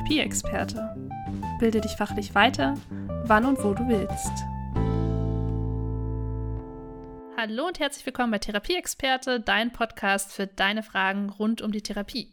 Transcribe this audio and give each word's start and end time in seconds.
Therapieexperte. 0.00 0.96
Bilde 1.58 1.82
dich 1.82 1.92
fachlich 1.92 2.34
weiter, 2.34 2.74
wann 3.24 3.44
und 3.44 3.62
wo 3.62 3.74
du 3.74 3.86
willst. 3.86 4.32
Hallo 7.36 7.66
und 7.66 7.78
herzlich 7.78 8.06
willkommen 8.06 8.30
bei 8.30 8.38
Therapieexperte, 8.38 9.40
dein 9.40 9.72
Podcast 9.72 10.32
für 10.32 10.46
deine 10.46 10.82
Fragen 10.82 11.28
rund 11.28 11.60
um 11.60 11.70
die 11.70 11.82
Therapie. 11.82 12.32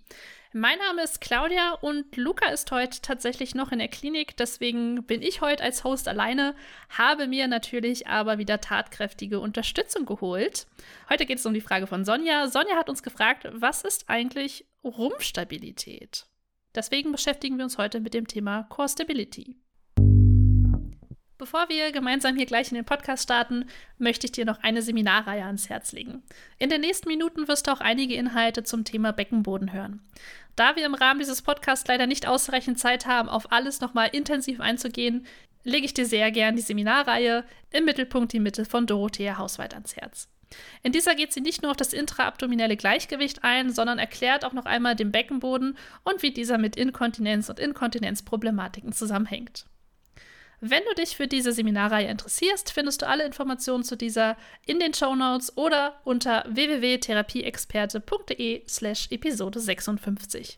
Mein 0.54 0.80
Name 0.80 1.04
ist 1.04 1.20
Claudia 1.20 1.74
und 1.82 2.16
Luca 2.16 2.50
ist 2.50 2.72
heute 2.72 3.02
tatsächlich 3.02 3.54
noch 3.54 3.74
in 3.74 3.80
der 3.80 3.90
Klinik, 3.90 4.38
deswegen 4.38 5.04
bin 5.04 5.22
ich 5.22 5.42
heute 5.42 5.64
als 5.64 5.84
Host 5.84 6.08
alleine, 6.08 6.56
habe 6.90 7.28
mir 7.28 7.50
natürlich 7.50 8.08
aber 8.08 8.38
wieder 8.38 8.62
tatkräftige 8.62 9.42
Unterstützung 9.42 10.06
geholt. 10.06 10.68
Heute 11.10 11.26
geht 11.26 11.40
es 11.40 11.46
um 11.46 11.54
die 11.54 11.62
Frage 11.62 11.86
von 11.86 12.06
Sonja. 12.06 12.48
Sonja 12.48 12.78
hat 12.78 12.90
uns 12.90 13.04
gefragt, 13.04 13.46
was 13.52 13.84
ist 13.84 14.10
eigentlich 14.10 14.66
Rumpfstabilität? 14.86 16.28
Deswegen 16.76 17.12
beschäftigen 17.12 17.58
wir 17.58 17.66
uns 17.66 17.78
heute 17.78 18.00
mit 18.00 18.14
dem 18.14 18.28
Thema 18.28 18.64
Core 18.64 18.90
Stability. 18.90 19.56
Bevor 21.38 21.70
wir 21.70 21.92
gemeinsam 21.92 22.36
hier 22.36 22.48
gleich 22.48 22.70
in 22.72 22.76
den 22.76 22.86
Podcast 22.86 23.24
starten, 23.24 23.66
möchte 24.00 24.26
ich 24.26 24.32
dir 24.32 24.44
noch 24.44 24.64
eine 24.64 24.82
Seminarreihe 24.82 25.46
ans 25.46 25.70
Herz 25.70 25.92
legen. 25.92 26.24
In 26.58 26.70
den 26.70 26.82
nächsten 26.82 27.08
Minuten 27.08 27.48
wirst 27.48 27.68
du 27.68 27.72
auch 27.72 27.80
einige 27.80 28.16
Inhalte 28.16 28.64
zum 28.64 28.84
Thema 28.86 29.14
Beckenboden 29.14 29.72
hören. 29.72 30.02
Da 30.56 30.76
wir 30.76 30.86
im 30.86 30.96
Rahmen 30.96 31.20
dieses 31.20 31.44
Podcasts 31.44 31.88
leider 31.88 32.08
nicht 32.08 32.28
ausreichend 32.28 32.80
Zeit 32.80 33.06
haben, 33.06 33.30
auf 33.30 33.52
alles 33.52 33.82
nochmal 33.82 34.10
intensiv 34.12 34.60
einzugehen, 34.60 35.28
lege 35.64 35.86
ich 35.86 35.94
dir 35.94 36.08
sehr 36.08 36.32
gern 36.32 36.56
die 36.56 36.64
Seminarreihe 36.64 37.44
im 37.70 37.86
Mittelpunkt 37.86 38.34
die 38.34 38.40
Mitte 38.40 38.66
von 38.66 38.88
Dorothea 38.88 39.38
Hausweit 39.38 39.76
ans 39.76 39.96
Herz. 39.96 40.30
In 40.84 40.92
dieser 40.92 41.16
geht 41.16 41.34
sie 41.34 41.42
nicht 41.42 41.62
nur 41.62 41.72
auf 41.72 41.78
das 41.78 41.94
intraabdominelle 41.94 42.78
Gleichgewicht 42.78 43.44
ein, 43.44 43.72
sondern 43.72 44.00
erklärt 44.00 44.46
auch 44.46 44.54
noch 44.54 44.66
einmal 44.66 44.96
den 44.96 45.12
Beckenboden 45.12 45.78
und 46.04 46.22
wie 46.22 46.32
dieser 46.32 46.58
mit 46.58 46.76
Inkontinenz 46.76 47.50
und 47.50 47.60
Inkontinenzproblematiken 47.60 48.94
zusammenhängt. 48.94 49.66
Wenn 50.60 50.82
du 50.90 50.96
dich 50.96 51.16
für 51.16 51.28
diese 51.28 51.52
Seminarreihe 51.52 52.08
interessierst, 52.08 52.72
findest 52.72 53.04
du 53.04 53.08
alle 53.08 53.26
Informationen 53.26 53.84
zu 53.84 53.96
dieser 53.96 54.38
in 54.66 54.80
den 54.80 54.96
Show 54.96 55.16
Notes 55.16 55.56
oder 55.56 56.02
unter 56.04 56.46
www.therapieexperte.de 56.48 58.64
slash 58.68 59.08
Episode 59.12 59.60
56. 59.60 60.58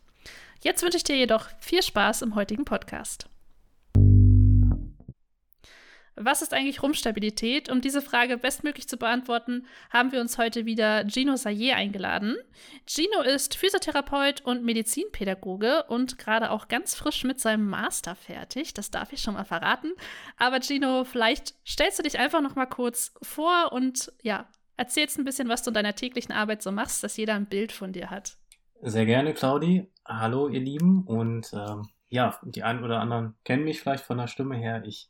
Jetzt 0.62 0.84
wünsche 0.84 0.98
ich 0.98 1.04
dir 1.04 1.18
jedoch 1.18 1.50
viel 1.60 1.84
Spaß 1.84 2.22
im 2.22 2.36
heutigen 2.36 2.64
Podcast. 2.64 3.28
Was 6.22 6.42
ist 6.42 6.54
eigentlich 6.54 6.84
Rumpfstabilität? 6.84 7.70
Um 7.70 7.80
diese 7.80 8.02
Frage 8.02 8.38
bestmöglich 8.38 8.90
zu 8.90 8.98
beantworten, 8.98 9.66
haben 9.90 10.12
wir 10.12 10.20
uns 10.20 10.38
heute 10.38 10.66
wieder 10.66 11.08
Gino 11.08 11.38
Sayer 11.38 11.78
eingeladen. 11.78 12.36
Gino 12.86 13.22
ist 13.22 13.56
Physiotherapeut 13.56 14.42
und 14.42 14.66
Medizinpädagoge 14.66 15.86
und 15.88 16.18
gerade 16.18 16.52
auch 16.52 16.68
ganz 16.68 16.94
frisch 16.94 17.24
mit 17.24 17.40
seinem 17.40 17.70
Master 17.70 18.16
fertig. 18.16 18.74
Das 18.74 18.92
darf 18.92 19.14
ich 19.14 19.22
schon 19.22 19.36
mal 19.36 19.46
verraten. 19.46 19.94
Aber 20.36 20.60
Gino, 20.60 21.06
vielleicht 21.06 21.54
stellst 21.66 22.00
du 22.00 22.04
dich 22.04 22.20
einfach 22.20 22.42
noch 22.42 22.56
mal 22.56 22.66
kurz 22.66 23.14
vor 23.22 23.72
und 23.72 24.12
ja, 24.22 24.50
erzählst 24.76 25.18
ein 25.18 25.26
bisschen, 25.26 25.48
was 25.48 25.64
du 25.64 25.70
in 25.70 25.76
deiner 25.76 25.96
täglichen 25.96 26.34
Arbeit 26.34 26.62
so 26.62 26.74
machst, 26.74 27.02
dass 27.02 27.16
jeder 27.16 27.36
ein 27.36 27.48
Bild 27.48 27.72
von 27.72 27.94
dir 27.94 28.10
hat. 28.10 28.36
Sehr 28.82 29.06
gerne, 29.06 29.34
Claudi. 29.34 29.88
Hallo, 30.06 30.50
ihr 30.50 30.60
Lieben. 30.60 31.06
Und 31.06 31.54
ähm, 31.54 31.88
ja, 32.10 32.38
die 32.44 32.64
einen 32.64 32.84
oder 32.84 33.00
anderen 33.00 33.36
kennen 33.46 33.64
mich 33.64 33.80
vielleicht 33.80 34.04
von 34.04 34.18
der 34.18 34.28
Stimme 34.28 34.58
her. 34.58 34.84
Ich 34.86 35.10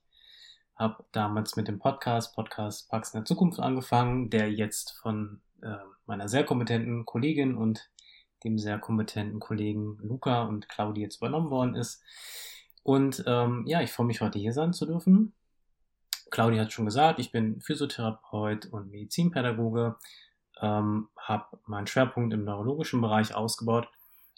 habe 0.79 1.03
damals 1.11 1.57
mit 1.57 1.67
dem 1.67 1.77
Podcast, 1.77 2.33
Podcast 2.33 2.89
Praxen 2.89 3.17
der 3.17 3.25
Zukunft 3.25 3.59
angefangen, 3.59 4.29
der 4.29 4.51
jetzt 4.51 4.97
von 5.01 5.41
äh, 5.61 5.75
meiner 6.05 6.29
sehr 6.29 6.45
kompetenten 6.45 7.05
Kollegin 7.05 7.55
und 7.55 7.89
dem 8.45 8.57
sehr 8.57 8.79
kompetenten 8.79 9.41
Kollegen 9.41 9.97
Luca 10.01 10.43
und 10.43 10.69
Claudia 10.69 11.03
jetzt 11.03 11.17
übernommen 11.17 11.49
worden 11.49 11.75
ist. 11.75 12.01
Und 12.81 13.23
ähm, 13.27 13.65
ja, 13.67 13.81
ich 13.81 13.91
freue 13.91 14.07
mich 14.07 14.21
heute 14.21 14.39
hier 14.39 14.53
sein 14.53 14.71
zu 14.71 14.85
dürfen. 14.85 15.33
Claudia 16.31 16.61
hat 16.61 16.71
schon 16.71 16.85
gesagt, 16.85 17.19
ich 17.19 17.33
bin 17.33 17.59
Physiotherapeut 17.59 18.67
und 18.67 18.89
Medizinpädagoge, 18.89 19.97
ähm, 20.61 21.09
habe 21.17 21.59
meinen 21.65 21.87
Schwerpunkt 21.87 22.33
im 22.33 22.45
neurologischen 22.45 23.01
Bereich 23.01 23.35
ausgebaut. 23.35 23.89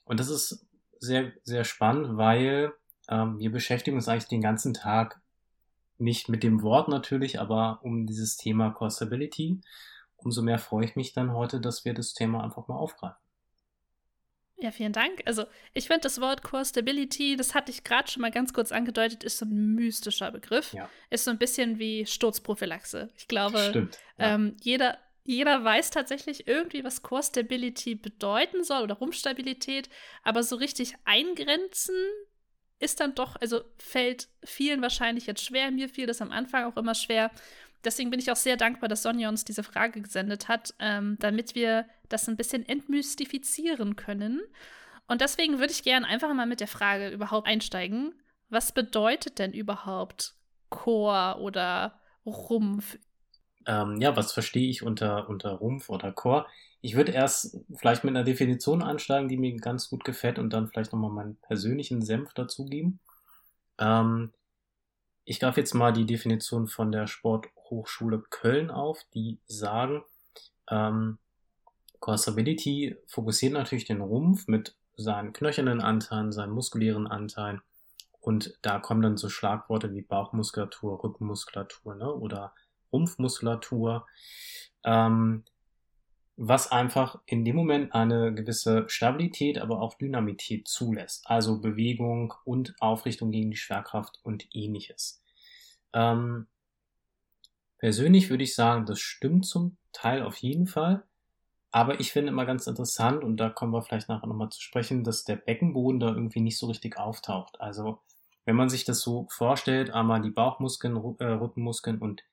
Und 0.05 0.19
das 0.19 0.29
ist 0.29 0.65
sehr, 0.99 1.33
sehr 1.43 1.65
spannend, 1.65 2.17
weil 2.17 2.73
ähm, 3.09 3.37
wir 3.37 3.51
beschäftigen 3.51 3.97
uns 3.97 4.07
eigentlich 4.07 4.27
den 4.27 4.41
ganzen 4.41 4.73
Tag 4.73 5.21
nicht 6.01 6.29
mit 6.29 6.43
dem 6.43 6.61
Wort 6.63 6.87
natürlich, 6.87 7.39
aber 7.39 7.79
um 7.83 8.05
dieses 8.05 8.35
Thema 8.35 8.71
Core 8.71 8.91
Stability. 8.91 9.61
Umso 10.17 10.41
mehr 10.41 10.59
freue 10.59 10.85
ich 10.85 10.95
mich 10.95 11.13
dann 11.13 11.33
heute, 11.33 11.61
dass 11.61 11.85
wir 11.85 11.93
das 11.93 12.13
Thema 12.13 12.43
einfach 12.43 12.67
mal 12.67 12.75
aufgreifen. 12.75 13.17
Ja, 14.57 14.69
vielen 14.69 14.93
Dank. 14.93 15.23
Also 15.25 15.45
ich 15.73 15.87
finde 15.87 16.01
das 16.01 16.21
Wort 16.21 16.43
Core 16.43 16.65
Stability, 16.65 17.35
das 17.35 17.55
hatte 17.55 17.71
ich 17.71 17.83
gerade 17.83 18.11
schon 18.11 18.21
mal 18.21 18.29
ganz 18.29 18.53
kurz 18.53 18.71
angedeutet, 18.71 19.23
ist 19.23 19.39
so 19.39 19.45
ein 19.45 19.73
mystischer 19.73 20.31
Begriff. 20.31 20.73
Ja. 20.73 20.87
Ist 21.09 21.23
so 21.23 21.31
ein 21.31 21.39
bisschen 21.39 21.79
wie 21.79 22.05
Sturzprophylaxe. 22.05 23.09
Ich 23.17 23.27
glaube, 23.27 23.57
Stimmt, 23.69 23.97
ja. 24.19 24.35
ähm, 24.35 24.55
jeder, 24.61 24.99
jeder 25.23 25.63
weiß 25.63 25.89
tatsächlich 25.89 26.47
irgendwie, 26.47 26.83
was 26.83 27.01
Core 27.01 27.23
Stability 27.23 27.95
bedeuten 27.95 28.63
soll 28.63 28.83
oder 28.83 28.95
Rumpfstabilität, 28.95 29.89
aber 30.21 30.43
so 30.43 30.57
richtig 30.57 30.93
eingrenzen 31.05 31.95
ist 32.81 32.99
dann 32.99 33.15
doch, 33.15 33.35
also 33.39 33.61
fällt 33.77 34.27
vielen 34.43 34.81
wahrscheinlich 34.81 35.27
jetzt 35.27 35.43
schwer. 35.43 35.71
Mir 35.71 35.87
fiel 35.87 36.07
das 36.07 36.21
am 36.21 36.31
Anfang 36.31 36.65
auch 36.65 36.77
immer 36.77 36.95
schwer. 36.95 37.31
Deswegen 37.83 38.09
bin 38.09 38.19
ich 38.19 38.31
auch 38.31 38.35
sehr 38.35 38.57
dankbar, 38.57 38.89
dass 38.89 39.03
Sonja 39.03 39.29
uns 39.29 39.45
diese 39.45 39.63
Frage 39.63 40.01
gesendet 40.01 40.47
hat, 40.47 40.73
ähm, 40.79 41.17
damit 41.19 41.55
wir 41.55 41.85
das 42.09 42.27
ein 42.27 42.37
bisschen 42.37 42.67
entmystifizieren 42.67 43.95
können. 43.95 44.41
Und 45.07 45.21
deswegen 45.21 45.59
würde 45.59 45.73
ich 45.73 45.83
gerne 45.83 46.07
einfach 46.07 46.33
mal 46.33 46.45
mit 46.45 46.59
der 46.59 46.67
Frage 46.67 47.09
überhaupt 47.09 47.47
einsteigen. 47.47 48.13
Was 48.49 48.71
bedeutet 48.71 49.39
denn 49.39 49.53
überhaupt 49.53 50.35
Chor 50.69 51.37
oder 51.39 51.99
Rumpf? 52.25 52.97
Ähm, 53.65 53.99
ja, 53.99 54.15
was 54.15 54.33
verstehe 54.33 54.69
ich 54.69 54.83
unter, 54.83 55.29
unter 55.29 55.51
Rumpf 55.51 55.89
oder 55.89 56.11
Chor? 56.11 56.47
Ich 56.81 56.95
würde 56.95 57.11
erst 57.11 57.57
vielleicht 57.75 58.03
mit 58.03 58.15
einer 58.15 58.23
Definition 58.23 58.81
ansteigen, 58.81 59.29
die 59.29 59.37
mir 59.37 59.55
ganz 59.57 59.89
gut 59.89 60.03
gefällt 60.03 60.39
und 60.39 60.51
dann 60.51 60.67
vielleicht 60.67 60.91
nochmal 60.93 61.11
meinen 61.11 61.35
persönlichen 61.37 62.01
Senf 62.01 62.33
dazugeben. 62.33 62.99
Ähm, 63.77 64.33
ich 65.25 65.39
greife 65.39 65.59
jetzt 65.59 65.73
mal 65.73 65.93
die 65.93 66.05
Definition 66.05 66.67
von 66.67 66.91
der 66.91 67.07
Sporthochschule 67.07 68.23
Köln 68.29 68.71
auf, 68.71 69.03
die 69.13 69.39
sagen, 69.45 70.03
ähm, 70.69 71.19
Core 71.99 72.17
Stability 72.17 72.97
fokussiert 73.05 73.53
natürlich 73.53 73.85
den 73.85 74.01
Rumpf 74.01 74.47
mit 74.47 74.75
seinen 74.97 75.33
knöchernen 75.33 75.81
Anteilen, 75.81 76.31
seinen 76.31 76.53
muskulären 76.53 77.05
Anteilen 77.05 77.61
und 78.21 78.55
da 78.61 78.79
kommen 78.79 79.01
dann 79.01 79.17
so 79.17 79.29
Schlagworte 79.29 79.91
wie 79.93 80.03
Bauchmuskulatur, 80.03 81.03
Rückenmuskulatur 81.03 81.95
ne, 81.95 82.13
oder 82.13 82.53
Rumpfmuskulatur. 82.93 84.05
Ähm, 84.83 85.43
was 86.37 86.71
einfach 86.71 87.19
in 87.25 87.45
dem 87.45 87.55
Moment 87.55 87.93
eine 87.93 88.33
gewisse 88.33 88.85
Stabilität, 88.89 89.59
aber 89.59 89.81
auch 89.81 89.95
Dynamität 89.95 90.67
zulässt. 90.67 91.29
Also 91.29 91.59
Bewegung 91.59 92.33
und 92.45 92.75
Aufrichtung 92.79 93.31
gegen 93.31 93.51
die 93.51 93.57
Schwerkraft 93.57 94.19
und 94.23 94.47
ähnliches. 94.53 95.21
Ähm, 95.93 96.47
persönlich 97.77 98.29
würde 98.29 98.43
ich 98.43 98.55
sagen, 98.55 98.85
das 98.85 98.99
stimmt 98.99 99.45
zum 99.45 99.77
Teil 99.91 100.23
auf 100.23 100.37
jeden 100.37 100.67
Fall. 100.67 101.03
Aber 101.71 101.99
ich 101.99 102.11
finde 102.11 102.31
immer 102.31 102.45
ganz 102.45 102.67
interessant, 102.67 103.23
und 103.23 103.37
da 103.37 103.49
kommen 103.49 103.71
wir 103.71 103.81
vielleicht 103.81 104.09
nachher 104.09 104.27
nochmal 104.27 104.49
zu 104.49 104.61
sprechen, 104.61 105.03
dass 105.03 105.23
der 105.23 105.37
Beckenboden 105.37 105.99
da 105.99 106.09
irgendwie 106.09 106.41
nicht 106.41 106.57
so 106.57 106.67
richtig 106.67 106.97
auftaucht. 106.97 107.61
Also, 107.61 107.99
wenn 108.43 108.57
man 108.57 108.67
sich 108.67 108.83
das 108.83 108.99
so 109.01 109.27
vorstellt, 109.29 109.91
einmal 109.91 110.21
die 110.21 110.31
Bauchmuskeln, 110.31 110.97
äh, 111.19 111.25
Rückenmuskeln 111.25 111.99
und 111.99 112.23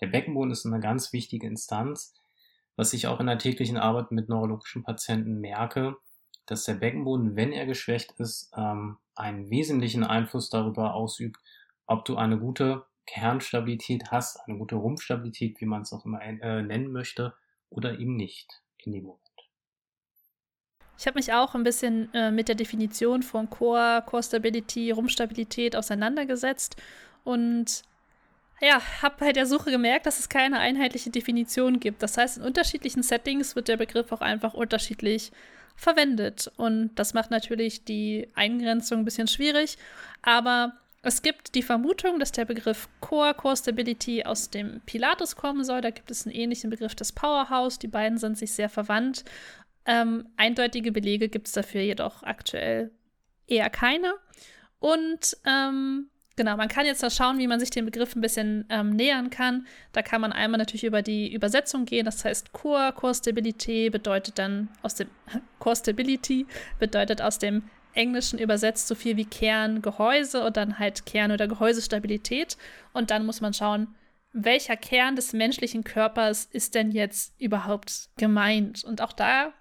der 0.00 0.06
Beckenboden 0.06 0.50
ist 0.50 0.64
eine 0.64 0.80
ganz 0.80 1.12
wichtige 1.12 1.46
Instanz 1.46 2.14
was 2.76 2.92
ich 2.92 3.06
auch 3.06 3.20
in 3.20 3.26
der 3.26 3.38
täglichen 3.38 3.78
Arbeit 3.78 4.12
mit 4.12 4.28
neurologischen 4.28 4.84
Patienten 4.84 5.40
merke, 5.40 5.96
dass 6.46 6.64
der 6.64 6.74
Beckenboden, 6.74 7.34
wenn 7.34 7.52
er 7.52 7.66
geschwächt 7.66 8.12
ist, 8.18 8.52
ähm, 8.56 8.98
einen 9.14 9.50
wesentlichen 9.50 10.04
Einfluss 10.04 10.50
darüber 10.50 10.94
ausübt, 10.94 11.38
ob 11.86 12.04
du 12.04 12.16
eine 12.16 12.38
gute 12.38 12.84
Kernstabilität 13.06 14.10
hast, 14.10 14.40
eine 14.46 14.58
gute 14.58 14.76
Rumpfstabilität, 14.76 15.60
wie 15.60 15.66
man 15.66 15.82
es 15.82 15.92
auch 15.92 16.04
immer 16.04 16.20
äh, 16.22 16.62
nennen 16.62 16.92
möchte, 16.92 17.34
oder 17.70 17.98
eben 17.98 18.16
nicht 18.16 18.62
in 18.78 18.92
dem 18.92 19.04
Moment. 19.04 19.22
Ich 20.98 21.06
habe 21.06 21.18
mich 21.18 21.32
auch 21.32 21.54
ein 21.54 21.62
bisschen 21.62 22.12
äh, 22.14 22.30
mit 22.30 22.48
der 22.48 22.54
Definition 22.54 23.22
von 23.22 23.50
Core, 23.50 24.02
Core 24.06 24.22
Stability, 24.22 24.90
Rumpfstabilität 24.90 25.76
auseinandergesetzt 25.76 26.76
und 27.22 27.82
ja, 28.60 28.80
habe 29.02 29.16
bei 29.18 29.32
der 29.32 29.46
Suche 29.46 29.70
gemerkt, 29.70 30.06
dass 30.06 30.18
es 30.18 30.28
keine 30.28 30.58
einheitliche 30.58 31.10
Definition 31.10 31.78
gibt. 31.78 32.02
Das 32.02 32.16
heißt, 32.16 32.38
in 32.38 32.44
unterschiedlichen 32.44 33.02
Settings 33.02 33.54
wird 33.54 33.68
der 33.68 33.76
Begriff 33.76 34.12
auch 34.12 34.22
einfach 34.22 34.54
unterschiedlich 34.54 35.30
verwendet. 35.76 36.50
Und 36.56 36.94
das 36.94 37.12
macht 37.12 37.30
natürlich 37.30 37.84
die 37.84 38.28
Eingrenzung 38.34 39.00
ein 39.00 39.04
bisschen 39.04 39.28
schwierig. 39.28 39.76
Aber 40.22 40.72
es 41.02 41.20
gibt 41.22 41.54
die 41.54 41.62
Vermutung, 41.62 42.18
dass 42.18 42.32
der 42.32 42.46
Begriff 42.46 42.88
Core, 43.00 43.34
Core 43.34 43.56
Stability 43.56 44.24
aus 44.24 44.50
dem 44.50 44.80
Pilates 44.86 45.36
kommen 45.36 45.62
soll. 45.62 45.82
Da 45.82 45.90
gibt 45.90 46.10
es 46.10 46.26
einen 46.26 46.34
ähnlichen 46.34 46.70
Begriff 46.70 46.94
des 46.94 47.12
Powerhouse. 47.12 47.78
Die 47.78 47.88
beiden 47.88 48.16
sind 48.16 48.38
sich 48.38 48.52
sehr 48.52 48.70
verwandt. 48.70 49.24
Ähm, 49.84 50.28
eindeutige 50.36 50.92
Belege 50.92 51.28
gibt 51.28 51.46
es 51.46 51.52
dafür 51.52 51.82
jedoch 51.82 52.22
aktuell 52.22 52.90
eher 53.46 53.68
keine. 53.70 54.14
Und 54.80 55.36
ähm, 55.46 56.08
genau, 56.36 56.56
man 56.56 56.68
kann 56.68 56.86
jetzt 56.86 57.02
da 57.02 57.10
schauen, 57.10 57.38
wie 57.38 57.46
man 57.46 57.58
sich 57.58 57.70
dem 57.70 57.86
Begriff 57.86 58.14
ein 58.14 58.20
bisschen 58.20 58.66
ähm, 58.68 58.90
nähern 58.90 59.30
kann. 59.30 59.66
Da 59.92 60.02
kann 60.02 60.20
man 60.20 60.32
einmal 60.32 60.58
natürlich 60.58 60.84
über 60.84 61.02
die 61.02 61.32
Übersetzung 61.32 61.84
gehen. 61.84 62.04
Das 62.04 62.24
heißt, 62.24 62.52
Core, 62.52 62.92
Core 62.92 63.14
bedeutet 63.14 64.38
dann 64.38 64.68
aus 64.82 64.94
dem 64.94 65.08
Core 65.58 65.76
Stability 65.76 66.46
bedeutet 66.78 67.20
aus 67.20 67.38
dem 67.38 67.64
Englischen 67.96 68.38
übersetzt 68.38 68.88
so 68.88 68.94
viel 68.94 69.16
wie 69.16 69.24
Kern, 69.24 69.80
Gehäuse 69.80 70.44
und 70.44 70.56
dann 70.56 70.78
halt 70.78 71.06
Kern- 71.06 71.32
oder 71.32 71.48
Gehäusestabilität. 71.48 72.56
Und 72.92 73.10
dann 73.10 73.24
muss 73.24 73.40
man 73.40 73.54
schauen, 73.54 73.88
welcher 74.32 74.76
Kern 74.76 75.16
des 75.16 75.32
menschlichen 75.32 75.82
Körpers 75.82 76.46
ist 76.52 76.74
denn 76.74 76.92
jetzt 76.92 77.40
überhaupt 77.40 78.10
gemeint? 78.18 78.84
Und 78.84 79.00
auch 79.00 79.14
da, 79.14 79.54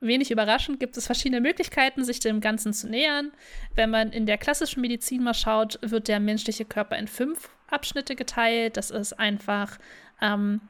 wenig 0.00 0.30
überraschend, 0.30 0.80
gibt 0.80 0.96
es 0.96 1.06
verschiedene 1.06 1.40
Möglichkeiten, 1.40 2.04
sich 2.04 2.20
dem 2.20 2.40
Ganzen 2.40 2.72
zu 2.72 2.88
nähern. 2.88 3.32
Wenn 3.74 3.90
man 3.90 4.12
in 4.12 4.26
der 4.26 4.38
klassischen 4.38 4.80
Medizin 4.80 5.22
mal 5.22 5.34
schaut, 5.34 5.78
wird 5.82 6.08
der 6.08 6.20
menschliche 6.20 6.64
Körper 6.64 6.96
in 6.96 7.08
fünf 7.08 7.48
Abschnitte 7.68 8.14
geteilt. 8.14 8.76
Das 8.76 8.90
ist 8.90 9.14
einfach 9.14 9.78
ähm, 10.20 10.60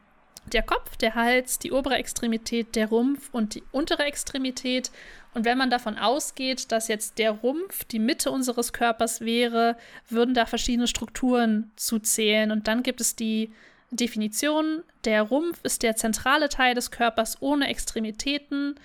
der 0.53 0.63
Kopf, 0.63 0.97
der 0.97 1.15
Hals, 1.15 1.59
die 1.59 1.73
obere 1.73 1.97
Extremität, 1.97 2.77
der 2.77 2.89
Rumpf 2.89 3.29
und 3.33 3.55
die 3.55 3.65
untere 3.73 4.05
Extremität. 4.05 4.91
Und 5.35 5.45
wenn 5.45 5.59
man 5.59 5.71
davon 5.71 5.99
ausgeht, 5.99 6.71
dass 6.73 6.89
jetzt 6.89 7.19
der 7.19 7.33
Rumpf 7.33 7.85
die 7.85 7.99
Mitte 7.99 8.31
unseres 8.31 8.73
Körpers 8.73 9.21
wäre, 9.21 9.77
würden 10.09 10.35
da 10.35 10.47
verschiedene 10.47 10.87
Strukturen 10.87 11.71
zuzählen. 11.77 12.51
Und 12.51 12.69
dann 12.69 12.83
gibt 12.83 13.01
es 13.01 13.17
die 13.17 13.53
Definition, 13.91 14.83
der 15.05 15.23
Rumpf 15.23 15.61
ist 15.63 15.83
der 15.83 15.97
zentrale 15.97 16.49
Teil 16.49 16.75
des 16.75 16.91
Körpers 16.91 17.41
ohne 17.41 17.69
Extremitäten, 17.69 18.77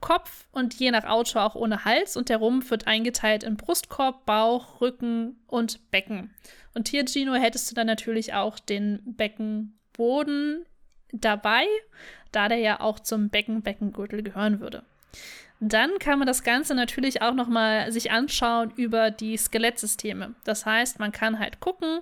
Kopf 0.00 0.46
und 0.52 0.74
je 0.74 0.90
nach 0.90 1.04
Autor 1.04 1.44
auch 1.44 1.54
ohne 1.54 1.84
Hals. 1.84 2.16
Und 2.16 2.28
der 2.28 2.38
Rumpf 2.38 2.70
wird 2.70 2.86
eingeteilt 2.86 3.44
in 3.44 3.56
Brustkorb, 3.56 4.26
Bauch, 4.26 4.80
Rücken 4.80 5.38
und 5.46 5.90
Becken. 5.90 6.34
Und 6.74 6.88
hier, 6.88 7.04
Gino, 7.06 7.34
hättest 7.34 7.70
du 7.70 7.74
dann 7.74 7.86
natürlich 7.86 8.34
auch 8.34 8.58
den 8.58 9.00
Beckenboden 9.04 10.66
dabei, 11.12 11.64
da 12.32 12.48
der 12.48 12.58
ja 12.58 12.80
auch 12.80 13.00
zum 13.00 13.30
Becken-Beckengürtel 13.30 14.22
gehören 14.22 14.60
würde. 14.60 14.84
Dann 15.58 15.98
kann 15.98 16.18
man 16.18 16.26
das 16.26 16.42
Ganze 16.42 16.74
natürlich 16.74 17.22
auch 17.22 17.32
noch 17.32 17.48
mal 17.48 17.90
sich 17.90 18.10
anschauen 18.10 18.72
über 18.76 19.10
die 19.10 19.38
Skelettsysteme. 19.38 20.34
Das 20.44 20.66
heißt, 20.66 20.98
man 20.98 21.12
kann 21.12 21.38
halt 21.38 21.60
gucken, 21.60 22.00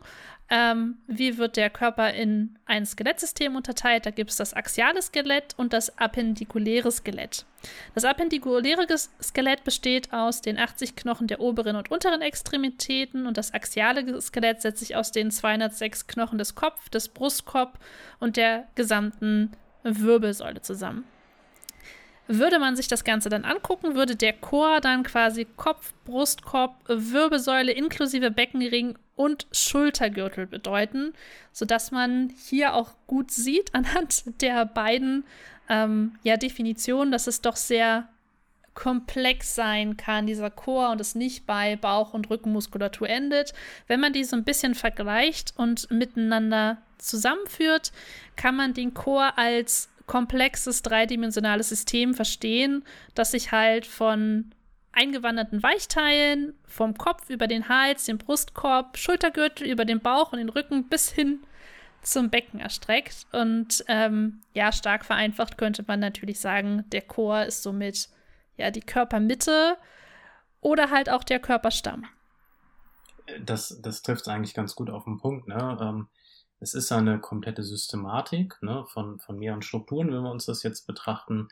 ähm, 0.50 0.98
wie 1.06 1.38
wird 1.38 1.56
der 1.56 1.70
Körper 1.70 2.12
in 2.12 2.58
ein 2.66 2.84
Skelettsystem 2.84 3.56
unterteilt. 3.56 4.04
Da 4.06 4.10
gibt 4.10 4.30
es 4.30 4.36
das 4.36 4.54
axiale 4.54 5.00
Skelett 5.00 5.54
und 5.56 5.72
das 5.72 5.98
appendikuläre 5.98 6.92
Skelett. 6.92 7.46
Das 7.94 8.04
appendikuläre 8.04 8.86
Skelett 9.22 9.64
besteht 9.64 10.12
aus 10.12 10.42
den 10.42 10.58
80 10.58 10.96
Knochen 10.96 11.28
der 11.28 11.40
oberen 11.40 11.76
und 11.76 11.90
unteren 11.90 12.20
Extremitäten 12.20 13.26
und 13.26 13.38
das 13.38 13.54
axiale 13.54 14.20
Skelett 14.20 14.60
setzt 14.60 14.80
sich 14.80 14.96
aus 14.96 15.12
den 15.12 15.30
206 15.30 16.06
Knochen 16.06 16.38
des 16.38 16.54
Kopf, 16.54 16.90
des 16.90 17.08
Brustkorb 17.08 17.78
und 18.20 18.36
der 18.36 18.68
gesamten 18.74 19.52
Wirbelsäule 19.82 20.60
zusammen. 20.60 21.04
Würde 22.26 22.58
man 22.58 22.74
sich 22.74 22.88
das 22.88 23.04
Ganze 23.04 23.28
dann 23.28 23.44
angucken, 23.44 23.94
würde 23.94 24.16
der 24.16 24.32
Chor 24.32 24.80
dann 24.80 25.02
quasi 25.02 25.46
Kopf, 25.56 25.92
Brustkorb, 26.04 26.74
Wirbelsäule 26.88 27.72
inklusive 27.72 28.30
Beckenring 28.30 28.96
und 29.14 29.46
Schultergürtel 29.52 30.46
bedeuten, 30.46 31.12
sodass 31.52 31.90
man 31.90 32.32
hier 32.36 32.74
auch 32.74 32.94
gut 33.06 33.30
sieht 33.30 33.74
anhand 33.74 34.24
der 34.40 34.64
beiden 34.64 35.24
ähm, 35.68 36.16
ja, 36.22 36.36
Definitionen, 36.36 37.12
dass 37.12 37.26
es 37.26 37.40
doch 37.40 37.56
sehr 37.56 38.08
komplex 38.74 39.54
sein 39.54 39.96
kann, 39.96 40.26
dieser 40.26 40.50
Chor, 40.50 40.90
und 40.90 41.00
es 41.00 41.14
nicht 41.14 41.46
bei 41.46 41.76
Bauch- 41.76 42.12
und 42.12 42.28
Rückenmuskulatur 42.28 43.08
endet. 43.08 43.54
Wenn 43.86 44.00
man 44.00 44.12
die 44.12 44.24
so 44.24 44.36
ein 44.36 44.44
bisschen 44.44 44.74
vergleicht 44.74 45.54
und 45.56 45.90
miteinander 45.90 46.78
zusammenführt, 46.98 47.92
kann 48.36 48.56
man 48.56 48.74
den 48.74 48.92
Chor 48.92 49.38
als 49.38 49.88
komplexes 50.06 50.82
dreidimensionales 50.82 51.68
System 51.68 52.14
verstehen, 52.14 52.84
das 53.14 53.30
sich 53.30 53.52
halt 53.52 53.86
von 53.86 54.52
eingewanderten 54.92 55.62
Weichteilen 55.62 56.54
vom 56.66 56.96
Kopf 56.96 57.30
über 57.30 57.46
den 57.46 57.68
Hals, 57.68 58.04
den 58.04 58.18
Brustkorb, 58.18 58.96
Schultergürtel, 58.96 59.66
über 59.66 59.84
den 59.84 60.00
Bauch 60.00 60.32
und 60.32 60.38
den 60.38 60.48
Rücken 60.48 60.88
bis 60.88 61.10
hin 61.10 61.40
zum 62.02 62.30
Becken 62.30 62.60
erstreckt. 62.60 63.26
Und 63.32 63.84
ähm, 63.88 64.42
ja, 64.52 64.72
stark 64.72 65.04
vereinfacht 65.04 65.58
könnte 65.58 65.84
man 65.86 66.00
natürlich 66.00 66.38
sagen, 66.38 66.84
der 66.90 67.02
Chor 67.02 67.44
ist 67.44 67.62
somit 67.62 68.08
ja 68.56 68.70
die 68.70 68.82
Körpermitte 68.82 69.76
oder 70.60 70.90
halt 70.90 71.10
auch 71.10 71.24
der 71.24 71.40
Körperstamm. 71.40 72.06
Das, 73.40 73.80
das 73.80 74.02
trifft 74.02 74.22
es 74.22 74.28
eigentlich 74.28 74.54
ganz 74.54 74.74
gut 74.74 74.90
auf 74.90 75.04
den 75.04 75.18
Punkt. 75.18 75.48
Ne? 75.48 75.78
Ähm, 75.80 76.08
es 76.64 76.72
ist 76.72 76.90
eine 76.92 77.20
komplette 77.20 77.62
Systematik 77.62 78.56
ne, 78.62 78.86
von, 78.88 79.20
von 79.20 79.38
mehreren 79.38 79.60
Strukturen, 79.60 80.08
wenn 80.08 80.22
wir 80.22 80.30
uns 80.30 80.46
das 80.46 80.62
jetzt 80.62 80.86
betrachten. 80.86 81.48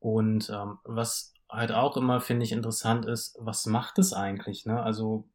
Und 0.00 0.50
ähm, 0.50 0.78
was 0.82 1.32
halt 1.48 1.70
auch 1.70 1.96
immer, 1.96 2.20
finde 2.20 2.44
ich, 2.44 2.50
interessant 2.50 3.06
ist, 3.06 3.36
was 3.38 3.66
macht 3.66 3.98
es 4.00 4.12
eigentlich? 4.12 4.66
Ne? 4.66 4.82
Also 4.82 5.28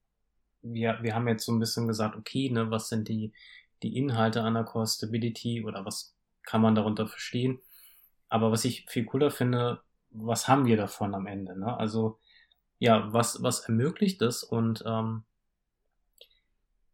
wir, 0.61 0.99
wir 1.01 1.15
haben 1.15 1.27
jetzt 1.29 1.45
so 1.45 1.53
ein 1.53 1.59
bisschen 1.59 1.87
gesagt, 1.87 2.17
okay, 2.17 2.49
ne, 2.49 2.69
was 2.69 2.89
sind 2.89 3.07
die, 3.07 3.31
die 3.81 3.95
Inhalte 3.95 4.43
einer 4.43 4.65
Core 4.65 4.87
Stability 4.87 5.63
oder 5.63 5.85
was 5.85 6.13
kann 6.43 6.61
man 6.61 6.75
darunter 6.75 7.07
verstehen? 7.07 7.61
Aber 8.27 8.51
was 8.51 8.65
ich 8.65 8.87
viel 8.89 9.05
cooler 9.05 9.31
finde, 9.31 9.79
was 10.09 10.49
haben 10.49 10.65
wir 10.65 10.75
davon 10.75 11.15
am 11.15 11.27
Ende? 11.27 11.57
Ne? 11.57 11.77
Also 11.77 12.19
ja, 12.77 13.13
was, 13.13 13.41
was 13.41 13.61
ermöglicht 13.61 14.21
es? 14.21 14.43
Und 14.43 14.83
ähm, 14.85 15.23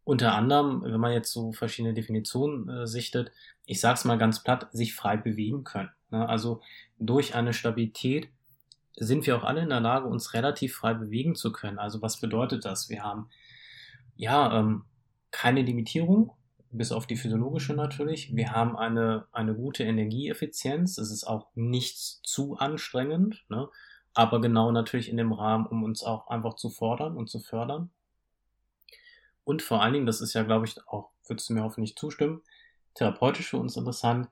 unter 0.04 0.36
anderem, 0.36 0.84
wenn 0.84 1.00
man 1.00 1.14
jetzt 1.14 1.32
so 1.32 1.54
verschiedene 1.54 1.94
Definitionen 1.94 2.70
äh, 2.70 2.88
sichtet, 2.88 3.32
ich 3.66 3.80
sag's 3.80 4.06
mal 4.06 4.18
ganz 4.18 4.44
platt, 4.44 4.68
sich 4.72 4.94
frei 4.94 5.18
bewegen 5.18 5.64
können. 5.64 5.90
Ne? 6.12 6.28
Also 6.28 6.62
durch 7.00 7.36
eine 7.36 7.54
Stabilität 7.54 8.30
sind 8.96 9.26
wir 9.26 9.38
auch 9.38 9.44
alle 9.44 9.62
in 9.62 9.70
der 9.70 9.80
Lage, 9.80 10.08
uns 10.08 10.34
relativ 10.34 10.76
frei 10.76 10.94
bewegen 10.94 11.36
zu 11.36 11.52
können. 11.52 11.80
Also 11.80 12.02
was 12.02 12.20
bedeutet 12.20 12.66
das? 12.66 12.90
Wir 12.90 13.04
haben 13.04 13.30
ja 14.16 14.60
ähm, 14.60 14.84
keine 15.32 15.62
Limitierung, 15.62 16.34
bis 16.70 16.92
auf 16.92 17.08
die 17.08 17.16
physiologische 17.16 17.74
natürlich. 17.74 18.36
Wir 18.36 18.52
haben 18.52 18.76
eine, 18.76 19.26
eine 19.32 19.56
gute 19.56 19.84
Energieeffizienz. 19.84 20.98
Es 20.98 21.12
ist 21.12 21.24
auch 21.24 21.48
nichts 21.56 22.22
zu 22.24 22.58
anstrengend, 22.58 23.46
ne? 23.50 23.70
aber 24.14 24.42
genau 24.42 24.72
natürlich 24.72 25.10
in 25.10 25.18
dem 25.18 25.34
Rahmen, 25.34 25.66
um 25.66 25.84
uns 25.84 26.04
auch 26.04 26.28
einfach 26.28 26.56
zu 26.56 26.70
fordern 26.70 27.16
und 27.16 27.30
zu 27.30 27.40
fördern. 27.40 27.90
Und 29.44 29.62
vor 29.62 29.82
allen 29.82 29.94
Dingen, 29.94 30.06
das 30.06 30.22
ist 30.22 30.34
ja, 30.34 30.44
glaube 30.44 30.66
ich, 30.66 30.76
auch, 30.88 31.12
würdest 31.28 31.50
du 31.50 31.54
mir 31.54 31.64
hoffentlich 31.64 31.96
zustimmen, 31.96 32.42
therapeutisch 32.96 33.50
für 33.50 33.58
uns 33.58 33.76
interessant, 33.76 34.30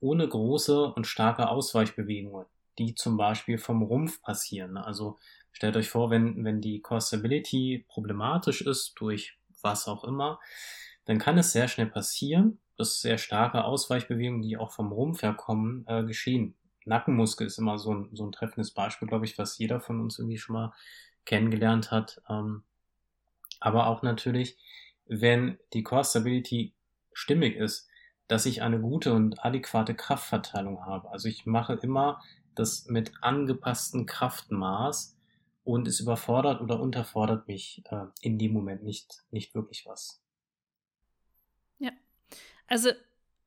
ohne 0.00 0.28
große 0.28 0.92
und 0.92 1.06
starke 1.06 1.48
Ausweichbewegungen, 1.48 2.46
die 2.78 2.94
zum 2.94 3.16
Beispiel 3.16 3.58
vom 3.58 3.82
Rumpf 3.82 4.20
passieren. 4.22 4.76
Also 4.76 5.18
stellt 5.52 5.76
euch 5.76 5.88
vor, 5.88 6.10
wenn, 6.10 6.44
wenn 6.44 6.60
die 6.60 6.80
Core 6.80 7.00
Stability 7.00 7.84
problematisch 7.88 8.62
ist, 8.62 8.94
durch 8.96 9.38
was 9.62 9.88
auch 9.88 10.04
immer, 10.04 10.38
dann 11.06 11.18
kann 11.18 11.38
es 11.38 11.52
sehr 11.52 11.68
schnell 11.68 11.86
passieren, 11.86 12.60
dass 12.76 13.00
sehr 13.00 13.18
starke 13.18 13.64
Ausweichbewegungen, 13.64 14.42
die 14.42 14.56
auch 14.56 14.72
vom 14.72 14.92
Rumpf 14.92 15.22
herkommen, 15.22 15.84
äh, 15.86 16.04
geschehen. 16.04 16.56
Nackenmuskel 16.84 17.46
ist 17.46 17.58
immer 17.58 17.78
so 17.78 17.94
ein, 17.94 18.10
so 18.12 18.26
ein 18.26 18.32
treffendes 18.32 18.72
Beispiel, 18.72 19.08
glaube 19.08 19.24
ich, 19.24 19.38
was 19.38 19.58
jeder 19.58 19.80
von 19.80 20.00
uns 20.00 20.18
irgendwie 20.18 20.38
schon 20.38 20.54
mal 20.54 20.72
kennengelernt 21.24 21.90
hat. 21.90 22.20
Ähm, 22.28 22.64
aber 23.64 23.86
auch 23.86 24.02
natürlich, 24.02 24.58
wenn 25.06 25.58
die 25.72 25.82
Core 25.82 26.04
Stability 26.04 26.74
stimmig 27.14 27.56
ist, 27.56 27.88
dass 28.28 28.44
ich 28.44 28.60
eine 28.60 28.78
gute 28.78 29.14
und 29.14 29.42
adäquate 29.42 29.94
Kraftverteilung 29.94 30.84
habe. 30.84 31.10
Also 31.10 31.28
ich 31.28 31.46
mache 31.46 31.72
immer 31.74 32.22
das 32.54 32.86
mit 32.88 33.12
angepasstem 33.22 34.04
Kraftmaß 34.04 35.16
und 35.64 35.88
es 35.88 36.00
überfordert 36.00 36.60
oder 36.60 36.78
unterfordert 36.78 37.48
mich 37.48 37.82
äh, 37.90 38.04
in 38.20 38.38
dem 38.38 38.52
Moment 38.52 38.82
nicht, 38.82 39.24
nicht 39.30 39.54
wirklich 39.54 39.86
was. 39.86 40.22
Ja, 41.78 41.92
also 42.66 42.90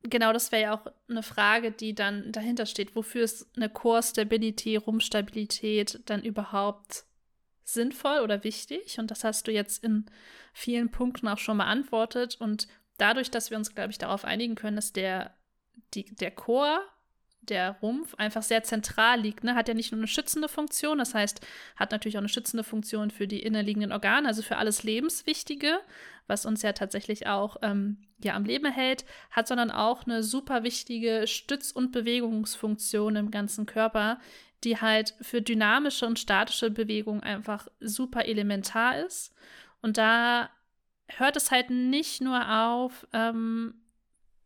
genau 0.02 0.34
das 0.34 0.52
wäre 0.52 0.64
ja 0.64 0.76
auch 0.76 0.88
eine 1.08 1.22
Frage, 1.22 1.72
die 1.72 1.94
dann 1.94 2.32
dahinter 2.32 2.66
steht. 2.66 2.96
Wofür 2.96 3.24
ist 3.24 3.56
eine 3.56 3.70
Core 3.70 4.02
Stability, 4.02 4.78
Rumpfstabilität 4.78 6.02
dann 6.06 6.24
überhaupt 6.24 7.07
sinnvoll 7.68 8.20
oder 8.20 8.44
wichtig. 8.44 8.98
Und 9.00 9.12
das 9.12 9.24
hast 9.24 9.48
du 9.48 9.52
jetzt 9.52 9.84
in 9.84 10.06
vielen 10.54 10.90
Punkten 10.90 11.28
auch 11.28 11.38
schon 11.38 11.58
beantwortet. 11.58 12.38
Und 12.40 12.68
dadurch, 12.98 13.30
dass 13.30 13.52
wir 13.52 13.58
uns, 13.58 13.76
glaube 13.76 13.92
ich, 13.92 13.98
darauf 13.98 14.26
einigen 14.26 14.56
können, 14.56 14.78
dass 14.78 14.94
der, 14.94 15.36
die, 15.94 16.06
der 16.16 16.32
Chor 16.32 16.82
der 17.42 17.78
Rumpf 17.82 18.14
einfach 18.16 18.44
sehr 18.44 18.64
zentral 18.64 19.22
liegt. 19.22 19.44
Ne? 19.44 19.56
Hat 19.56 19.68
ja 19.68 19.74
nicht 19.74 19.92
nur 19.92 20.00
eine 20.00 20.08
schützende 20.08 20.50
Funktion, 20.50 20.98
das 20.98 21.14
heißt, 21.14 21.46
hat 21.76 21.92
natürlich 21.92 22.18
auch 22.18 22.22
eine 22.22 22.30
schützende 22.30 22.64
Funktion 22.64 23.10
für 23.10 23.28
die 23.28 23.42
innerliegenden 23.42 23.92
Organe, 23.92 24.28
also 24.28 24.42
für 24.42 24.58
alles 24.58 24.84
Lebenswichtige, 24.84 25.80
was 26.28 26.46
uns 26.46 26.62
ja 26.62 26.74
tatsächlich 26.74 27.28
auch 27.28 27.58
ähm, 27.62 28.00
ja, 28.22 28.36
am 28.36 28.44
Leben 28.44 28.70
hält, 28.70 29.06
hat 29.32 29.48
sondern 29.48 29.72
auch 29.72 30.06
eine 30.06 30.24
super 30.24 30.64
wichtige 30.64 31.26
Stütz- 31.26 31.72
und 31.72 31.92
Bewegungsfunktion 31.92 33.16
im 33.16 33.32
ganzen 33.32 33.66
Körper, 33.66 34.20
die 34.64 34.80
halt 34.82 35.16
für 35.22 35.42
dynamische 35.42 36.06
und 36.06 36.20
statische 36.20 36.72
Bewegung 36.72 37.22
einfach 37.22 37.68
super 37.80 38.26
elementar 38.26 38.98
ist. 39.06 39.34
Und 39.82 39.98
da 39.98 40.50
hört 41.08 41.38
es 41.38 41.52
halt 41.52 41.70
nicht 41.70 42.22
nur 42.22 42.50
auf, 42.50 43.08
ähm, 43.14 43.76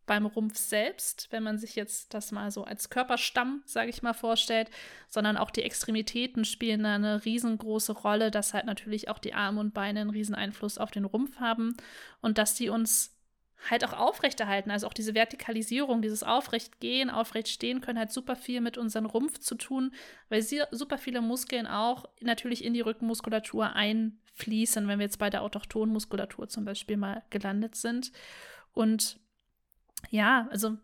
beim 0.06 0.26
Rumpf 0.26 0.56
selbst, 0.56 1.28
wenn 1.30 1.42
man 1.42 1.58
sich 1.58 1.76
jetzt 1.76 2.12
das 2.12 2.32
mal 2.32 2.50
so 2.50 2.64
als 2.64 2.90
Körperstamm, 2.90 3.62
sage 3.64 3.90
ich 3.90 4.02
mal, 4.02 4.12
vorstellt, 4.12 4.68
sondern 5.08 5.36
auch 5.36 5.50
die 5.50 5.62
Extremitäten 5.62 6.44
spielen 6.44 6.82
da 6.82 6.94
eine 6.94 7.24
riesengroße 7.24 7.92
Rolle, 7.92 8.30
dass 8.30 8.52
halt 8.52 8.66
natürlich 8.66 9.08
auch 9.08 9.18
die 9.18 9.34
Arme 9.34 9.60
und 9.60 9.74
Beine 9.74 10.00
einen 10.00 10.10
riesen 10.10 10.34
Einfluss 10.34 10.78
auf 10.78 10.90
den 10.90 11.04
Rumpf 11.04 11.38
haben 11.38 11.76
und 12.20 12.38
dass 12.38 12.54
die 12.54 12.68
uns 12.68 13.16
halt 13.68 13.84
auch 13.84 13.92
aufrechterhalten. 13.92 14.70
Also 14.70 14.86
auch 14.86 14.92
diese 14.92 15.14
Vertikalisierung, 15.14 16.02
dieses 16.02 16.22
Aufrechtgehen, 16.22 17.10
Aufrechtstehen 17.10 17.80
können 17.80 17.98
halt 17.98 18.12
super 18.12 18.36
viel 18.36 18.60
mit 18.60 18.78
unserem 18.78 19.06
Rumpf 19.06 19.38
zu 19.38 19.54
tun, 19.54 19.92
weil 20.28 20.42
sie 20.42 20.62
super 20.70 20.98
viele 20.98 21.20
Muskeln 21.20 21.66
auch 21.66 22.06
natürlich 22.20 22.64
in 22.64 22.74
die 22.74 22.80
Rückenmuskulatur 22.80 23.74
einfließen, 23.74 24.86
wenn 24.88 24.98
wir 24.98 25.06
jetzt 25.06 25.18
bei 25.18 25.30
der 25.30 25.42
autochthonen 25.42 25.92
Muskulatur 25.92 26.48
zum 26.48 26.64
Beispiel 26.64 26.96
mal 26.96 27.22
gelandet 27.30 27.76
sind. 27.76 28.12
Und 28.72 29.18
ja, 30.10 30.48
also 30.50 30.76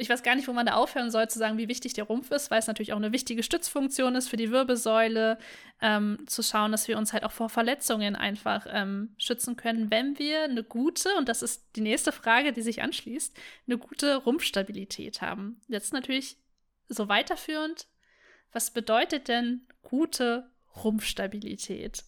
ich 0.00 0.08
weiß 0.08 0.22
gar 0.22 0.36
nicht, 0.36 0.46
wo 0.46 0.52
man 0.52 0.64
da 0.64 0.74
aufhören 0.74 1.10
soll, 1.10 1.28
zu 1.28 1.40
sagen, 1.40 1.58
wie 1.58 1.66
wichtig 1.66 1.92
der 1.92 2.04
Rumpf 2.04 2.30
ist, 2.30 2.52
weil 2.52 2.60
es 2.60 2.68
natürlich 2.68 2.92
auch 2.92 2.98
eine 2.98 3.12
wichtige 3.12 3.42
Stützfunktion 3.42 4.14
ist 4.14 4.28
für 4.28 4.36
die 4.36 4.52
Wirbelsäule, 4.52 5.38
ähm, 5.82 6.18
zu 6.26 6.42
schauen, 6.42 6.70
dass 6.70 6.86
wir 6.86 6.96
uns 6.96 7.12
halt 7.12 7.24
auch 7.24 7.32
vor 7.32 7.48
Verletzungen 7.48 8.14
einfach 8.14 8.66
ähm, 8.70 9.14
schützen 9.18 9.56
können, 9.56 9.90
wenn 9.90 10.16
wir 10.18 10.44
eine 10.44 10.62
gute, 10.62 11.10
und 11.18 11.28
das 11.28 11.42
ist 11.42 11.74
die 11.74 11.80
nächste 11.80 12.12
Frage, 12.12 12.52
die 12.52 12.62
sich 12.62 12.80
anschließt, 12.80 13.36
eine 13.66 13.76
gute 13.76 14.16
Rumpfstabilität 14.16 15.20
haben. 15.20 15.60
Jetzt 15.66 15.92
natürlich 15.92 16.36
so 16.88 17.08
weiterführend, 17.08 17.88
was 18.52 18.70
bedeutet 18.70 19.26
denn 19.26 19.66
gute 19.82 20.48
Rumpfstabilität? 20.84 22.04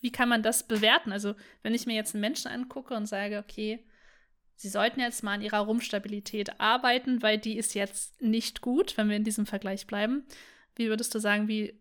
Wie 0.00 0.12
kann 0.12 0.28
man 0.28 0.44
das 0.44 0.68
bewerten? 0.68 1.10
Also, 1.10 1.34
wenn 1.62 1.74
ich 1.74 1.86
mir 1.86 1.96
jetzt 1.96 2.14
einen 2.14 2.20
Menschen 2.20 2.48
angucke 2.48 2.94
und 2.94 3.06
sage, 3.06 3.38
okay, 3.38 3.84
Sie 4.56 4.68
sollten 4.70 5.00
jetzt 5.00 5.22
mal 5.22 5.34
an 5.34 5.42
ihrer 5.42 5.60
Rumpfstabilität 5.60 6.60
arbeiten, 6.60 7.22
weil 7.22 7.38
die 7.38 7.58
ist 7.58 7.74
jetzt 7.74 8.20
nicht 8.22 8.62
gut, 8.62 8.96
wenn 8.96 9.08
wir 9.08 9.16
in 9.16 9.24
diesem 9.24 9.46
Vergleich 9.46 9.86
bleiben. 9.86 10.26
Wie 10.74 10.88
würdest 10.88 11.14
du 11.14 11.18
sagen, 11.18 11.46
wie, 11.46 11.78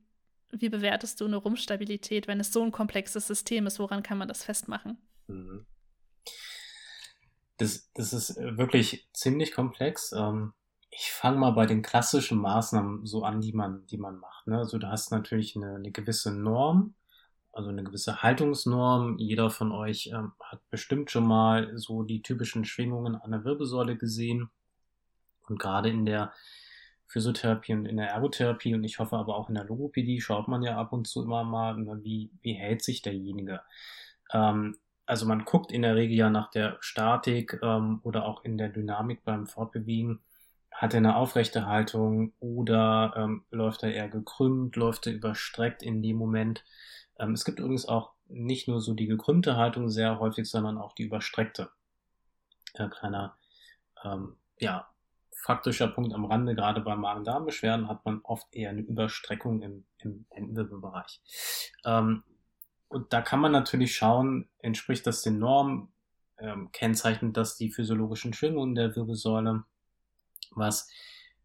wie 0.52 0.70
bewertest 0.70 1.22
du 1.22 1.26
eine 1.26 1.38
Rumpfstabilität, 1.38 2.28
wenn 2.28 2.40
es 2.40 2.52
so 2.52 2.64
ein 2.64 2.74
komplexes 2.74 3.28
System 3.28 3.66
ist? 3.66 3.80
Woran 3.80 4.04
kann 4.04 4.18
man 4.18 4.28
das 4.28 4.44
festmachen? 4.44 4.98
Mhm. 5.28 5.66
Das, 7.58 7.90
das 7.94 8.12
ist 8.12 8.36
wirklich 8.36 9.08
ziemlich 9.14 9.54
komplex. 9.54 10.12
Ähm, 10.12 10.54
ich 10.90 11.12
fange 11.12 11.38
mal 11.38 11.52
bei 11.52 11.66
den 11.66 11.82
klassischen 11.82 12.38
Maßnahmen 12.40 13.06
so 13.06 13.24
an, 13.24 13.40
die 13.40 13.54
man, 13.54 13.86
die 13.86 13.98
man 13.98 14.18
macht. 14.18 14.48
Ne? 14.48 14.58
Also 14.58 14.78
du 14.78 14.88
hast 14.88 15.12
natürlich 15.12 15.56
eine, 15.56 15.76
eine 15.76 15.92
gewisse 15.92 16.34
Norm, 16.34 16.96
also 17.56 17.70
eine 17.70 17.84
gewisse 17.84 18.22
Haltungsnorm. 18.22 19.18
Jeder 19.18 19.50
von 19.50 19.72
euch 19.72 20.08
ähm, 20.14 20.34
hat 20.42 20.60
bestimmt 20.70 21.10
schon 21.10 21.26
mal 21.26 21.72
so 21.78 22.04
die 22.04 22.22
typischen 22.22 22.66
Schwingungen 22.66 23.16
an 23.16 23.32
der 23.32 23.46
Wirbelsäule 23.46 23.96
gesehen. 23.96 24.50
Und 25.48 25.58
gerade 25.58 25.90
in 25.90 26.06
der 26.06 26.34
Physiotherapie 27.08 27.74
und 27.74 27.86
in 27.86 27.98
der 27.98 28.10
Ergotherapie 28.10 28.74
und 28.74 28.84
ich 28.84 29.00
hoffe 29.00 29.16
aber 29.16 29.38
auch 29.38 29.48
in 29.48 29.56
der 29.56 29.64
Logopädie 29.64 30.20
schaut 30.20 30.48
man 30.48 30.64
ja 30.64 30.78
ab 30.78 30.92
und 30.92 31.08
zu 31.08 31.24
immer 31.24 31.44
mal, 31.44 31.78
ne, 31.78 32.00
wie, 32.04 32.32
wie 32.42 32.54
hält 32.54 32.84
sich 32.84 33.02
derjenige. 33.02 33.62
Ähm, 34.34 34.76
also 35.06 35.26
man 35.26 35.46
guckt 35.46 35.72
in 35.72 35.84
der 35.84 35.96
Regel 35.96 36.18
ja 36.18 36.30
nach 36.30 36.52
der 36.52 36.78
Statik 36.82 37.60
ähm, 37.62 38.00
oder 38.04 38.26
auch 38.26 38.44
in 38.44 38.58
der 38.58 38.70
Dynamik 38.70 39.24
beim 39.24 39.48
Fortbewegen. 39.48 40.20
Hat 40.72 40.94
er 40.94 40.98
eine 40.98 41.16
aufrechte 41.16 41.68
Haltung 41.68 42.34
oder 42.40 43.14
ähm, 43.16 43.46
läuft 43.50 43.84
er 43.84 43.94
eher 43.94 44.10
gekrümmt, 44.10 44.76
läuft 44.76 45.08
er 45.08 45.14
überstreckt 45.14 45.84
in 45.84 46.02
dem 46.02 46.18
Moment? 46.18 46.66
Ähm, 47.20 47.34
es 47.34 47.46
gibt 47.46 47.60
übrigens 47.60 47.88
auch 47.88 48.14
nicht 48.28 48.68
nur 48.68 48.82
so 48.82 48.94
die 48.94 49.08
gekrümmte 49.08 49.56
Haltung 49.56 49.90
sehr 49.90 50.20
häufig, 50.20 50.50
sondern 50.50 50.78
auch 50.78 50.94
die 50.94 51.04
überstreckte. 51.04 51.70
Äh, 52.74 52.90
kleiner, 52.90 53.38
ähm, 54.04 54.36
ja, 54.60 54.88
faktischer 55.32 55.88
Punkt 55.88 56.14
am 56.14 56.26
Rande, 56.26 56.56
gerade 56.56 56.82
bei 56.82 56.96
Magen-Darm-Beschwerden 56.96 57.88
hat 57.88 58.04
man 58.06 58.22
oft 58.24 58.48
eher 58.52 58.72
eine 58.72 58.82
Überstreckung 58.82 59.62
im, 59.62 59.86
im 60.00 60.26
Lendenwirbelbereich. 60.34 61.22
Ähm, 61.86 62.24
und 62.88 63.14
da 63.14 63.22
kann 63.22 63.40
man 63.40 63.52
natürlich 63.52 63.96
schauen, 63.96 64.50
entspricht 64.60 65.06
das 65.06 65.22
den 65.22 65.38
Normen, 65.40 65.90
ähm, 66.40 66.72
kennzeichnet 66.72 67.38
das 67.38 67.58
die 67.58 67.72
physiologischen 67.72 68.34
Schwingungen 68.34 68.76
der 68.76 68.96
Wirbelsäule, 68.96 69.64
was 70.52 70.90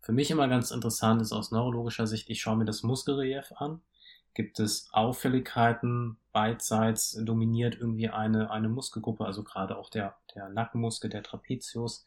für 0.00 0.12
mich 0.12 0.30
immer 0.30 0.48
ganz 0.48 0.70
interessant 0.70 1.20
ist 1.20 1.32
aus 1.32 1.50
neurologischer 1.50 2.06
Sicht, 2.06 2.30
ich 2.30 2.40
schaue 2.40 2.56
mir 2.56 2.64
das 2.64 2.82
Muskelrelief 2.82 3.52
an 3.56 3.82
Gibt 4.34 4.60
es 4.60 4.88
Auffälligkeiten? 4.92 6.16
Beidseits 6.32 7.18
dominiert 7.24 7.74
irgendwie 7.74 8.08
eine, 8.08 8.50
eine 8.50 8.68
Muskelgruppe, 8.68 9.24
also 9.24 9.42
gerade 9.42 9.76
auch 9.76 9.90
der, 9.90 10.16
der 10.34 10.48
Nackenmuskel, 10.48 11.10
der 11.10 11.24
Trapezius. 11.24 12.04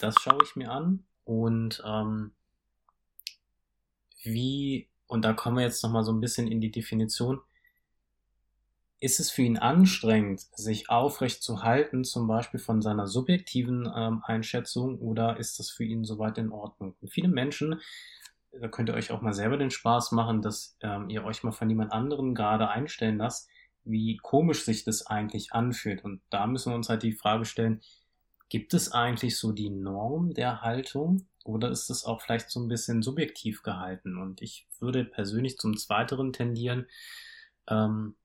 Das 0.00 0.16
schaue 0.20 0.42
ich 0.44 0.54
mir 0.54 0.70
an. 0.70 1.04
Und 1.24 1.82
ähm, 1.86 2.32
wie, 4.22 4.88
und 5.06 5.24
da 5.24 5.32
kommen 5.32 5.56
wir 5.56 5.64
jetzt 5.64 5.82
nochmal 5.82 6.04
so 6.04 6.12
ein 6.12 6.20
bisschen 6.20 6.46
in 6.46 6.60
die 6.60 6.70
Definition, 6.70 7.40
ist 9.00 9.20
es 9.20 9.30
für 9.30 9.42
ihn 9.42 9.58
anstrengend, 9.58 10.40
sich 10.54 10.88
aufrecht 10.88 11.42
zu 11.42 11.62
halten, 11.62 12.04
zum 12.04 12.26
Beispiel 12.26 12.60
von 12.60 12.80
seiner 12.80 13.06
subjektiven 13.06 13.90
ähm, 13.94 14.22
Einschätzung, 14.24 14.98
oder 14.98 15.38
ist 15.38 15.58
das 15.58 15.70
für 15.70 15.84
ihn 15.84 16.04
soweit 16.04 16.38
in 16.38 16.50
Ordnung? 16.50 16.96
Und 17.00 17.08
viele 17.08 17.28
Menschen 17.28 17.80
da 18.60 18.68
könnt 18.68 18.88
ihr 18.88 18.94
euch 18.94 19.10
auch 19.10 19.20
mal 19.20 19.34
selber 19.34 19.56
den 19.56 19.70
Spaß 19.70 20.12
machen, 20.12 20.42
dass 20.42 20.76
ähm, 20.80 21.08
ihr 21.10 21.24
euch 21.24 21.42
mal 21.42 21.52
von 21.52 21.68
jemand 21.68 21.92
anderem 21.92 22.34
gerade 22.34 22.68
einstellen 22.68 23.18
lasst, 23.18 23.48
wie 23.84 24.16
komisch 24.16 24.64
sich 24.64 24.84
das 24.84 25.06
eigentlich 25.06 25.52
anfühlt. 25.52 26.04
Und 26.04 26.22
da 26.30 26.46
müssen 26.46 26.72
wir 26.72 26.76
uns 26.76 26.88
halt 26.88 27.02
die 27.02 27.12
Frage 27.12 27.44
stellen, 27.44 27.82
gibt 28.48 28.74
es 28.74 28.92
eigentlich 28.92 29.36
so 29.36 29.52
die 29.52 29.70
Norm 29.70 30.32
der 30.34 30.62
Haltung 30.62 31.26
oder 31.44 31.70
ist 31.70 31.90
es 31.90 32.04
auch 32.04 32.22
vielleicht 32.22 32.50
so 32.50 32.60
ein 32.60 32.68
bisschen 32.68 33.02
subjektiv 33.02 33.62
gehalten? 33.62 34.18
Und 34.18 34.40
ich 34.42 34.66
würde 34.78 35.04
persönlich 35.04 35.58
zum 35.58 35.76
Zweiteren 35.76 36.32
tendieren, 36.32 36.86
ähm, 37.68 38.16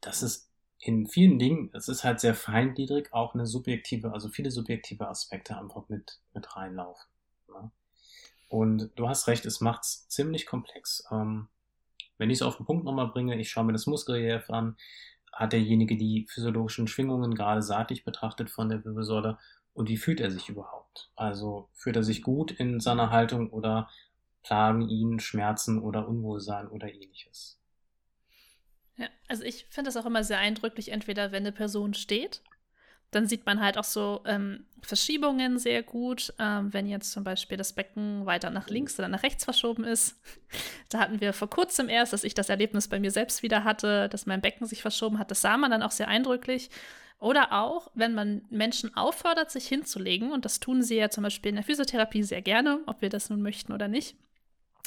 dass 0.00 0.22
es 0.22 0.50
in 0.78 1.06
vielen 1.06 1.38
Dingen, 1.38 1.70
es 1.74 1.88
ist 1.88 2.04
halt 2.04 2.20
sehr 2.20 2.34
feingliedrig, 2.34 3.12
auch 3.12 3.34
eine 3.34 3.46
subjektive, 3.46 4.12
also 4.12 4.28
viele 4.28 4.50
subjektive 4.50 5.08
Aspekte 5.08 5.56
einfach 5.56 5.88
mit, 5.88 6.20
mit 6.32 6.56
reinlaufen. 6.56 7.06
Ne? 7.48 7.70
Und 8.50 8.90
du 8.96 9.08
hast 9.08 9.28
recht, 9.28 9.46
es 9.46 9.60
macht 9.60 9.84
es 9.84 10.08
ziemlich 10.08 10.44
komplex. 10.44 11.04
Ähm, 11.12 11.48
wenn 12.18 12.30
ich 12.30 12.38
es 12.38 12.42
auf 12.42 12.56
den 12.56 12.66
Punkt 12.66 12.84
nochmal 12.84 13.06
bringe, 13.06 13.40
ich 13.40 13.48
schaue 13.48 13.64
mir 13.64 13.72
das 13.72 13.86
Muskelrelief 13.86 14.50
an, 14.50 14.76
hat 15.32 15.52
derjenige 15.52 15.96
die 15.96 16.26
physiologischen 16.28 16.88
Schwingungen 16.88 17.36
gerade 17.36 17.62
seitlich 17.62 18.04
betrachtet 18.04 18.50
von 18.50 18.68
der 18.68 18.84
Wirbelsäule 18.84 19.38
und 19.72 19.88
wie 19.88 19.96
fühlt 19.96 20.20
er 20.20 20.32
sich 20.32 20.48
überhaupt? 20.48 21.12
Also 21.14 21.68
fühlt 21.74 21.94
er 21.94 22.02
sich 22.02 22.22
gut 22.22 22.50
in 22.50 22.80
seiner 22.80 23.10
Haltung 23.10 23.50
oder 23.50 23.88
plagen 24.42 24.88
ihn 24.88 25.20
Schmerzen 25.20 25.80
oder 25.80 26.08
Unwohlsein 26.08 26.66
oder 26.66 26.92
ähnliches? 26.92 27.60
Ja, 28.96 29.06
also 29.28 29.44
ich 29.44 29.66
finde 29.70 29.90
das 29.90 29.96
auch 29.96 30.06
immer 30.06 30.24
sehr 30.24 30.38
eindrücklich, 30.38 30.90
entweder 30.90 31.30
wenn 31.30 31.44
eine 31.44 31.52
Person 31.52 31.94
steht 31.94 32.42
dann 33.10 33.26
sieht 33.26 33.46
man 33.46 33.60
halt 33.60 33.76
auch 33.76 33.84
so 33.84 34.22
ähm, 34.24 34.64
Verschiebungen 34.82 35.58
sehr 35.58 35.82
gut, 35.82 36.32
ähm, 36.38 36.72
wenn 36.72 36.86
jetzt 36.86 37.12
zum 37.12 37.24
Beispiel 37.24 37.56
das 37.56 37.72
Becken 37.72 38.24
weiter 38.24 38.50
nach 38.50 38.68
links 38.68 38.98
oder 38.98 39.08
nach 39.08 39.22
rechts 39.22 39.44
verschoben 39.44 39.84
ist. 39.84 40.20
da 40.88 41.00
hatten 41.00 41.20
wir 41.20 41.32
vor 41.32 41.50
kurzem 41.50 41.88
erst, 41.88 42.12
dass 42.12 42.24
ich 42.24 42.34
das 42.34 42.48
Erlebnis 42.48 42.88
bei 42.88 43.00
mir 43.00 43.10
selbst 43.10 43.42
wieder 43.42 43.64
hatte, 43.64 44.08
dass 44.08 44.26
mein 44.26 44.40
Becken 44.40 44.66
sich 44.66 44.82
verschoben 44.82 45.18
hat. 45.18 45.30
Das 45.30 45.42
sah 45.42 45.56
man 45.56 45.70
dann 45.70 45.82
auch 45.82 45.90
sehr 45.90 46.08
eindrücklich. 46.08 46.70
Oder 47.18 47.52
auch, 47.52 47.90
wenn 47.94 48.14
man 48.14 48.42
Menschen 48.48 48.96
auffordert, 48.96 49.50
sich 49.50 49.68
hinzulegen, 49.68 50.32
und 50.32 50.46
das 50.46 50.58
tun 50.58 50.82
sie 50.82 50.96
ja 50.96 51.10
zum 51.10 51.22
Beispiel 51.22 51.50
in 51.50 51.56
der 51.56 51.64
Physiotherapie 51.64 52.22
sehr 52.22 52.40
gerne, 52.40 52.80
ob 52.86 53.02
wir 53.02 53.10
das 53.10 53.28
nun 53.28 53.42
möchten 53.42 53.72
oder 53.72 53.88
nicht. 53.88 54.16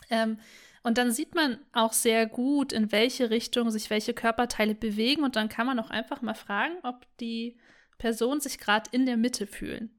Ähm, 0.09 0.39
und 0.81 0.97
dann 0.97 1.11
sieht 1.11 1.35
man 1.35 1.59
auch 1.71 1.93
sehr 1.93 2.25
gut, 2.25 2.73
in 2.73 2.91
welche 2.91 3.29
Richtung 3.29 3.69
sich 3.69 3.89
welche 3.89 4.13
Körperteile 4.13 4.73
bewegen. 4.73 5.23
Und 5.23 5.35
dann 5.35 5.47
kann 5.47 5.67
man 5.67 5.79
auch 5.79 5.91
einfach 5.91 6.21
mal 6.21 6.33
fragen, 6.33 6.73
ob 6.81 7.05
die 7.19 7.55
Personen 8.03 8.41
sich 8.41 8.57
gerade 8.57 8.89
in 8.91 9.05
der 9.05 9.15
Mitte 9.15 9.47
fühlen. 9.47 9.89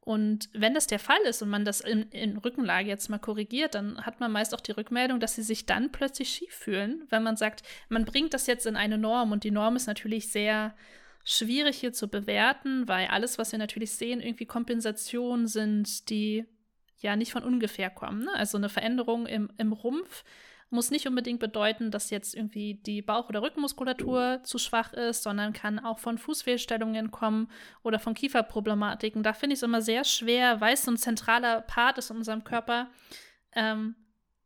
Und 0.00 0.48
wenn 0.54 0.74
das 0.74 0.88
der 0.88 0.98
Fall 0.98 1.20
ist 1.20 1.40
und 1.40 1.50
man 1.50 1.64
das 1.64 1.80
in, 1.80 2.10
in, 2.10 2.36
Rückenlage 2.36 2.88
jetzt 2.88 3.08
mal 3.10 3.20
korrigiert, 3.20 3.76
dann 3.76 4.04
hat 4.04 4.18
man 4.18 4.32
meist 4.32 4.56
auch 4.56 4.60
die 4.60 4.72
Rückmeldung, 4.72 5.20
dass 5.20 5.36
sie 5.36 5.44
sich 5.44 5.64
dann 5.64 5.92
plötzlich 5.92 6.30
schief 6.30 6.52
fühlen, 6.52 7.06
weil 7.10 7.20
man 7.20 7.36
sagt, 7.36 7.62
man 7.88 8.04
bringt 8.04 8.34
das 8.34 8.48
jetzt 8.48 8.66
in 8.66 8.74
eine 8.74 8.98
Norm 8.98 9.30
und 9.30 9.44
die 9.44 9.52
Norm 9.52 9.76
ist 9.76 9.86
natürlich 9.86 10.32
sehr 10.32 10.74
schwierig 11.22 11.78
hier 11.78 11.92
zu 11.92 12.08
bewerten, 12.08 12.88
weil 12.88 13.06
alles, 13.06 13.38
was 13.38 13.52
wir 13.52 13.60
natürlich 13.60 13.92
sehen, 13.92 14.20
irgendwie 14.20 14.46
Kompensationen 14.46 15.46
sind, 15.46 16.10
die 16.10 16.44
ja 16.98 17.14
nicht 17.14 17.30
von 17.30 17.44
ungefähr 17.44 17.88
kommen. 17.88 18.24
Ne? 18.24 18.34
Also 18.34 18.58
eine 18.58 18.68
Veränderung 18.68 19.26
im, 19.26 19.48
im 19.58 19.72
Rumpf 19.72 20.24
muss 20.72 20.90
nicht 20.90 21.06
unbedingt 21.06 21.40
bedeuten, 21.40 21.90
dass 21.90 22.10
jetzt 22.10 22.34
irgendwie 22.34 22.74
die 22.74 23.02
Bauch- 23.02 23.28
oder 23.28 23.42
Rückenmuskulatur 23.42 24.40
zu 24.42 24.58
schwach 24.58 24.92
ist, 24.92 25.22
sondern 25.22 25.52
kann 25.52 25.78
auch 25.78 25.98
von 25.98 26.18
Fußfehlstellungen 26.18 27.10
kommen 27.10 27.48
oder 27.82 27.98
von 27.98 28.14
Kieferproblematiken. 28.14 29.22
Da 29.22 29.32
finde 29.32 29.54
ich 29.54 29.58
es 29.58 29.62
immer 29.62 29.82
sehr 29.82 30.04
schwer, 30.04 30.60
weil 30.60 30.74
es 30.74 30.84
so 30.84 30.90
ein 30.90 30.96
zentraler 30.96 31.60
Part 31.60 31.98
ist 31.98 32.10
in 32.10 32.16
unserem 32.16 32.44
Körper, 32.44 32.90
ähm, 33.54 33.94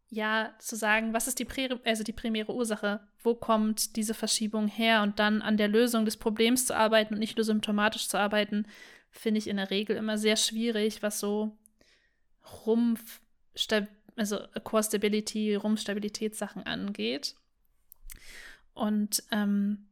ja, 0.08 0.54
zu 0.58 0.76
sagen, 0.76 1.12
was 1.12 1.26
ist 1.26 1.38
die, 1.38 1.44
Prä 1.44 1.68
also 1.84 2.04
die 2.04 2.12
primäre 2.12 2.54
Ursache? 2.54 3.00
Wo 3.22 3.34
kommt 3.34 3.96
diese 3.96 4.14
Verschiebung 4.14 4.68
her? 4.68 5.02
Und 5.02 5.18
dann 5.18 5.42
an 5.42 5.56
der 5.56 5.68
Lösung 5.68 6.04
des 6.04 6.16
Problems 6.16 6.66
zu 6.66 6.76
arbeiten 6.76 7.14
und 7.14 7.20
nicht 7.20 7.36
nur 7.36 7.44
symptomatisch 7.44 8.08
zu 8.08 8.18
arbeiten, 8.18 8.66
finde 9.10 9.38
ich 9.38 9.48
in 9.48 9.56
der 9.56 9.70
Regel 9.70 9.96
immer 9.96 10.18
sehr 10.18 10.36
schwierig, 10.36 11.02
was 11.02 11.18
so 11.18 11.56
Rumpf, 12.66 13.20
also 14.16 14.38
Core 14.64 14.82
Stability, 14.82 15.54
Rumpfstabilitätssachen 15.54 16.64
angeht. 16.64 17.34
Und 18.74 19.22
ähm, 19.30 19.86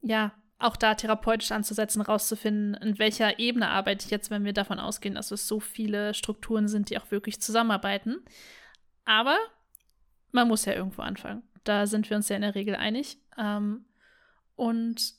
ja, 0.00 0.32
auch 0.58 0.76
da 0.76 0.94
therapeutisch 0.94 1.52
anzusetzen, 1.52 2.02
rauszufinden, 2.02 2.74
in 2.74 2.98
welcher 2.98 3.38
Ebene 3.38 3.68
arbeite 3.68 4.04
ich 4.04 4.10
jetzt, 4.10 4.30
wenn 4.30 4.44
wir 4.44 4.52
davon 4.52 4.80
ausgehen, 4.80 5.14
dass 5.14 5.30
es 5.30 5.46
so 5.46 5.60
viele 5.60 6.14
Strukturen 6.14 6.66
sind, 6.66 6.90
die 6.90 6.98
auch 6.98 7.10
wirklich 7.10 7.40
zusammenarbeiten. 7.40 8.16
Aber 9.04 9.38
man 10.32 10.48
muss 10.48 10.64
ja 10.64 10.72
irgendwo 10.72 11.02
anfangen. 11.02 11.42
Da 11.64 11.86
sind 11.86 12.10
wir 12.10 12.16
uns 12.16 12.28
ja 12.28 12.36
in 12.36 12.42
der 12.42 12.54
Regel 12.54 12.74
einig. 12.74 13.18
Ähm, 13.36 13.84
und 14.56 15.14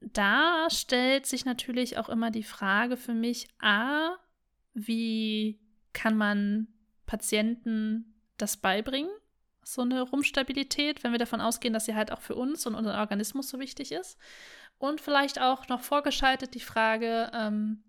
da 0.00 0.68
stellt 0.70 1.26
sich 1.26 1.44
natürlich 1.44 1.96
auch 1.98 2.08
immer 2.08 2.30
die 2.30 2.42
Frage 2.42 2.96
für 2.96 3.14
mich, 3.14 3.48
a, 3.60 4.16
wie 4.74 5.58
kann 5.92 6.16
man 6.16 6.68
Patienten 7.08 8.14
das 8.36 8.58
beibringen, 8.58 9.10
so 9.64 9.82
eine 9.82 10.02
Rumpfstabilität, 10.02 11.02
wenn 11.02 11.10
wir 11.10 11.18
davon 11.18 11.40
ausgehen, 11.40 11.74
dass 11.74 11.86
sie 11.86 11.96
halt 11.96 12.12
auch 12.12 12.20
für 12.20 12.36
uns 12.36 12.66
und 12.66 12.76
unseren 12.76 13.00
Organismus 13.00 13.48
so 13.48 13.58
wichtig 13.58 13.90
ist. 13.90 14.16
Und 14.78 15.00
vielleicht 15.00 15.40
auch 15.40 15.66
noch 15.68 15.80
vorgeschaltet 15.80 16.54
die 16.54 16.60
Frage, 16.60 17.30
ähm, 17.34 17.82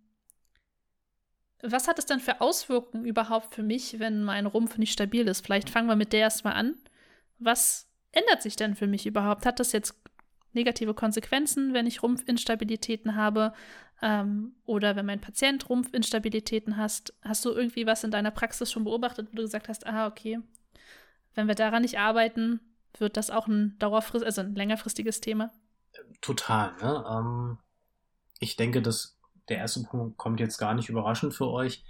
was 1.62 1.88
hat 1.88 2.00
es 2.00 2.06
denn 2.06 2.22
für 2.22 2.42
Auswirkungen 2.42 3.06
überhaupt 3.06 3.54
für 3.54 3.64
mich, 3.64 4.00
wenn 4.00 4.24
mein 4.24 4.46
Rumpf 4.46 4.78
nicht 4.78 4.94
stabil 4.94 5.28
ist? 5.28 5.46
Vielleicht 5.46 5.70
fangen 5.70 5.88
wir 5.88 5.98
mit 5.98 6.14
der 6.14 6.22
erstmal 6.22 6.54
an. 6.54 6.76
Was 7.38 7.90
ändert 8.12 8.42
sich 8.42 8.56
denn 8.56 8.76
für 8.76 8.88
mich 8.88 9.06
überhaupt? 9.06 9.46
Hat 9.46 9.60
das 9.60 9.74
jetzt 9.74 9.94
negative 10.54 10.94
Konsequenzen, 10.94 11.74
wenn 11.74 11.86
ich 11.86 12.02
Rumpfinstabilitäten 12.02 13.16
habe? 13.16 13.54
Ähm, 14.02 14.56
oder 14.66 14.96
wenn 14.96 15.06
mein 15.06 15.22
Patient 15.22 15.70
Rumpfinstabilitäten 15.70 16.78
hast, 16.78 17.14
hast 17.22 17.44
du 17.44 17.52
irgendwie 17.52 17.86
was 17.86 18.04
in 18.04 18.12
deiner 18.12 18.32
Praxis 18.32 18.72
schon 18.72 18.86
beobachtet, 18.86 19.28
wo 19.32 19.36
du 19.36 19.42
gesagt 19.42 19.68
hast, 19.68 19.86
ah, 19.86 20.08
okay, 20.08 20.40
wenn 21.36 21.48
wir 21.48 21.56
daran 21.56 21.82
nicht 21.82 22.00
arbeiten, 22.00 22.62
wird 22.98 23.18
das 23.18 23.30
auch 23.30 23.48
ein 23.48 23.78
dauerfrist, 23.80 24.26
also 24.26 24.42
ein 24.42 24.56
längerfristiges 24.56 25.22
Thema? 25.22 25.52
Total, 26.22 26.74
ne? 26.82 27.06
Ähm, 27.10 27.58
ich 28.40 28.56
denke, 28.56 28.82
dass 28.82 29.18
der 29.50 29.58
erste 29.58 29.84
Punkt 29.84 30.18
kommt 30.18 30.40
jetzt 30.40 30.58
gar 30.58 30.74
nicht 30.74 30.90
überraschend 30.90 31.34
für 31.34 31.48
euch. 31.48 31.84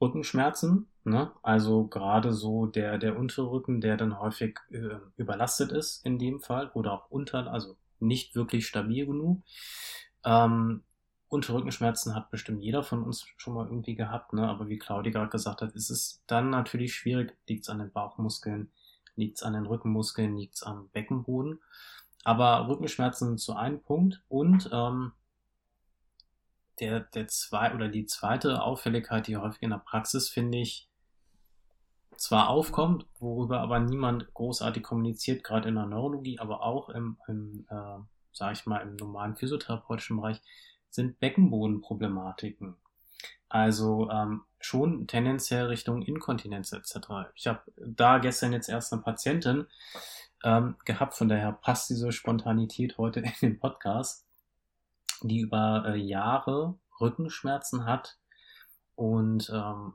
Rückenschmerzen, 0.00 0.88
ne? 1.04 1.30
Also 1.42 1.86
gerade 1.86 2.32
so 2.32 2.66
der, 2.66 2.98
der 2.98 3.18
untere 3.18 3.50
Rücken, 3.50 3.80
der 3.80 3.96
dann 3.96 4.18
häufig 4.18 4.58
äh, 4.70 4.96
überlastet 5.16 5.72
ist 5.72 6.04
in 6.06 6.18
dem 6.18 6.40
Fall 6.40 6.70
oder 6.74 6.92
auch 6.92 7.10
unter, 7.10 7.52
also 7.52 7.76
nicht 7.98 8.34
wirklich 8.34 8.66
stabil 8.66 9.06
genug. 9.06 9.42
Ähm, 10.24 10.82
Unterrückenschmerzen 11.30 12.14
hat 12.14 12.30
bestimmt 12.30 12.60
jeder 12.60 12.82
von 12.82 13.04
uns 13.04 13.24
schon 13.36 13.54
mal 13.54 13.66
irgendwie 13.66 13.94
gehabt, 13.94 14.32
ne? 14.32 14.48
aber 14.48 14.68
wie 14.68 14.78
Claudia 14.78 15.12
gerade 15.12 15.30
gesagt 15.30 15.62
hat, 15.62 15.72
ist 15.72 15.88
es 15.88 16.22
dann 16.26 16.50
natürlich 16.50 16.92
schwierig, 16.92 17.36
liegt 17.46 17.62
es 17.62 17.68
an 17.68 17.78
den 17.78 17.92
Bauchmuskeln, 17.92 18.72
liegt 19.14 19.38
es 19.38 19.44
an 19.44 19.52
den 19.52 19.66
Rückenmuskeln, 19.66 20.36
liegt 20.36 20.56
es 20.56 20.64
am 20.64 20.88
Beckenboden. 20.90 21.60
Aber 22.24 22.68
Rückenschmerzen 22.68 23.38
zu 23.38 23.54
einem 23.54 23.80
Punkt 23.80 24.22
und 24.28 24.68
ähm, 24.72 25.12
der, 26.80 27.00
der 27.00 27.28
zwei 27.28 27.72
oder 27.74 27.88
die 27.88 28.06
zweite 28.06 28.62
Auffälligkeit, 28.62 29.28
die 29.28 29.36
häufig 29.36 29.62
in 29.62 29.70
der 29.70 29.78
Praxis, 29.78 30.28
finde 30.28 30.58
ich, 30.58 30.88
zwar 32.16 32.48
aufkommt, 32.48 33.06
worüber 33.18 33.60
aber 33.60 33.78
niemand 33.78 34.34
großartig 34.34 34.82
kommuniziert, 34.82 35.44
gerade 35.44 35.68
in 35.68 35.76
der 35.76 35.86
Neurologie, 35.86 36.38
aber 36.38 36.62
auch 36.62 36.90
im, 36.90 37.18
im 37.28 37.66
äh, 37.70 37.98
sage 38.32 38.52
ich 38.52 38.66
mal, 38.66 38.80
im 38.80 38.96
normalen 38.96 39.36
physiotherapeutischen 39.36 40.16
Bereich, 40.16 40.40
sind 40.90 41.20
Beckenbodenproblematiken. 41.20 42.76
Also 43.48 44.08
ähm, 44.10 44.42
schon 44.60 45.06
tendenziell 45.06 45.66
Richtung 45.66 46.02
Inkontinenz 46.02 46.72
etc. 46.72 47.30
Ich 47.34 47.46
habe 47.46 47.62
da 47.76 48.18
gestern 48.18 48.52
jetzt 48.52 48.68
erst 48.68 48.92
eine 48.92 49.02
Patientin 49.02 49.66
ähm, 50.44 50.76
gehabt, 50.84 51.14
von 51.14 51.28
daher 51.28 51.52
passt 51.52 51.90
diese 51.90 52.12
Spontanität 52.12 52.98
heute 52.98 53.20
in 53.20 53.32
den 53.40 53.58
Podcast, 53.58 54.26
die 55.22 55.40
über 55.40 55.84
äh, 55.86 55.96
Jahre 55.96 56.78
Rückenschmerzen 57.00 57.84
hat 57.84 58.18
und 58.94 59.50
ähm, 59.52 59.94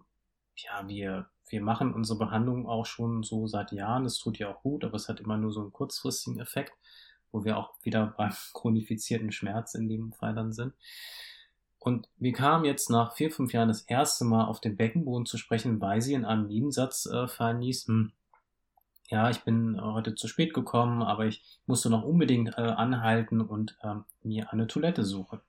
ja, 0.57 0.87
wir 0.87 1.29
wir 1.47 1.61
machen 1.61 1.93
unsere 1.93 2.17
Behandlung 2.17 2.67
auch 2.67 2.85
schon 2.85 3.23
so 3.23 3.47
seit 3.47 3.71
Jahren. 3.71 4.05
Es 4.05 4.17
tut 4.17 4.39
ja 4.39 4.49
auch 4.49 4.61
gut, 4.61 4.83
aber 4.83 4.95
es 4.95 5.07
hat 5.07 5.19
immer 5.19 5.37
nur 5.37 5.51
so 5.51 5.61
einen 5.61 5.71
kurzfristigen 5.71 6.39
Effekt 6.39 6.73
wo 7.35 7.43
wir 7.43 7.57
auch 7.57 7.73
wieder 7.83 8.07
beim 8.17 8.33
chronifizierten 8.53 9.31
Schmerz 9.31 9.75
in 9.75 9.89
dem 9.89 10.13
Fall 10.13 10.33
dann 10.33 10.53
sind. 10.53 10.73
Und 11.77 12.07
wir 12.17 12.33
kamen 12.33 12.65
jetzt 12.65 12.89
nach 12.89 13.13
vier, 13.13 13.29
fünf 13.29 13.53
Jahren 13.53 13.67
das 13.67 13.81
erste 13.81 14.25
Mal 14.25 14.45
auf 14.45 14.59
den 14.59 14.75
Beckenboden 14.75 15.27
zu 15.27 15.37
sprechen, 15.37 15.79
weil 15.81 16.01
sie 16.01 16.13
in 16.13 16.25
einem 16.25 16.47
Nebensatz 16.47 17.05
äh, 17.05 17.27
fallen 17.27 17.61
ließ, 17.61 17.87
hm, 17.87 18.11
ja, 19.09 19.29
ich 19.29 19.41
bin 19.41 19.79
heute 19.79 20.15
zu 20.15 20.27
spät 20.27 20.55
gekommen, 20.55 21.03
aber 21.03 21.27
ich 21.27 21.43
musste 21.67 21.91
noch 21.91 22.03
unbedingt 22.03 22.57
äh, 22.57 22.61
anhalten 22.61 23.39
und 23.39 23.77
ähm, 23.83 24.05
mir 24.23 24.51
eine 24.51 24.65
Toilette 24.65 25.03
suchen. 25.03 25.41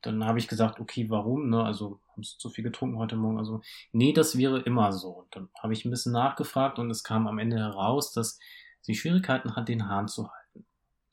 Dann 0.00 0.24
habe 0.24 0.38
ich 0.38 0.48
gesagt, 0.48 0.80
okay, 0.80 1.10
warum? 1.10 1.50
Ne? 1.50 1.62
Also 1.62 2.00
haben 2.12 2.22
Sie 2.22 2.38
zu 2.38 2.48
viel 2.48 2.64
getrunken 2.64 2.96
heute 2.96 3.16
Morgen? 3.16 3.38
Also 3.38 3.60
nee, 3.92 4.14
das 4.14 4.38
wäre 4.38 4.60
immer 4.60 4.92
so. 4.92 5.10
Und 5.10 5.36
dann 5.36 5.50
habe 5.62 5.74
ich 5.74 5.84
ein 5.84 5.90
bisschen 5.90 6.12
nachgefragt 6.12 6.78
und 6.78 6.90
es 6.90 7.04
kam 7.04 7.26
am 7.26 7.38
Ende 7.38 7.58
heraus, 7.58 8.12
dass 8.12 8.38
sie 8.80 8.94
Schwierigkeiten 8.94 9.54
hat, 9.54 9.68
den 9.68 9.86
Hahn 9.86 10.08
zu 10.08 10.30
halten. 10.30 10.39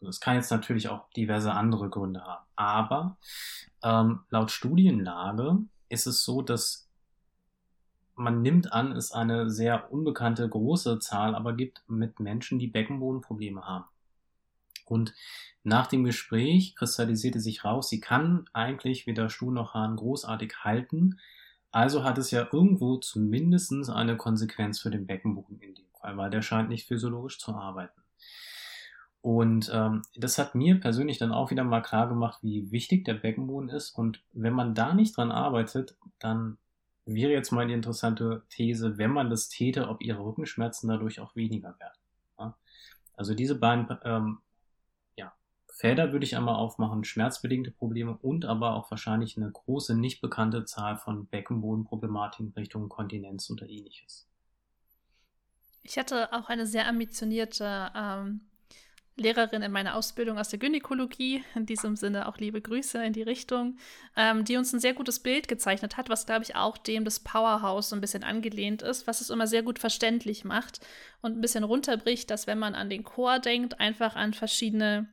Das 0.01 0.19
kann 0.19 0.35
jetzt 0.35 0.51
natürlich 0.51 0.89
auch 0.89 1.09
diverse 1.11 1.51
andere 1.51 1.89
Gründe 1.89 2.23
haben. 2.23 2.45
Aber 2.55 3.17
ähm, 3.83 4.21
laut 4.29 4.51
Studienlage 4.51 5.57
ist 5.89 6.07
es 6.07 6.23
so, 6.23 6.41
dass 6.41 6.87
man 8.15 8.41
nimmt 8.41 8.73
an, 8.73 8.91
es 8.93 9.11
eine 9.11 9.49
sehr 9.49 9.91
unbekannte 9.91 10.47
große 10.47 10.99
Zahl 10.99 11.35
aber 11.35 11.53
gibt 11.53 11.83
mit 11.87 12.19
Menschen, 12.19 12.59
die 12.59 12.67
Beckenbodenprobleme 12.67 13.63
haben. 13.65 13.85
Und 14.85 15.13
nach 15.63 15.87
dem 15.87 16.03
Gespräch 16.03 16.75
kristallisierte 16.75 17.39
sich 17.39 17.63
raus, 17.63 17.89
sie 17.89 17.99
kann 17.99 18.49
eigentlich 18.53 19.05
weder 19.05 19.29
Stuhl 19.29 19.53
noch 19.53 19.73
Hahn 19.73 19.97
großartig 19.97 20.63
halten. 20.63 21.19
Also 21.71 22.03
hat 22.03 22.17
es 22.17 22.31
ja 22.31 22.47
irgendwo 22.51 22.97
zumindest 22.97 23.89
eine 23.89 24.17
Konsequenz 24.17 24.79
für 24.79 24.89
den 24.89 25.05
Beckenboden 25.05 25.59
in 25.59 25.75
dem 25.75 25.85
Fall, 25.99 26.17
weil 26.17 26.29
der 26.29 26.41
scheint 26.41 26.69
nicht 26.69 26.87
physiologisch 26.87 27.37
zu 27.37 27.53
arbeiten. 27.53 28.01
Und 29.27 29.69
ähm, 29.73 30.03
das 30.15 30.37
hat 30.37 30.55
mir 30.55 30.79
persönlich 30.79 31.17
dann 31.17 31.33
auch 31.33 31.51
wieder 31.51 31.65
mal 31.65 31.81
klar 31.81 32.07
gemacht, 32.07 32.39
wie 32.43 32.71
wichtig 32.71 33.03
der 33.03 33.15
Beckenboden 33.15 33.67
ist. 33.67 33.89
Und 33.89 34.23
wenn 34.31 34.53
man 34.53 34.73
da 34.73 34.93
nicht 34.93 35.17
dran 35.17 35.33
arbeitet, 35.33 35.97
dann 36.17 36.57
wäre 37.05 37.33
jetzt 37.33 37.51
mal 37.51 37.67
die 37.67 37.73
interessante 37.73 38.43
These, 38.47 38.97
wenn 38.97 39.11
man 39.11 39.29
das 39.29 39.49
täte, 39.49 39.89
ob 39.89 40.01
ihre 40.01 40.23
Rückenschmerzen 40.23 40.87
dadurch 40.87 41.19
auch 41.19 41.35
weniger 41.35 41.77
werden. 41.77 41.99
Ja? 42.39 42.57
Also 43.17 43.33
diese 43.33 43.59
beiden 43.59 43.97
ähm, 44.05 44.37
ja, 45.17 45.33
Felder 45.73 46.13
würde 46.13 46.23
ich 46.23 46.37
einmal 46.37 46.55
aufmachen, 46.55 47.03
schmerzbedingte 47.03 47.71
Probleme 47.71 48.17
und 48.21 48.45
aber 48.45 48.75
auch 48.75 48.89
wahrscheinlich 48.91 49.35
eine 49.35 49.51
große, 49.51 49.97
nicht 49.97 50.21
bekannte 50.21 50.63
Zahl 50.63 50.95
von 50.95 51.27
Beckenbodenproblematiken 51.27 52.53
Richtung 52.53 52.87
Kontinenz 52.87 53.49
oder 53.49 53.67
ähnliches. 53.67 54.25
Ich 55.83 55.97
hatte 55.97 56.31
auch 56.31 56.47
eine 56.47 56.65
sehr 56.65 56.87
ambitionierte 56.87 57.91
ähm, 57.93 58.47
Lehrerin 59.17 59.63
in 59.63 59.71
meiner 59.71 59.95
Ausbildung 59.95 60.37
aus 60.37 60.49
der 60.49 60.59
Gynäkologie, 60.59 61.43
in 61.55 61.65
diesem 61.65 61.95
Sinne 61.95 62.27
auch 62.27 62.37
liebe 62.37 62.61
Grüße 62.61 63.03
in 63.03 63.13
die 63.13 63.23
Richtung, 63.23 63.77
ähm, 64.15 64.45
die 64.45 64.57
uns 64.57 64.71
ein 64.73 64.79
sehr 64.79 64.93
gutes 64.93 65.19
Bild 65.19 65.47
gezeichnet 65.47 65.97
hat, 65.97 66.09
was, 66.09 66.25
glaube 66.25 66.43
ich, 66.43 66.55
auch 66.55 66.77
dem 66.77 67.03
des 67.03 67.19
Powerhouse 67.19 67.89
so 67.89 67.95
ein 67.95 68.01
bisschen 68.01 68.23
angelehnt 68.23 68.81
ist, 68.81 69.07
was 69.07 69.21
es 69.21 69.29
immer 69.29 69.47
sehr 69.47 69.63
gut 69.63 69.79
verständlich 69.79 70.45
macht 70.45 70.79
und 71.21 71.37
ein 71.37 71.41
bisschen 71.41 71.63
runterbricht, 71.63 72.29
dass 72.29 72.47
wenn 72.47 72.59
man 72.59 72.75
an 72.75 72.89
den 72.89 73.03
Chor 73.03 73.39
denkt, 73.39 73.79
einfach 73.79 74.15
an 74.15 74.33
verschiedene 74.33 75.07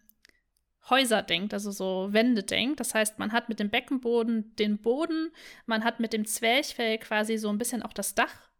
Häuser 0.90 1.22
denkt, 1.22 1.54
also 1.54 1.70
so 1.70 2.12
Wände 2.12 2.42
denkt. 2.42 2.80
Das 2.80 2.94
heißt, 2.94 3.18
man 3.18 3.32
hat 3.32 3.48
mit 3.48 3.58
dem 3.58 3.70
Beckenboden 3.70 4.54
den 4.56 4.78
Boden, 4.78 5.30
man 5.66 5.82
hat 5.82 5.98
mit 5.98 6.12
dem 6.12 6.26
Zwerchfell 6.26 6.98
quasi 6.98 7.38
so 7.38 7.48
ein 7.48 7.58
bisschen 7.58 7.82
auch 7.82 7.94
das 7.94 8.14
Dach 8.14 8.50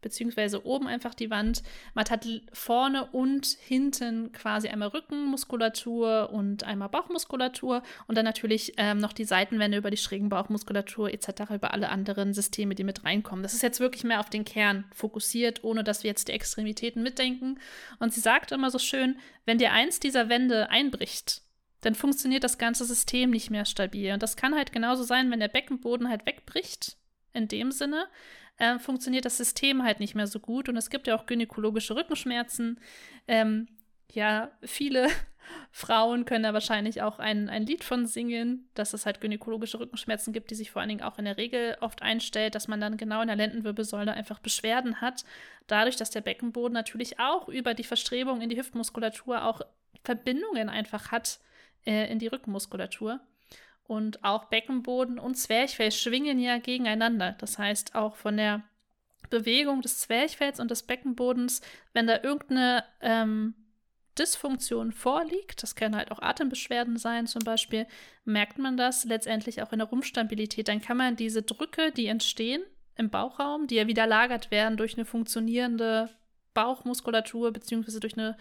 beziehungsweise 0.00 0.64
oben 0.64 0.86
einfach 0.86 1.14
die 1.14 1.30
Wand. 1.30 1.62
Man 1.94 2.04
hat 2.04 2.26
vorne 2.52 3.06
und 3.06 3.46
hinten 3.46 4.32
quasi 4.32 4.68
einmal 4.68 4.88
Rückenmuskulatur 4.88 6.30
und 6.32 6.64
einmal 6.64 6.88
Bauchmuskulatur 6.88 7.82
und 8.06 8.16
dann 8.16 8.24
natürlich 8.24 8.74
ähm, 8.76 8.98
noch 8.98 9.12
die 9.12 9.24
Seitenwände 9.24 9.78
über 9.78 9.90
die 9.90 9.96
schrägen 9.96 10.28
Bauchmuskulatur 10.28 11.12
etc., 11.12 11.50
über 11.54 11.72
alle 11.72 11.88
anderen 11.88 12.32
Systeme, 12.34 12.74
die 12.74 12.84
mit 12.84 13.04
reinkommen. 13.04 13.42
Das 13.42 13.54
ist 13.54 13.62
jetzt 13.62 13.80
wirklich 13.80 14.04
mehr 14.04 14.20
auf 14.20 14.30
den 14.30 14.44
Kern 14.44 14.84
fokussiert, 14.94 15.64
ohne 15.64 15.84
dass 15.84 16.02
wir 16.02 16.08
jetzt 16.10 16.28
die 16.28 16.32
Extremitäten 16.32 17.02
mitdenken. 17.02 17.58
Und 17.98 18.12
sie 18.12 18.20
sagt 18.20 18.52
immer 18.52 18.70
so 18.70 18.78
schön, 18.78 19.18
wenn 19.44 19.58
dir 19.58 19.72
eins 19.72 20.00
dieser 20.00 20.28
Wände 20.28 20.70
einbricht, 20.70 21.42
dann 21.80 21.94
funktioniert 21.94 22.44
das 22.44 22.58
ganze 22.58 22.84
System 22.84 23.30
nicht 23.30 23.50
mehr 23.50 23.64
stabil. 23.64 24.12
Und 24.12 24.22
das 24.22 24.36
kann 24.36 24.54
halt 24.54 24.72
genauso 24.72 25.02
sein, 25.02 25.30
wenn 25.30 25.40
der 25.40 25.48
Beckenboden 25.48 26.08
halt 26.08 26.26
wegbricht, 26.26 26.96
in 27.32 27.48
dem 27.48 27.70
Sinne, 27.70 28.06
äh, 28.60 28.78
funktioniert 28.78 29.24
das 29.24 29.38
System 29.38 29.82
halt 29.82 30.00
nicht 30.00 30.14
mehr 30.14 30.26
so 30.26 30.38
gut. 30.38 30.68
Und 30.68 30.76
es 30.76 30.90
gibt 30.90 31.06
ja 31.06 31.16
auch 31.16 31.26
gynäkologische 31.26 31.96
Rückenschmerzen. 31.96 32.78
Ähm, 33.26 33.66
ja, 34.12 34.50
viele 34.62 35.08
Frauen 35.72 36.26
können 36.26 36.44
da 36.44 36.52
wahrscheinlich 36.52 37.00
auch 37.00 37.18
ein, 37.18 37.48
ein 37.48 37.64
Lied 37.64 37.82
von 37.82 38.06
singen, 38.06 38.68
dass 38.74 38.92
es 38.92 39.06
halt 39.06 39.20
gynäkologische 39.20 39.80
Rückenschmerzen 39.80 40.32
gibt, 40.32 40.50
die 40.50 40.54
sich 40.54 40.70
vor 40.70 40.80
allen 40.80 40.90
Dingen 40.90 41.02
auch 41.02 41.18
in 41.18 41.24
der 41.24 41.38
Regel 41.38 41.76
oft 41.80 42.02
einstellt, 42.02 42.54
dass 42.54 42.68
man 42.68 42.80
dann 42.80 42.98
genau 42.98 43.22
in 43.22 43.28
der 43.28 43.36
Lendenwirbelsäule 43.36 44.12
einfach 44.12 44.38
Beschwerden 44.38 45.00
hat. 45.00 45.24
Dadurch, 45.66 45.96
dass 45.96 46.10
der 46.10 46.20
Beckenboden 46.20 46.74
natürlich 46.74 47.18
auch 47.18 47.48
über 47.48 47.72
die 47.72 47.84
Verstrebung 47.84 48.42
in 48.42 48.50
die 48.50 48.58
Hüftmuskulatur 48.58 49.44
auch 49.44 49.62
Verbindungen 50.04 50.68
einfach 50.68 51.10
hat 51.10 51.40
äh, 51.86 52.10
in 52.12 52.18
die 52.18 52.26
Rückenmuskulatur. 52.26 53.20
Und 53.90 54.22
auch 54.22 54.44
Beckenboden 54.44 55.18
und 55.18 55.34
Zwerchfell 55.34 55.90
schwingen 55.90 56.38
ja 56.38 56.58
gegeneinander. 56.58 57.34
Das 57.38 57.58
heißt, 57.58 57.96
auch 57.96 58.14
von 58.14 58.36
der 58.36 58.62
Bewegung 59.30 59.82
des 59.82 59.98
Zwerchfells 59.98 60.60
und 60.60 60.70
des 60.70 60.84
Beckenbodens, 60.84 61.60
wenn 61.92 62.06
da 62.06 62.22
irgendeine 62.22 62.84
ähm, 63.00 63.52
Dysfunktion 64.16 64.92
vorliegt, 64.92 65.64
das 65.64 65.74
können 65.74 65.96
halt 65.96 66.12
auch 66.12 66.22
Atembeschwerden 66.22 66.98
sein 66.98 67.26
zum 67.26 67.42
Beispiel, 67.42 67.88
merkt 68.24 68.58
man 68.58 68.76
das 68.76 69.06
letztendlich 69.06 69.60
auch 69.60 69.72
in 69.72 69.80
der 69.80 69.88
Rumpfstabilität. 69.88 70.68
Dann 70.68 70.80
kann 70.80 70.96
man 70.96 71.16
diese 71.16 71.42
Drücke, 71.42 71.90
die 71.90 72.06
entstehen 72.06 72.62
im 72.94 73.10
Bauchraum, 73.10 73.66
die 73.66 73.74
ja 73.74 73.88
wieder 73.88 74.06
lagert 74.06 74.52
werden 74.52 74.76
durch 74.76 74.94
eine 74.94 75.04
funktionierende 75.04 76.10
Bauchmuskulatur 76.54 77.52
beziehungsweise 77.52 77.98
durch 77.98 78.16
eine 78.16 78.36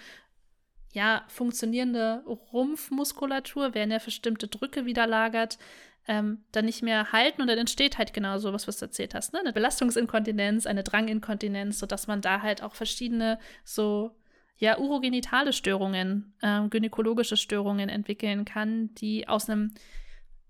ja, 0.91 1.23
funktionierende 1.28 2.23
Rumpfmuskulatur, 2.25 3.73
werden 3.73 3.91
ja 3.91 3.99
bestimmte 3.99 4.47
Drücke 4.47 4.86
wieder 4.86 5.06
lagert, 5.06 5.60
ähm, 6.08 6.43
dann 6.52 6.65
nicht 6.65 6.82
mehr 6.82 7.12
halten 7.12 7.41
und 7.41 7.47
dann 7.47 7.60
entsteht 7.60 7.97
halt 7.97 8.13
genau 8.13 8.39
so, 8.39 8.52
was, 8.52 8.67
was 8.67 8.78
du 8.78 8.86
erzählt 8.86 9.13
hast, 9.13 9.34
ne? 9.34 9.39
Eine 9.39 9.54
Belastungsinkontinenz, 9.54 10.65
eine 10.65 10.84
Dranginkontinenz, 10.84 11.78
sodass 11.78 12.08
man 12.08 12.21
da 12.21 12.41
halt 12.41 12.63
auch 12.63 12.73
verschiedene 12.73 13.38
so 13.63 14.15
ja, 14.58 14.78
urogenitale 14.78 15.54
Störungen, 15.54 16.34
ähm, 16.41 16.69
gynäkologische 16.69 17.38
Störungen 17.38 17.89
entwickeln 17.89 18.43
kann, 18.43 18.93
die 18.95 19.28
aus 19.28 19.49
einem 19.49 19.73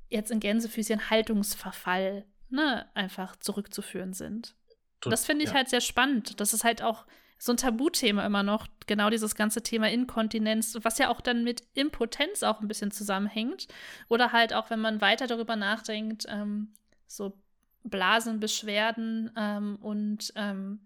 jetzt 0.08 0.32
in 0.32 0.40
Gänsefüßchen 0.40 1.10
Haltungsverfall 1.10 2.26
ne, 2.50 2.88
einfach 2.96 3.36
zurückzuführen 3.36 4.14
sind. 4.14 4.56
Das 5.02 5.26
finde 5.26 5.44
ich 5.44 5.52
ja. 5.52 5.58
halt 5.58 5.70
sehr 5.70 5.82
spannend. 5.82 6.40
Das 6.40 6.54
ist 6.54 6.64
halt 6.64 6.82
auch 6.82 7.06
so 7.40 7.54
ein 7.54 7.58
Tabuthema 7.58 8.26
immer 8.26 8.44
noch, 8.44 8.68
genau 8.86 9.10
dieses 9.10 9.34
ganze 9.34 9.64
Thema 9.64 9.90
Inkontinenz, 9.90 10.78
was 10.82 10.98
ja 10.98 11.10
auch 11.10 11.22
dann 11.22 11.46
mit 11.46 11.64
Impotenz 11.74 12.44
auch 12.44 12.60
ein 12.60 12.68
bisschen 12.68 12.92
zusammenhängt. 12.92 13.68
Oder 14.10 14.34
halt 14.34 14.54
auch, 14.54 14.70
wenn 14.70 14.82
man 14.82 15.00
weiter 15.00 15.26
darüber 15.26 15.56
nachdenkt, 15.56 16.26
ähm, 16.30 16.74
so 17.08 17.40
Blasenbeschwerden 17.84 19.32
ähm, 19.38 19.78
und 19.82 20.34
ähm, 20.36 20.82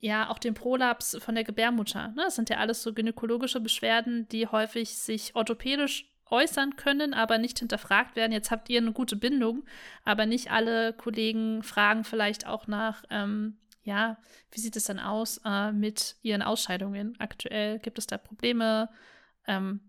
ja 0.00 0.30
auch 0.30 0.38
den 0.38 0.54
Prolaps 0.54 1.18
von 1.20 1.34
der 1.34 1.44
Gebärmutter. 1.44 2.08
Ne? 2.08 2.22
Das 2.24 2.36
sind 2.36 2.48
ja 2.48 2.56
alles 2.56 2.82
so 2.82 2.94
gynäkologische 2.94 3.60
Beschwerden, 3.60 4.26
die 4.28 4.46
häufig 4.46 4.96
sich 4.96 5.36
orthopädisch 5.36 6.10
äußern 6.30 6.76
können, 6.76 7.12
aber 7.12 7.36
nicht 7.36 7.58
hinterfragt 7.58 8.16
werden. 8.16 8.32
Jetzt 8.32 8.50
habt 8.50 8.70
ihr 8.70 8.80
eine 8.80 8.92
gute 8.92 9.16
Bindung, 9.16 9.64
aber 10.04 10.24
nicht 10.24 10.50
alle 10.50 10.94
Kollegen 10.94 11.62
fragen 11.62 12.04
vielleicht 12.04 12.46
auch 12.46 12.66
nach, 12.66 13.04
ähm, 13.10 13.58
ja, 13.88 14.18
wie 14.52 14.60
sieht 14.60 14.76
es 14.76 14.84
dann 14.84 15.00
aus 15.00 15.40
äh, 15.44 15.72
mit 15.72 16.16
ihren 16.22 16.42
Ausscheidungen 16.42 17.16
aktuell? 17.18 17.78
Gibt 17.78 17.98
es 17.98 18.06
da 18.06 18.18
Probleme? 18.18 18.90
Ähm, 19.46 19.80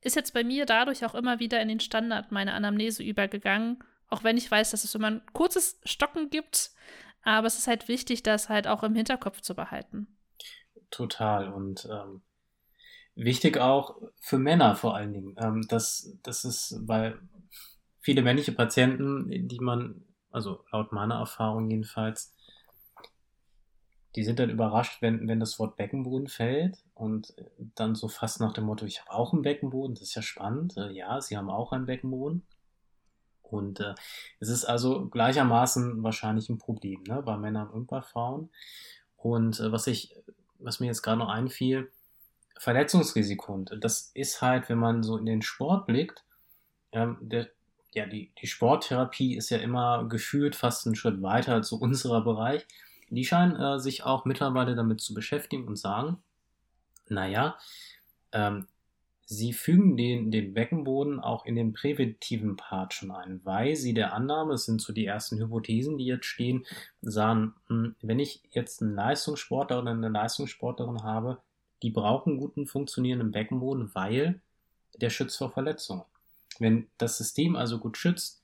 ist 0.00 0.16
jetzt 0.16 0.32
bei 0.32 0.42
mir 0.42 0.64
dadurch 0.64 1.04
auch 1.04 1.14
immer 1.14 1.38
wieder 1.38 1.60
in 1.60 1.68
den 1.68 1.80
Standard 1.80 2.32
meiner 2.32 2.54
Anamnese 2.54 3.02
übergegangen, 3.02 3.84
auch 4.08 4.24
wenn 4.24 4.38
ich 4.38 4.50
weiß, 4.50 4.70
dass 4.70 4.84
es 4.84 4.94
immer 4.94 5.08
ein 5.08 5.22
kurzes 5.34 5.78
Stocken 5.84 6.30
gibt, 6.30 6.70
aber 7.22 7.46
es 7.46 7.58
ist 7.58 7.66
halt 7.66 7.88
wichtig, 7.88 8.22
das 8.22 8.48
halt 8.48 8.66
auch 8.66 8.82
im 8.82 8.94
Hinterkopf 8.94 9.42
zu 9.42 9.54
behalten. 9.54 10.06
Total 10.90 11.52
und 11.52 11.86
ähm, 11.90 12.22
wichtig 13.14 13.58
auch 13.58 14.00
für 14.20 14.38
Männer 14.38 14.74
vor 14.74 14.96
allen 14.96 15.12
Dingen. 15.12 15.36
Ähm, 15.38 15.66
das, 15.68 16.16
das 16.22 16.46
ist, 16.46 16.76
weil 16.86 17.20
viele 18.00 18.22
männliche 18.22 18.52
Patienten, 18.52 19.48
die 19.48 19.60
man, 19.60 20.02
also 20.30 20.64
laut 20.72 20.92
meiner 20.92 21.16
Erfahrung 21.16 21.68
jedenfalls, 21.68 22.32
die 24.16 24.24
sind 24.24 24.38
dann 24.38 24.50
überrascht, 24.50 25.02
wenn, 25.02 25.28
wenn 25.28 25.40
das 25.40 25.58
Wort 25.58 25.76
Beckenboden 25.76 26.28
fällt 26.28 26.78
und 26.94 27.34
dann 27.74 27.94
so 27.94 28.08
fast 28.08 28.40
nach 28.40 28.52
dem 28.52 28.64
Motto, 28.64 28.86
ich 28.86 29.00
habe 29.00 29.12
auch 29.12 29.32
einen 29.32 29.42
Beckenboden, 29.42 29.94
das 29.94 30.02
ist 30.02 30.14
ja 30.14 30.22
spannend. 30.22 30.76
Äh, 30.76 30.90
ja, 30.92 31.20
sie 31.20 31.36
haben 31.36 31.50
auch 31.50 31.72
einen 31.72 31.86
Beckenboden. 31.86 32.46
Und 33.42 33.80
äh, 33.80 33.94
es 34.40 34.48
ist 34.48 34.64
also 34.64 35.06
gleichermaßen 35.06 36.02
wahrscheinlich 36.02 36.48
ein 36.48 36.58
Problem 36.58 37.02
ne, 37.06 37.22
bei 37.22 37.36
Männern 37.36 37.68
und 37.68 37.86
bei 37.86 38.02
Frauen. 38.02 38.50
Und 39.16 39.60
äh, 39.60 39.72
was 39.72 39.86
ich, 39.86 40.14
was 40.58 40.80
mir 40.80 40.86
jetzt 40.86 41.02
gerade 41.02 41.18
noch 41.18 41.28
einfiel, 41.28 41.90
Verletzungsrisiko. 42.58 43.52
Und 43.52 43.76
das 43.80 44.10
ist 44.14 44.42
halt, 44.42 44.68
wenn 44.68 44.78
man 44.78 45.02
so 45.02 45.16
in 45.16 45.26
den 45.26 45.42
Sport 45.42 45.86
blickt, 45.86 46.24
ähm, 46.92 47.16
der, 47.20 47.48
ja, 47.94 48.06
die, 48.06 48.32
die 48.40 48.46
Sporttherapie 48.46 49.36
ist 49.36 49.50
ja 49.50 49.58
immer 49.58 50.06
gefühlt 50.08 50.56
fast 50.56 50.86
einen 50.86 50.96
Schritt 50.96 51.22
weiter 51.22 51.62
so 51.62 51.76
unserer 51.76 52.22
Bereich. 52.22 52.66
Die 53.10 53.24
scheinen 53.24 53.56
äh, 53.56 53.78
sich 53.78 54.04
auch 54.04 54.24
mittlerweile 54.24 54.74
damit 54.74 55.00
zu 55.00 55.14
beschäftigen 55.14 55.66
und 55.66 55.76
sagen, 55.76 56.18
naja, 57.08 57.56
ähm, 58.32 58.66
sie 59.24 59.52
fügen 59.52 59.96
den, 59.96 60.30
den 60.30 60.54
Beckenboden 60.54 61.20
auch 61.20 61.44
in 61.44 61.54
den 61.54 61.74
präventiven 61.74 62.56
Part 62.56 62.94
schon 62.94 63.10
ein, 63.10 63.40
weil 63.44 63.76
sie 63.76 63.92
der 63.92 64.14
Annahme, 64.14 64.54
es 64.54 64.64
sind 64.64 64.80
so 64.80 64.92
die 64.92 65.04
ersten 65.04 65.38
Hypothesen, 65.38 65.98
die 65.98 66.06
jetzt 66.06 66.26
stehen, 66.26 66.64
sagen, 67.02 67.54
hm, 67.66 67.94
wenn 68.00 68.18
ich 68.18 68.42
jetzt 68.50 68.80
einen 68.82 68.94
Leistungssportler 68.94 69.80
oder 69.80 69.90
eine 69.90 70.08
Leistungssportlerin 70.08 71.02
habe, 71.02 71.38
die 71.82 71.90
brauchen 71.90 72.38
guten 72.38 72.66
funktionierenden 72.66 73.30
Beckenboden, 73.30 73.94
weil 73.94 74.40
der 74.96 75.10
schützt 75.10 75.36
vor 75.36 75.50
Verletzungen. 75.50 76.04
Wenn 76.58 76.88
das 76.96 77.18
System 77.18 77.54
also 77.54 77.78
gut 77.78 77.98
schützt, 77.98 78.42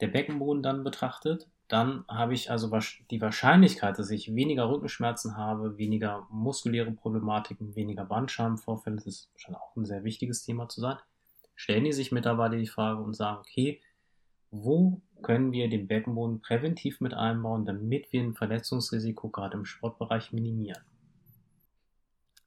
der 0.00 0.08
Beckenboden 0.08 0.62
dann 0.62 0.84
betrachtet, 0.84 1.46
dann 1.72 2.04
habe 2.06 2.34
ich 2.34 2.50
also 2.50 2.70
die 3.10 3.20
Wahrscheinlichkeit, 3.22 3.98
dass 3.98 4.10
ich 4.10 4.34
weniger 4.34 4.68
Rückenschmerzen 4.68 5.38
habe, 5.38 5.78
weniger 5.78 6.26
muskuläre 6.30 6.92
Problematiken, 6.92 7.74
weniger 7.74 8.04
Bandscheibenvorfälle, 8.04 8.96
das 8.96 9.06
ist 9.06 9.30
schon 9.36 9.54
auch 9.54 9.74
ein 9.74 9.86
sehr 9.86 10.04
wichtiges 10.04 10.42
Thema 10.42 10.68
zu 10.68 10.82
sein, 10.82 10.98
stellen 11.54 11.84
die 11.84 11.92
sich 11.92 12.12
mittlerweile 12.12 12.58
die 12.58 12.66
Frage 12.66 13.02
und 13.02 13.14
sagen, 13.14 13.38
okay, 13.38 13.80
wo 14.50 15.00
können 15.22 15.52
wir 15.52 15.70
den 15.70 15.88
Beckenboden 15.88 16.42
präventiv 16.42 17.00
mit 17.00 17.14
einbauen, 17.14 17.64
damit 17.64 18.12
wir 18.12 18.22
ein 18.22 18.34
Verletzungsrisiko 18.34 19.30
gerade 19.30 19.56
im 19.56 19.64
Sportbereich 19.64 20.30
minimieren? 20.32 20.82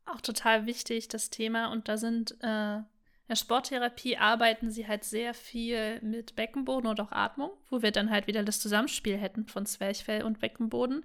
Auch 0.06 0.22
total 0.22 0.68
wichtig, 0.68 1.08
das 1.08 1.32
Thema. 1.32 1.72
Und 1.72 1.90
da 1.90 1.98
sind 1.98 2.38
äh, 2.42 2.82
in 3.26 3.30
der 3.30 3.38
Sporttherapie 3.38 4.18
arbeiten 4.18 4.70
sie 4.70 4.88
halt 4.88 5.04
sehr 5.04 5.34
viel 5.34 6.00
mit 6.02 6.36
Beckenboden 6.36 6.88
und 6.88 7.02
auch 7.02 7.12
Atmung, 7.12 7.50
wo 7.72 7.82
wir 7.82 7.90
dann 7.90 8.12
halt 8.12 8.28
wieder 8.28 8.44
das 8.44 8.60
Zusammenspiel 8.60 9.18
hätten 9.18 9.48
von 9.48 9.66
Zwerchfell 9.66 10.24
und 10.24 10.40
Beckenboden, 10.40 11.04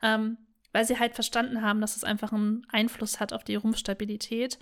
ähm, 0.00 0.38
weil 0.72 0.84
sie 0.84 1.00
halt 1.00 1.14
verstanden 1.14 1.62
haben, 1.62 1.80
dass 1.80 1.96
es 1.96 2.04
einfach 2.04 2.32
einen 2.32 2.64
Einfluss 2.70 3.18
hat 3.18 3.32
auf 3.32 3.42
die 3.42 3.56
Rumpfstabilität. 3.56 4.60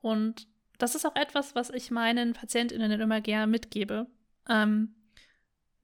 Und 0.00 0.46
das 0.78 0.94
ist 0.94 1.04
auch 1.04 1.16
etwas, 1.16 1.56
was 1.56 1.70
ich 1.70 1.90
meinen 1.90 2.34
PatientInnen 2.34 3.00
immer 3.00 3.20
gerne 3.20 3.48
mitgebe, 3.48 4.06
ähm, 4.48 4.94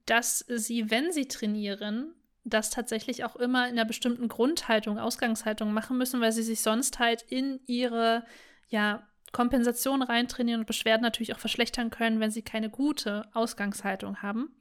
dass 0.05 0.39
sie, 0.39 0.89
wenn 0.89 1.11
sie 1.11 1.27
trainieren, 1.27 2.15
das 2.45 2.69
tatsächlich 2.69 3.25
auch 3.25 3.35
immer 3.35 3.67
in 3.67 3.73
einer 3.73 3.85
bestimmten 3.85 4.29
Grundhaltung, 4.29 4.99
Ausgangshaltung 4.99 5.73
machen 5.73 5.97
müssen, 5.97 6.21
weil 6.21 6.31
sie 6.31 6.43
sich 6.43 6.61
sonst 6.61 6.99
halt 6.99 7.23
in 7.23 7.59
ihre 7.65 8.23
ja, 8.69 9.05
Kompensation 9.31 10.01
reintrainieren 10.01 10.61
und 10.61 10.67
Beschwerden 10.67 11.03
natürlich 11.03 11.33
auch 11.33 11.39
verschlechtern 11.39 11.89
können, 11.89 12.19
wenn 12.19 12.31
sie 12.31 12.41
keine 12.41 12.69
gute 12.69 13.27
Ausgangshaltung 13.33 14.21
haben. 14.21 14.55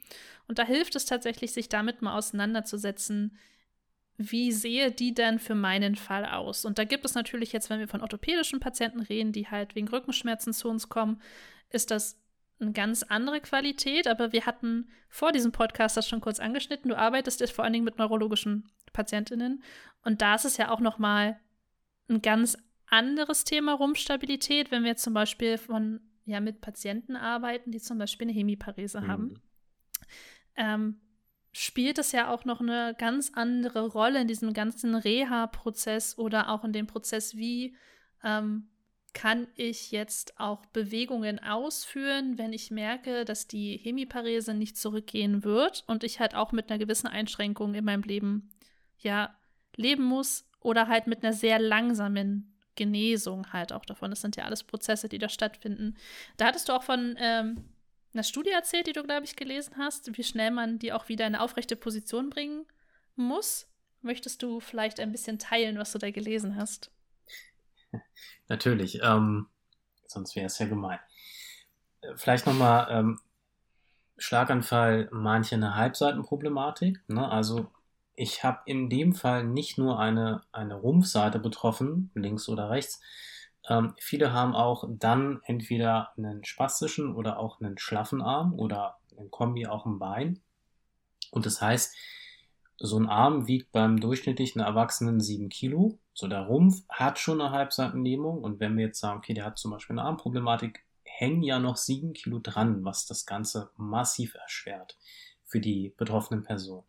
Und 0.47 0.59
da 0.59 0.65
hilft 0.65 0.95
es 0.97 1.07
tatsächlich, 1.07 1.53
sich 1.53 1.69
damit 1.69 2.03
mal 2.03 2.17
auseinanderzusetzen, 2.17 3.37
wie 4.17 4.53
sehe 4.53 4.91
die 4.91 5.15
denn 5.15 5.39
für 5.39 5.55
meinen 5.55 5.97
Fall 5.97 6.27
aus? 6.27 6.65
Und 6.65 6.79
da 6.79 6.85
gibt 6.85 7.05
es 7.05 7.15
natürlich 7.15 7.53
jetzt, 7.53 7.71
wenn 7.71 7.81
wir 7.81 7.89
von 7.89 8.03
orthopädischen 8.03 8.61
Patienten 8.61 9.01
reden, 9.01 9.33
die 9.33 9.49
halt 9.49 9.75
wegen 9.75 9.89
Rückenschmerzen 9.89 10.53
zu 10.53 10.69
uns 10.69 10.89
kommen, 10.89 11.21
ist 11.71 11.91
das 11.91 12.21
eine 12.61 12.73
ganz 12.73 13.03
andere 13.03 13.41
Qualität, 13.41 14.07
aber 14.07 14.33
wir 14.33 14.45
hatten 14.45 14.91
vor 15.09 15.33
diesem 15.33 15.53
Podcast 15.53 15.97
das 15.97 16.07
schon 16.07 16.21
kurz 16.21 16.39
angeschnitten. 16.39 16.91
Du 16.91 16.99
arbeitest 16.99 17.41
jetzt 17.41 17.53
vor 17.53 17.65
allen 17.65 17.73
Dingen 17.73 17.87
mit 17.87 17.97
neurologischen 17.97 18.71
PatientInnen. 18.93 19.63
Und 20.05 20.21
da 20.21 20.35
ist 20.35 20.45
es 20.45 20.59
ja 20.59 20.71
auch 20.71 20.81
nochmal 20.81 21.41
ein 22.09 22.21
ganz 22.21 22.59
anderes 22.91 23.45
Thema 23.45 23.75
Rumpfstabilität, 23.75 24.71
wenn 24.71 24.85
wir 24.85 24.97
zum 24.97 25.15
Beispiel 25.15 25.59
von, 25.59 26.01
ja, 26.25 26.41
mit 26.41 26.61
Patienten 26.61 27.17
arbeiten, 27.17 27.71
die 27.71 27.81
zum 27.81 27.99
Beispiel 27.99 28.29
eine 28.29 28.37
Hemiparese 28.37 29.01
mhm. 29.01 29.07
haben. 29.07 29.41
Ähm, 30.57 31.01
spielt 31.53 31.99
es 31.99 32.13
ja 32.13 32.29
auch 32.33 32.45
noch 32.45 32.61
eine 32.61 32.95
ganz 32.99 33.33
andere 33.35 33.89
Rolle 33.89 34.21
in 34.21 34.29
diesem 34.29 34.53
ganzen 34.53 34.95
Reha-Prozess 34.95 36.19
oder 36.19 36.51
auch 36.51 36.65
in 36.65 36.73
dem 36.73 36.87
Prozess, 36.87 37.37
wie 37.37 37.77
ähm, 38.23 38.69
kann 39.13 39.49
ich 39.57 39.91
jetzt 39.91 40.39
auch 40.39 40.65
Bewegungen 40.67 41.41
ausführen, 41.41 42.39
wenn 42.39 42.53
ich 42.53 42.71
merke, 42.71 43.25
dass 43.25 43.49
die 43.49 43.77
Hemiparese 43.77 44.55
nicht 44.55 44.77
zurückgehen 44.77 45.43
wird 45.43 45.85
und 45.89 46.05
ich 46.05 46.21
halt 46.21 46.35
auch 46.35 46.53
mit 46.53 46.71
einer 46.71 46.79
gewissen 46.79 47.09
Einschränkung 47.09 47.75
in 47.75 47.85
meinem 47.85 48.03
Leben 48.03 48.51
ja 48.99 49.35
leben 49.77 50.05
muss 50.05 50.49
oder 50.61 50.87
halt 50.87 51.07
mit 51.07 51.25
einer 51.25 51.33
sehr 51.33 51.59
langsamen 51.59 52.50
Genesung 52.81 53.53
halt 53.53 53.75
auch 53.75 53.85
davon. 53.85 54.11
Das 54.11 54.23
sind 54.23 54.37
ja 54.37 54.45
alles 54.45 54.65
Prozesse, 54.65 55.11
die 55.11 55.19
da 55.19 55.29
stattfinden. 55.29 55.99
Da 56.39 56.47
hattest 56.47 56.71
du 56.71 56.73
auch 56.73 56.83
von 56.83 57.15
ähm, 57.19 57.63
einer 58.15 58.23
Studie 58.23 58.51
erzählt, 58.51 58.87
die 58.87 58.95
du, 58.95 59.03
glaube 59.03 59.25
ich, 59.25 59.37
gelesen 59.37 59.75
hast, 59.77 60.17
wie 60.17 60.25
schnell 60.25 60.51
man 60.51 60.79
die 60.79 60.95
auch 60.95 61.11
wieder 61.11 61.27
in 61.27 61.35
eine 61.35 61.45
aufrechte 61.45 61.77
Position 61.77 62.31
bringen 62.31 62.65
muss. 63.17 63.67
Möchtest 64.01 64.43
du 64.43 64.61
vielleicht 64.61 64.99
ein 64.99 65.13
bisschen 65.13 65.39
teilen, 65.39 65.77
was 65.77 65.93
du 65.93 65.99
da 65.99 66.11
gelesen 66.11 66.57
hast? 66.57 66.91
Natürlich, 68.49 69.03
ähm, 69.03 69.47
sonst 70.07 70.35
wäre 70.37 70.47
es 70.47 70.59
ja 70.59 70.67
gemein. 70.67 71.01
Äh, 72.01 72.17
vielleicht 72.17 72.47
nochmal 72.47 72.87
ähm, 72.91 73.21
Schlaganfall, 74.17 75.11
manche 75.13 75.55
eine 75.55 75.75
Halbseitenproblematik. 75.75 77.03
Ne? 77.09 77.29
Also 77.29 77.71
ich 78.21 78.45
habe 78.45 78.61
in 78.67 78.91
dem 78.91 79.15
Fall 79.15 79.45
nicht 79.45 79.79
nur 79.79 79.99
eine, 79.99 80.43
eine 80.53 80.75
Rumpfseite 80.75 81.39
betroffen, 81.39 82.11
links 82.15 82.51
oder 82.51 82.69
rechts, 82.69 83.01
ähm, 83.67 83.95
viele 83.99 84.35
haben 84.35 84.55
auch 84.55 84.85
dann 84.89 85.41
entweder 85.45 86.13
einen 86.19 86.45
spastischen 86.45 87.15
oder 87.15 87.39
auch 87.39 87.61
einen 87.61 87.79
schlaffen 87.79 88.21
Arm 88.21 88.53
oder 88.53 88.99
ein 89.19 89.31
Kombi 89.31 89.67
auch 89.67 89.87
ein 89.87 89.99
Bein. 89.99 90.41
Und 91.31 91.47
das 91.47 91.63
heißt, 91.63 91.97
so 92.77 92.99
ein 92.99 93.09
Arm 93.09 93.47
wiegt 93.47 93.73
beim 93.73 94.01
durchschnittlichen 94.01 94.61
Erwachsenen 94.61 95.21
7 95.21 95.49
Kilo. 95.49 95.99
So 96.13 96.29
der 96.29 96.43
Rumpf 96.43 96.83
hat 96.91 97.19
schon 97.19 97.41
eine 97.41 97.53
Halbseitenlähmung. 97.53 98.43
Und 98.43 98.61
wenn 98.61 98.77
wir 98.77 98.87
jetzt 98.87 99.01
sagen, 99.01 99.19
okay, 99.19 99.33
der 99.33 99.47
hat 99.47 99.59
zum 99.59 99.71
Beispiel 99.71 99.99
eine 99.99 100.07
Armproblematik, 100.07 100.85
hängen 101.05 101.43
ja 101.43 101.59
noch 101.59 101.77
7 101.79 102.13
Kilo 102.13 102.39
dran, 102.39 102.85
was 102.85 103.07
das 103.07 103.25
Ganze 103.25 103.71
massiv 103.77 104.35
erschwert 104.35 104.99
für 105.47 105.61
die 105.61 105.95
betroffenen 105.97 106.43
Personen. 106.43 106.85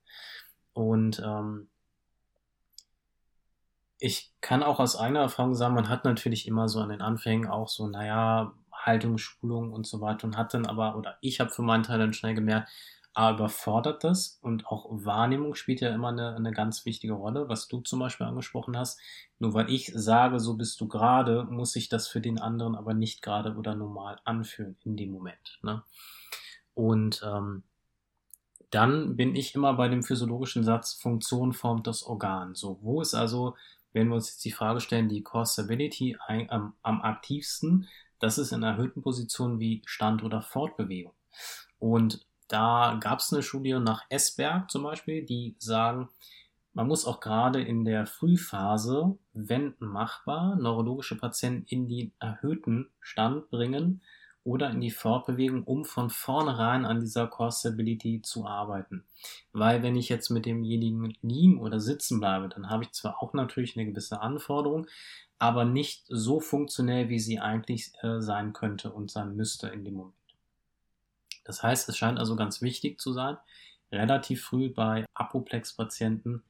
Und 0.74 1.22
ähm, 1.26 1.70
ich 3.98 4.34
kann 4.42 4.64
auch 4.64 4.80
aus 4.80 4.96
eigener 4.96 5.22
Erfahrung 5.22 5.54
sagen, 5.54 5.76
man 5.76 5.90
hat 5.90 6.06
natürlich 6.06 6.48
immer 6.48 6.68
so 6.68 6.80
an 6.80 6.90
den 6.90 7.02
Anfängen 7.02 7.50
auch 7.50 7.68
so, 7.68 7.88
naja, 7.88 8.54
Haltungsschulung 8.72 9.72
und 9.72 9.86
so 9.86 10.02
weiter 10.02 10.26
und 10.26 10.38
hat 10.38 10.54
dann 10.54 10.66
aber, 10.66 10.98
oder 10.98 11.18
ich 11.22 11.40
habe 11.40 11.52
für 11.52 11.62
meinen 11.62 11.84
Teil 11.84 12.00
dann 12.00 12.14
schnell 12.14 12.34
gemerkt, 12.34 12.70
A, 13.14 13.32
überfordert 13.32 14.06
das 14.06 14.40
und 14.42 14.68
auch 14.68 14.88
Wahrnehmung 14.90 15.54
spielt 15.56 15.82
ja 15.82 15.94
immer 15.94 16.10
eine, 16.10 16.34
eine 16.34 16.52
ganz 16.52 16.86
wichtige 16.86 17.14
Rolle, 17.14 17.50
was 17.50 17.68
du 17.68 17.82
zum 17.82 18.00
Beispiel 18.00 18.26
angesprochen 18.26 18.78
hast. 18.78 19.02
Nur 19.38 19.54
weil 19.54 19.70
ich 19.70 19.92
sage, 19.94 20.40
so 20.40 20.56
bist 20.56 20.80
du 20.80 20.88
gerade, 20.88 21.44
muss 21.44 21.74
sich 21.74 21.90
das 21.90 22.08
für 22.08 22.22
den 22.22 22.40
anderen 22.40 22.74
aber 22.74 22.94
nicht 22.94 23.22
gerade 23.22 23.56
oder 23.56 23.76
normal 23.76 24.20
anfühlen 24.24 24.78
in 24.86 24.96
dem 24.96 25.12
Moment. 25.12 25.60
Ne? 25.62 25.84
Und 26.74 27.22
ähm, 27.26 27.64
dann 28.72 29.16
bin 29.16 29.36
ich 29.36 29.54
immer 29.54 29.74
bei 29.74 29.88
dem 29.88 30.04
physiologischen 30.04 30.64
Satz, 30.64 30.94
Funktion 30.94 31.54
formt 31.54 31.88
das 31.88 32.04
Organ. 32.04 32.56
So, 32.56 32.80
wo 32.82 33.02
ist 33.02 33.14
also 33.14 33.56
wenn 33.94 34.08
wir 34.08 34.16
uns 34.16 34.30
jetzt 34.30 34.46
die 34.46 34.52
Frage 34.52 34.80
stellen, 34.80 35.10
die 35.10 35.24
Core 35.24 35.46
Stability 35.46 36.18
am, 36.28 36.74
am 36.82 37.02
aktivsten, 37.02 37.88
das 38.20 38.38
ist 38.38 38.52
in 38.52 38.64
erhöhten 38.64 39.02
Positionen 39.02 39.60
wie 39.60 39.82
Stand- 39.86 40.24
oder 40.24 40.42
Fortbewegung. 40.42 41.14
Und 41.80 42.26
da 42.48 42.98
gab 43.02 43.20
es 43.20 43.34
eine 43.34 43.44
Studie 43.44 43.74
nach 43.74 44.04
Esberg 44.10 44.70
zum 44.70 44.84
Beispiel, 44.84 45.26
die 45.26 45.56
sagen, 45.58 46.10
man 46.74 46.88
muss 46.88 47.06
auch 47.06 47.20
gerade 47.20 47.62
in 47.62 47.84
der 47.84 48.06
Frühphase, 48.06 49.18
wenn 49.34 49.74
machbar, 49.80 50.56
neurologische 50.56 51.18
Patienten 51.18 51.66
in 51.68 51.88
den 51.88 52.14
erhöhten 52.20 52.90
Stand 53.02 53.50
bringen, 53.50 54.02
oder 54.44 54.72
in 54.72 54.82
die 54.82 54.92
Fortbewegung, 54.92 55.64
um 55.64 55.86
von 55.86 56.10
vornherein 56.10 56.86
an 56.86 57.00
dieser 57.00 57.28
Core 57.28 57.52
Stability 57.52 58.22
zu 58.22 58.46
arbeiten. 58.46 59.04
Weil 59.54 59.84
wenn 59.84 59.96
ich 59.96 60.10
jetzt 60.10 60.30
mit 60.30 60.46
demjenigen 60.46 61.16
liegen 61.22 61.60
oder 61.60 61.80
sitzen 61.80 62.20
bleibe, 62.20 62.50
dann 62.50 62.70
habe 62.70 62.84
ich 62.84 62.92
zwar 62.92 63.22
auch 63.22 63.34
natürlich 63.34 63.78
eine 63.78 63.86
gewisse 63.86 64.22
Anforderung, 64.22 64.88
aber 65.38 65.66
nicht 65.66 66.06
so 66.08 66.40
funktionell, 66.40 67.10
wie 67.10 67.20
sie 67.20 67.40
eigentlich 67.40 67.92
äh, 68.02 68.20
sein 68.22 68.54
könnte 68.54 68.92
und 68.92 69.12
sein 69.12 69.36
müsste 69.36 69.68
in 69.68 69.84
dem 69.84 69.96
Moment. 69.96 70.16
Das 71.44 71.64
heißt, 71.64 71.90
es 71.90 71.98
scheint 71.98 72.20
also 72.20 72.36
ganz 72.36 72.62
wichtig 72.62 73.00
zu 73.00 73.14
sein, 73.14 73.38
relativ 73.92 74.44
früh 74.44 74.70
bei 74.70 75.06
Apoplex-Patienten 75.14 76.44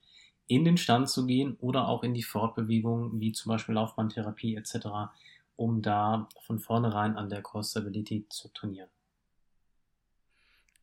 in 0.48 0.66
den 0.66 0.78
Stand 0.78 1.10
zu 1.10 1.26
gehen 1.26 1.56
oder 1.62 1.88
auch 1.88 2.04
in 2.04 2.14
die 2.14 2.24
Fortbewegung, 2.24 3.20
wie 3.20 3.32
zum 3.32 3.52
Beispiel 3.52 3.76
Laufbahntherapie 3.76 4.56
etc., 4.56 4.88
um 5.62 5.84
da 5.84 6.28
von 6.42 6.58
vornherein 6.58 7.18
an 7.18 7.30
der 7.30 7.44
Core 7.44 7.64
Stability 7.64 8.26
zu 8.30 8.48
trainieren. 8.48 8.90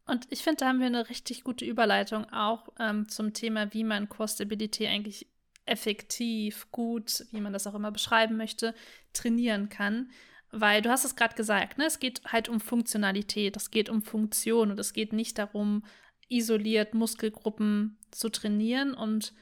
Und 0.06 0.28
ich 0.30 0.44
finde, 0.44 0.58
da 0.58 0.68
haben 0.68 0.78
wir 0.78 0.86
eine 0.86 1.08
richtig 1.08 1.42
gute 1.42 1.64
Überleitung 1.64 2.24
auch 2.32 2.68
ähm, 2.78 3.08
zum 3.08 3.34
Thema, 3.34 3.74
wie 3.74 3.82
man 3.82 4.08
Core 4.08 4.28
Stability 4.28 4.86
eigentlich 4.86 5.26
effektiv, 5.66 6.70
gut, 6.70 7.26
wie 7.32 7.40
man 7.40 7.52
das 7.52 7.66
auch 7.66 7.74
immer 7.74 7.90
beschreiben 7.90 8.36
möchte, 8.36 8.72
trainieren 9.12 9.68
kann. 9.68 10.10
Weil 10.52 10.80
du 10.80 10.90
hast 10.90 11.04
es 11.04 11.16
gerade 11.16 11.34
gesagt, 11.34 11.76
ne? 11.76 11.86
es 11.86 11.98
geht 11.98 12.22
halt 12.24 12.48
um 12.48 12.60
Funktionalität, 12.60 13.56
es 13.56 13.72
geht 13.72 13.90
um 13.90 14.02
Funktion 14.02 14.70
und 14.70 14.78
es 14.78 14.92
geht 14.92 15.12
nicht 15.12 15.38
darum, 15.38 15.84
isoliert 16.28 16.94
Muskelgruppen 16.94 17.98
zu 18.12 18.28
trainieren. 18.28 18.94
Und 18.94 19.34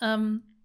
ähm, 0.00 0.55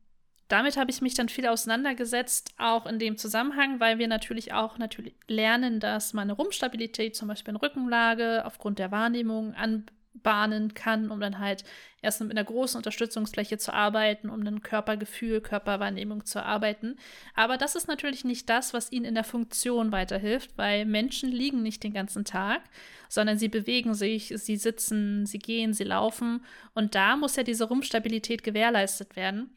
damit 0.52 0.76
habe 0.76 0.92
ich 0.92 1.02
mich 1.02 1.14
dann 1.14 1.30
viel 1.30 1.48
auseinandergesetzt, 1.48 2.54
auch 2.58 2.86
in 2.86 3.00
dem 3.00 3.18
Zusammenhang, 3.18 3.80
weil 3.80 4.00
wir 4.00 4.08
natürlich 4.08 4.54
auch 4.54 4.78
natürlich 4.78 5.14
lernen, 5.28 5.80
dass 5.80 6.14
man 6.14 6.24
eine 6.24 6.34
Rumpfstabilität, 6.34 7.16
zum 7.16 7.30
Beispiel 7.30 7.54
in 7.54 7.58
Rückenlage, 7.58 8.44
aufgrund 8.46 8.78
der 8.78 8.92
Wahrnehmung 8.92 9.54
anbahnen 9.54 10.74
kann, 10.74 11.10
um 11.10 11.22
dann 11.22 11.40
halt 11.40 11.64
erst 12.02 12.20
mit 12.20 12.32
einer 12.32 12.44
großen 12.44 12.78
Unterstützungsfläche 12.78 13.60
zu 13.60 13.74
arbeiten, 13.74 14.30
um 14.30 14.42
ein 14.42 14.62
Körpergefühl, 14.62 15.40
Körperwahrnehmung 15.40 16.26
zu 16.26 16.44
arbeiten. 16.44 16.98
Aber 17.34 17.58
das 17.58 17.76
ist 17.76 17.88
natürlich 17.88 18.26
nicht 18.26 18.50
das, 18.50 18.74
was 18.74 18.92
ihnen 18.92 19.06
in 19.06 19.16
der 19.16 19.24
Funktion 19.24 19.94
weiterhilft, 19.94 20.58
weil 20.58 20.86
Menschen 20.86 21.32
liegen 21.32 21.64
nicht 21.64 21.82
den 21.84 21.94
ganzen 21.94 22.26
Tag, 22.26 22.62
sondern 23.08 23.38
sie 23.38 23.48
bewegen 23.48 23.94
sich, 23.94 24.34
sie 24.36 24.58
sitzen, 24.58 25.26
sie 25.26 25.40
gehen, 25.40 25.74
sie 25.74 25.86
laufen. 25.86 26.44
Und 26.74 26.94
da 26.96 27.16
muss 27.16 27.38
ja 27.38 27.44
diese 27.44 27.70
Rumpfstabilität 27.70 28.44
gewährleistet 28.44 29.16
werden. 29.16 29.52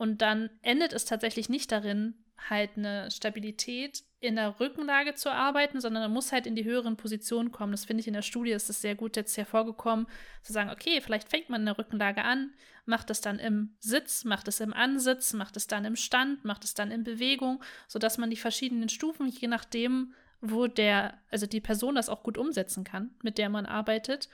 Und 0.00 0.22
dann 0.22 0.48
endet 0.62 0.94
es 0.94 1.04
tatsächlich 1.04 1.50
nicht 1.50 1.70
darin, 1.70 2.14
halt 2.48 2.70
eine 2.78 3.10
Stabilität 3.10 4.02
in 4.18 4.36
der 4.36 4.58
Rückenlage 4.58 5.12
zu 5.12 5.30
arbeiten, 5.30 5.78
sondern 5.78 6.04
man 6.04 6.12
muss 6.14 6.32
halt 6.32 6.46
in 6.46 6.56
die 6.56 6.64
höheren 6.64 6.96
Positionen 6.96 7.52
kommen. 7.52 7.72
Das 7.72 7.84
finde 7.84 8.00
ich 8.00 8.06
in 8.06 8.14
der 8.14 8.22
Studie 8.22 8.52
ist 8.52 8.70
es 8.70 8.80
sehr 8.80 8.94
gut 8.94 9.14
jetzt 9.16 9.36
hervorgekommen, 9.36 10.06
zu 10.42 10.54
sagen, 10.54 10.70
okay, 10.70 11.02
vielleicht 11.02 11.28
fängt 11.28 11.50
man 11.50 11.60
in 11.60 11.66
der 11.66 11.76
Rückenlage 11.76 12.24
an, 12.24 12.54
macht 12.86 13.10
es 13.10 13.20
dann 13.20 13.38
im 13.38 13.76
Sitz, 13.78 14.24
macht 14.24 14.48
es 14.48 14.60
im 14.60 14.72
Ansitz, 14.72 15.34
macht 15.34 15.58
es 15.58 15.66
dann 15.66 15.84
im 15.84 15.96
Stand, 15.96 16.46
macht 16.46 16.64
es 16.64 16.72
dann 16.72 16.90
in 16.90 17.04
Bewegung, 17.04 17.62
sodass 17.86 18.16
man 18.16 18.30
die 18.30 18.36
verschiedenen 18.36 18.88
Stufen, 18.88 19.28
je 19.28 19.48
nachdem, 19.48 20.14
wo 20.40 20.66
der, 20.66 21.20
also 21.30 21.44
die 21.44 21.60
Person 21.60 21.96
das 21.96 22.08
auch 22.08 22.22
gut 22.22 22.38
umsetzen 22.38 22.84
kann, 22.84 23.10
mit 23.22 23.36
der 23.36 23.50
man 23.50 23.66
arbeitet, 23.66 24.30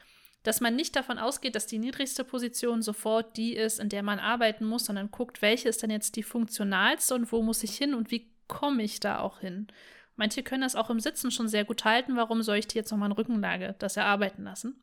dass 0.47 0.61
man 0.61 0.77
nicht 0.77 0.95
davon 0.95 1.19
ausgeht, 1.19 1.57
dass 1.57 1.67
die 1.67 1.79
niedrigste 1.79 2.23
Position 2.23 2.81
sofort 2.81 3.37
die 3.37 3.57
ist, 3.57 3.81
in 3.81 3.89
der 3.89 4.05
man 4.05 4.21
arbeiten 4.21 4.65
muss, 4.65 4.85
sondern 4.85 5.11
guckt, 5.11 5.43
welche 5.43 5.69
ist 5.69 5.83
denn 5.83 5.91
jetzt 5.91 6.15
die 6.15 6.23
funktionalste 6.23 7.15
und 7.17 7.33
wo 7.33 7.43
muss 7.43 7.65
ich 7.65 7.77
hin 7.77 7.95
und 7.95 8.13
wie 8.13 8.31
komme 8.47 8.85
ich 8.85 9.01
da 9.01 9.19
auch 9.19 9.41
hin. 9.41 9.67
Manche 10.15 10.45
können 10.45 10.63
das 10.63 10.77
auch 10.77 10.89
im 10.89 11.01
Sitzen 11.01 11.33
schon 11.33 11.49
sehr 11.49 11.65
gut 11.65 11.85
halten. 11.85 12.17
Warum 12.17 12.43
soll 12.43 12.59
ich 12.59 12.69
die 12.69 12.79
jetzt 12.79 12.91
nochmal 12.91 13.11
in 13.11 13.17
Rückenlage 13.17 13.75
das 13.81 13.97
erarbeiten 13.97 14.45
lassen? 14.45 14.81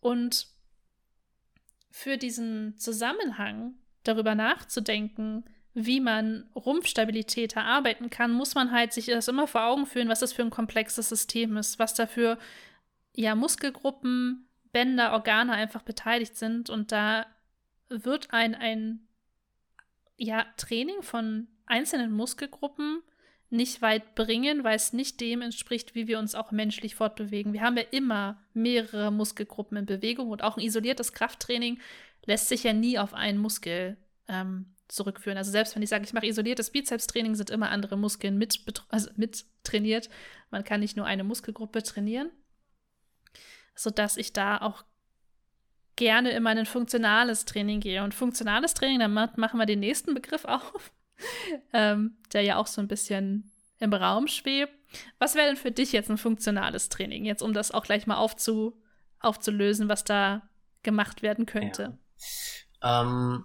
Und 0.00 0.48
für 1.90 2.16
diesen 2.16 2.76
Zusammenhang 2.78 3.74
darüber 4.02 4.34
nachzudenken, 4.34 5.44
wie 5.74 6.00
man 6.00 6.48
Rumpfstabilität 6.54 7.54
erarbeiten 7.54 8.08
kann, 8.08 8.32
muss 8.32 8.54
man 8.54 8.70
halt 8.70 8.92
sich 8.92 9.06
das 9.06 9.28
immer 9.28 9.46
vor 9.46 9.64
Augen 9.64 9.86
führen, 9.86 10.08
was 10.08 10.20
das 10.20 10.32
für 10.32 10.42
ein 10.42 10.50
komplexes 10.50 11.08
System 11.08 11.56
ist, 11.56 11.78
was 11.78 11.94
dafür 11.94 12.38
ja 13.14 13.34
Muskelgruppen, 13.34 14.43
Bänder, 14.74 15.12
Organe 15.12 15.52
einfach 15.52 15.82
beteiligt 15.82 16.36
sind. 16.36 16.68
Und 16.68 16.92
da 16.92 17.24
wird 17.88 18.28
ein, 18.32 18.54
ein 18.54 19.06
ja, 20.18 20.44
Training 20.58 21.00
von 21.02 21.48
einzelnen 21.64 22.12
Muskelgruppen 22.12 23.02
nicht 23.50 23.82
weit 23.82 24.14
bringen, 24.16 24.64
weil 24.64 24.76
es 24.76 24.92
nicht 24.92 25.20
dem 25.20 25.40
entspricht, 25.40 25.94
wie 25.94 26.08
wir 26.08 26.18
uns 26.18 26.34
auch 26.34 26.50
menschlich 26.50 26.96
fortbewegen. 26.96 27.52
Wir 27.52 27.62
haben 27.62 27.76
ja 27.76 27.84
immer 27.90 28.42
mehrere 28.52 29.12
Muskelgruppen 29.12 29.78
in 29.78 29.86
Bewegung 29.86 30.30
und 30.30 30.42
auch 30.42 30.56
ein 30.56 30.64
isoliertes 30.64 31.12
Krafttraining 31.12 31.78
lässt 32.26 32.48
sich 32.48 32.64
ja 32.64 32.72
nie 32.72 32.98
auf 32.98 33.14
einen 33.14 33.38
Muskel 33.38 33.96
ähm, 34.28 34.74
zurückführen. 34.88 35.38
Also 35.38 35.52
selbst 35.52 35.76
wenn 35.76 35.82
ich 35.82 35.88
sage, 35.88 36.04
ich 36.04 36.12
mache 36.12 36.26
isoliertes 36.26 36.70
Bizepstraining, 36.70 37.36
sind 37.36 37.50
immer 37.50 37.70
andere 37.70 37.96
Muskeln 37.96 38.38
mit, 38.38 38.60
also 38.88 39.10
mit 39.16 39.44
trainiert. 39.62 40.10
Man 40.50 40.64
kann 40.64 40.80
nicht 40.80 40.96
nur 40.96 41.06
eine 41.06 41.22
Muskelgruppe 41.22 41.82
trainieren, 41.82 42.30
sodass 43.74 44.16
ich 44.16 44.32
da 44.32 44.58
auch 44.58 44.84
gerne 45.96 46.30
immer 46.30 46.52
in 46.52 46.58
ein 46.58 46.66
funktionales 46.66 47.44
Training 47.44 47.80
gehe. 47.80 48.02
Und 48.02 48.14
funktionales 48.14 48.74
Training, 48.74 48.98
dann 49.00 49.12
machen 49.12 49.58
wir 49.58 49.66
den 49.66 49.80
nächsten 49.80 50.14
Begriff 50.14 50.44
auf, 50.46 50.92
ähm, 51.72 52.16
der 52.32 52.42
ja 52.42 52.56
auch 52.56 52.66
so 52.66 52.80
ein 52.80 52.88
bisschen 52.88 53.50
im 53.78 53.92
Raum 53.92 54.26
schwebt. 54.28 54.72
Was 55.18 55.34
wäre 55.34 55.46
denn 55.46 55.56
für 55.56 55.72
dich 55.72 55.92
jetzt 55.92 56.10
ein 56.10 56.18
funktionales 56.18 56.88
Training? 56.88 57.24
Jetzt, 57.24 57.42
um 57.42 57.52
das 57.52 57.72
auch 57.72 57.84
gleich 57.84 58.06
mal 58.06 58.16
aufzu, 58.16 58.80
aufzulösen, 59.20 59.88
was 59.88 60.04
da 60.04 60.48
gemacht 60.82 61.22
werden 61.22 61.46
könnte. 61.46 61.98
Ja. 62.82 63.02
Ähm, 63.02 63.44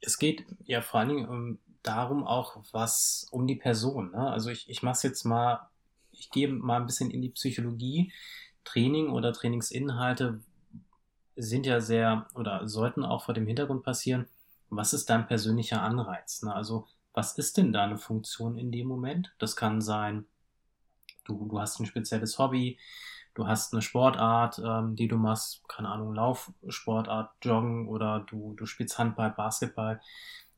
es 0.00 0.18
geht 0.18 0.44
ja 0.64 0.82
vor 0.82 1.00
allen 1.00 1.08
Dingen 1.10 1.28
um, 1.28 1.58
darum 1.82 2.24
auch, 2.26 2.62
was 2.72 3.26
um 3.30 3.46
die 3.46 3.56
Person. 3.56 4.10
Ne? 4.10 4.30
Also 4.30 4.50
ich, 4.50 4.68
ich 4.68 4.82
mache 4.82 4.94
es 4.94 5.02
jetzt 5.02 5.24
mal, 5.24 5.68
ich 6.10 6.30
gehe 6.30 6.48
mal 6.48 6.80
ein 6.80 6.86
bisschen 6.86 7.10
in 7.10 7.22
die 7.22 7.30
Psychologie. 7.30 8.12
Training 8.64 9.10
oder 9.10 9.32
Trainingsinhalte 9.32 10.40
sind 11.36 11.66
ja 11.66 11.80
sehr 11.80 12.26
oder 12.34 12.68
sollten 12.68 13.04
auch 13.04 13.24
vor 13.24 13.34
dem 13.34 13.46
Hintergrund 13.46 13.82
passieren, 13.82 14.26
was 14.70 14.92
ist 14.92 15.10
dein 15.10 15.26
persönlicher 15.26 15.82
Anreiz? 15.82 16.42
Ne? 16.42 16.54
Also 16.54 16.86
was 17.14 17.36
ist 17.36 17.56
denn 17.56 17.72
deine 17.72 17.98
Funktion 17.98 18.56
in 18.56 18.72
dem 18.72 18.88
Moment? 18.88 19.34
Das 19.38 19.56
kann 19.56 19.80
sein, 19.80 20.24
du, 21.24 21.46
du 21.46 21.60
hast 21.60 21.78
ein 21.78 21.86
spezielles 21.86 22.38
Hobby, 22.38 22.78
du 23.34 23.46
hast 23.46 23.72
eine 23.72 23.82
Sportart, 23.82 24.60
ähm, 24.64 24.96
die 24.96 25.08
du 25.08 25.16
machst, 25.16 25.66
keine 25.68 25.88
Ahnung, 25.88 26.14
Laufsportart, 26.14 27.32
Joggen 27.42 27.88
oder 27.88 28.20
du, 28.20 28.54
du 28.54 28.66
spielst 28.66 28.98
Handball, 28.98 29.30
Basketball. 29.30 30.00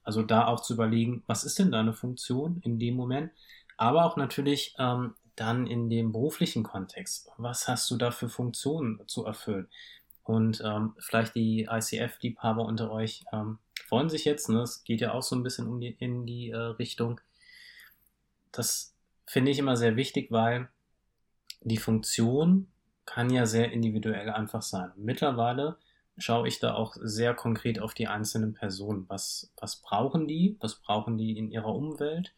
Also 0.05 0.23
da 0.23 0.47
auch 0.47 0.61
zu 0.61 0.75
überlegen, 0.75 1.23
was 1.27 1.45
ist 1.45 1.59
denn 1.59 1.73
deine 1.73 1.93
Funktion 1.93 2.61
in 2.63 2.79
dem 2.79 2.95
Moment? 2.95 3.33
Aber 3.77 4.05
auch 4.05 4.17
natürlich 4.17 4.75
ähm, 4.79 5.15
dann 5.37 5.67
in 5.67 5.91
dem 5.91 6.13
beruflichen 6.13 6.63
Kontext. 6.63 7.31
Was 7.37 7.69
hast 7.69 7.91
du 7.91 7.97
da 7.97 8.11
für 8.11 8.29
Funktionen 8.29 9.01
zu 9.07 9.25
erfüllen? 9.25 9.69
Und 10.23 10.63
ähm, 10.65 10.95
vielleicht 10.99 11.35
die 11.35 11.69
ICF-Liebhaber 11.71 12.65
unter 12.65 12.91
euch 12.91 13.25
ähm, 13.33 13.59
freuen 13.87 14.09
sich 14.09 14.25
jetzt. 14.25 14.49
Ne? 14.49 14.63
Es 14.63 14.85
geht 14.85 15.01
ja 15.01 15.13
auch 15.13 15.23
so 15.23 15.37
ein 15.37 15.43
bisschen 15.43 15.67
um 15.69 15.81
die, 15.81 15.97
in 15.99 16.25
die 16.25 16.51
äh, 16.51 16.57
Richtung. 16.57 17.21
Das 18.51 18.95
finde 19.27 19.51
ich 19.51 19.59
immer 19.59 19.77
sehr 19.77 19.97
wichtig, 19.97 20.31
weil 20.31 20.69
die 21.61 21.77
Funktion 21.77 22.69
kann 23.05 23.31
ja 23.31 23.45
sehr 23.45 23.73
individuell 23.73 24.31
einfach 24.31 24.63
sein. 24.63 24.93
Mittlerweile 24.97 25.77
schaue 26.17 26.49
ich 26.49 26.59
da 26.59 26.75
auch 26.75 26.97
sehr 27.01 27.35
konkret 27.35 27.81
auf 27.81 27.93
die 27.93 28.09
einzelnen 28.09 28.55
Personen. 28.55 29.05
Was, 29.09 29.53
was 29.61 29.77
brauchen 29.77 30.27
die? 30.27 30.57
Was 30.61 30.77
brauchen 30.77 31.19
die 31.19 31.37
in 31.37 31.51
ihrer 31.51 31.75
Umwelt? 31.75 32.33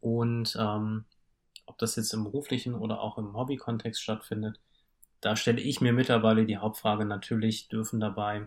Und 0.00 0.56
ähm, 0.60 1.06
ob 1.66 1.78
das 1.78 1.96
jetzt 1.96 2.12
im 2.14 2.24
beruflichen 2.24 2.74
oder 2.74 3.00
auch 3.00 3.18
im 3.18 3.36
Hobby-Kontext 3.36 4.02
stattfindet, 4.02 4.58
da 5.20 5.36
stelle 5.36 5.60
ich 5.60 5.80
mir 5.80 5.92
mittlerweile 5.92 6.46
die 6.46 6.58
Hauptfrage, 6.58 7.04
natürlich 7.04 7.68
dürfen 7.68 8.00
dabei 8.00 8.46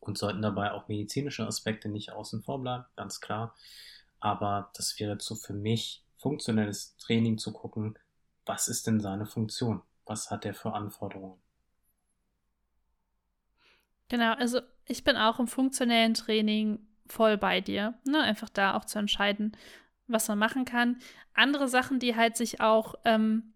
und 0.00 0.18
sollten 0.18 0.42
dabei 0.42 0.72
auch 0.72 0.88
medizinische 0.88 1.46
Aspekte 1.46 1.88
nicht 1.88 2.12
außen 2.12 2.42
vor 2.42 2.60
bleiben, 2.60 2.84
ganz 2.96 3.20
klar. 3.20 3.54
Aber 4.20 4.70
das 4.74 4.98
wäre 4.98 5.18
so 5.20 5.34
für 5.34 5.52
mich 5.52 6.04
funktionelles 6.16 6.96
Training 6.96 7.38
zu 7.38 7.52
gucken, 7.52 7.98
was 8.44 8.68
ist 8.68 8.86
denn 8.86 9.00
seine 9.00 9.26
Funktion? 9.26 9.82
Was 10.04 10.30
hat 10.30 10.44
er 10.44 10.54
für 10.54 10.72
Anforderungen? 10.72 11.40
Genau, 14.08 14.32
also 14.34 14.60
ich 14.86 15.04
bin 15.04 15.16
auch 15.16 15.38
im 15.38 15.46
funktionellen 15.46 16.14
Training 16.14 16.78
voll 17.06 17.36
bei 17.36 17.60
dir. 17.60 17.94
Ne? 18.04 18.20
Einfach 18.20 18.48
da 18.48 18.74
auch 18.74 18.86
zu 18.86 18.98
entscheiden, 18.98 19.56
was 20.08 20.28
man 20.28 20.38
machen 20.38 20.64
kann. 20.64 20.98
Andere 21.34 21.68
Sachen, 21.68 21.98
die 21.98 22.16
halt 22.16 22.36
sich 22.36 22.60
auch, 22.60 22.94
ähm, 23.04 23.52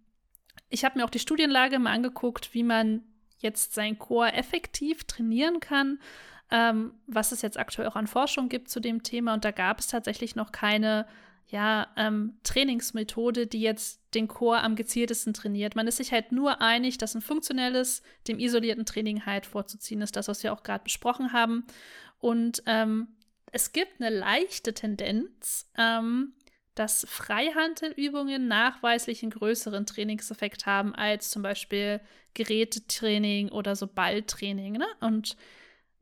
ich 0.69 0.85
habe 0.85 0.99
mir 0.99 1.05
auch 1.05 1.11
die 1.11 1.19
Studienlage 1.19 1.79
mal 1.79 1.93
angeguckt, 1.93 2.55
wie 2.55 2.63
man 2.63 3.03
jetzt 3.39 3.75
sein 3.75 3.99
Chor 3.99 4.33
effektiv 4.33 5.05
trainieren 5.05 5.61
kann, 5.61 5.99
ähm, 6.51 6.95
was 7.07 7.33
es 7.33 7.43
jetzt 7.43 7.59
aktuell 7.59 7.89
auch 7.89 7.97
an 7.97 8.07
Forschung 8.07 8.49
gibt 8.49 8.69
zu 8.69 8.79
dem 8.79 9.03
Thema. 9.03 9.35
Und 9.35 9.45
da 9.45 9.51
gab 9.51 9.81
es 9.81 9.89
tatsächlich 9.89 10.37
noch 10.37 10.53
keine 10.53 11.07
ja, 11.49 11.89
ähm, 11.97 12.39
Trainingsmethode, 12.45 13.47
die 13.47 13.61
jetzt 13.61 14.01
den 14.15 14.29
Chor 14.29 14.63
am 14.63 14.75
gezieltesten 14.77 15.35
trainiert. 15.35 15.77
Man 15.77 15.87
ist 15.87 15.97
sich 15.99 16.13
halt 16.13 16.33
nur 16.33 16.63
einig, 16.63 16.99
dass 16.99 17.15
ein 17.15 17.21
funktionelles, 17.21 18.03
dem 18.27 18.39
isolierten 18.39 18.87
Training 18.87 19.27
halt 19.27 19.45
vorzuziehen 19.45 20.01
ist, 20.01 20.17
das, 20.17 20.29
was 20.29 20.43
wir 20.43 20.53
auch 20.53 20.63
gerade 20.63 20.85
besprochen 20.85 21.33
haben. 21.33 21.67
Und 22.21 22.63
ähm, 22.67 23.09
es 23.51 23.73
gibt 23.73 24.01
eine 24.01 24.17
leichte 24.17 24.73
Tendenz, 24.73 25.71
ähm, 25.77 26.33
dass 26.75 27.07
Freihandelübungen 27.09 28.49
nachweislich 28.49 29.23
einen 29.23 29.33
größeren 29.33 29.87
Trainingseffekt 29.87 30.67
haben 30.67 30.95
als 30.95 31.31
zum 31.31 31.43
Beispiel 31.43 32.01
Gerätetraining 32.35 33.51
oder 33.51 33.77
so 33.77 33.87
Balltraining. 33.87 34.75
Ne? 34.75 34.87
Und 35.01 35.37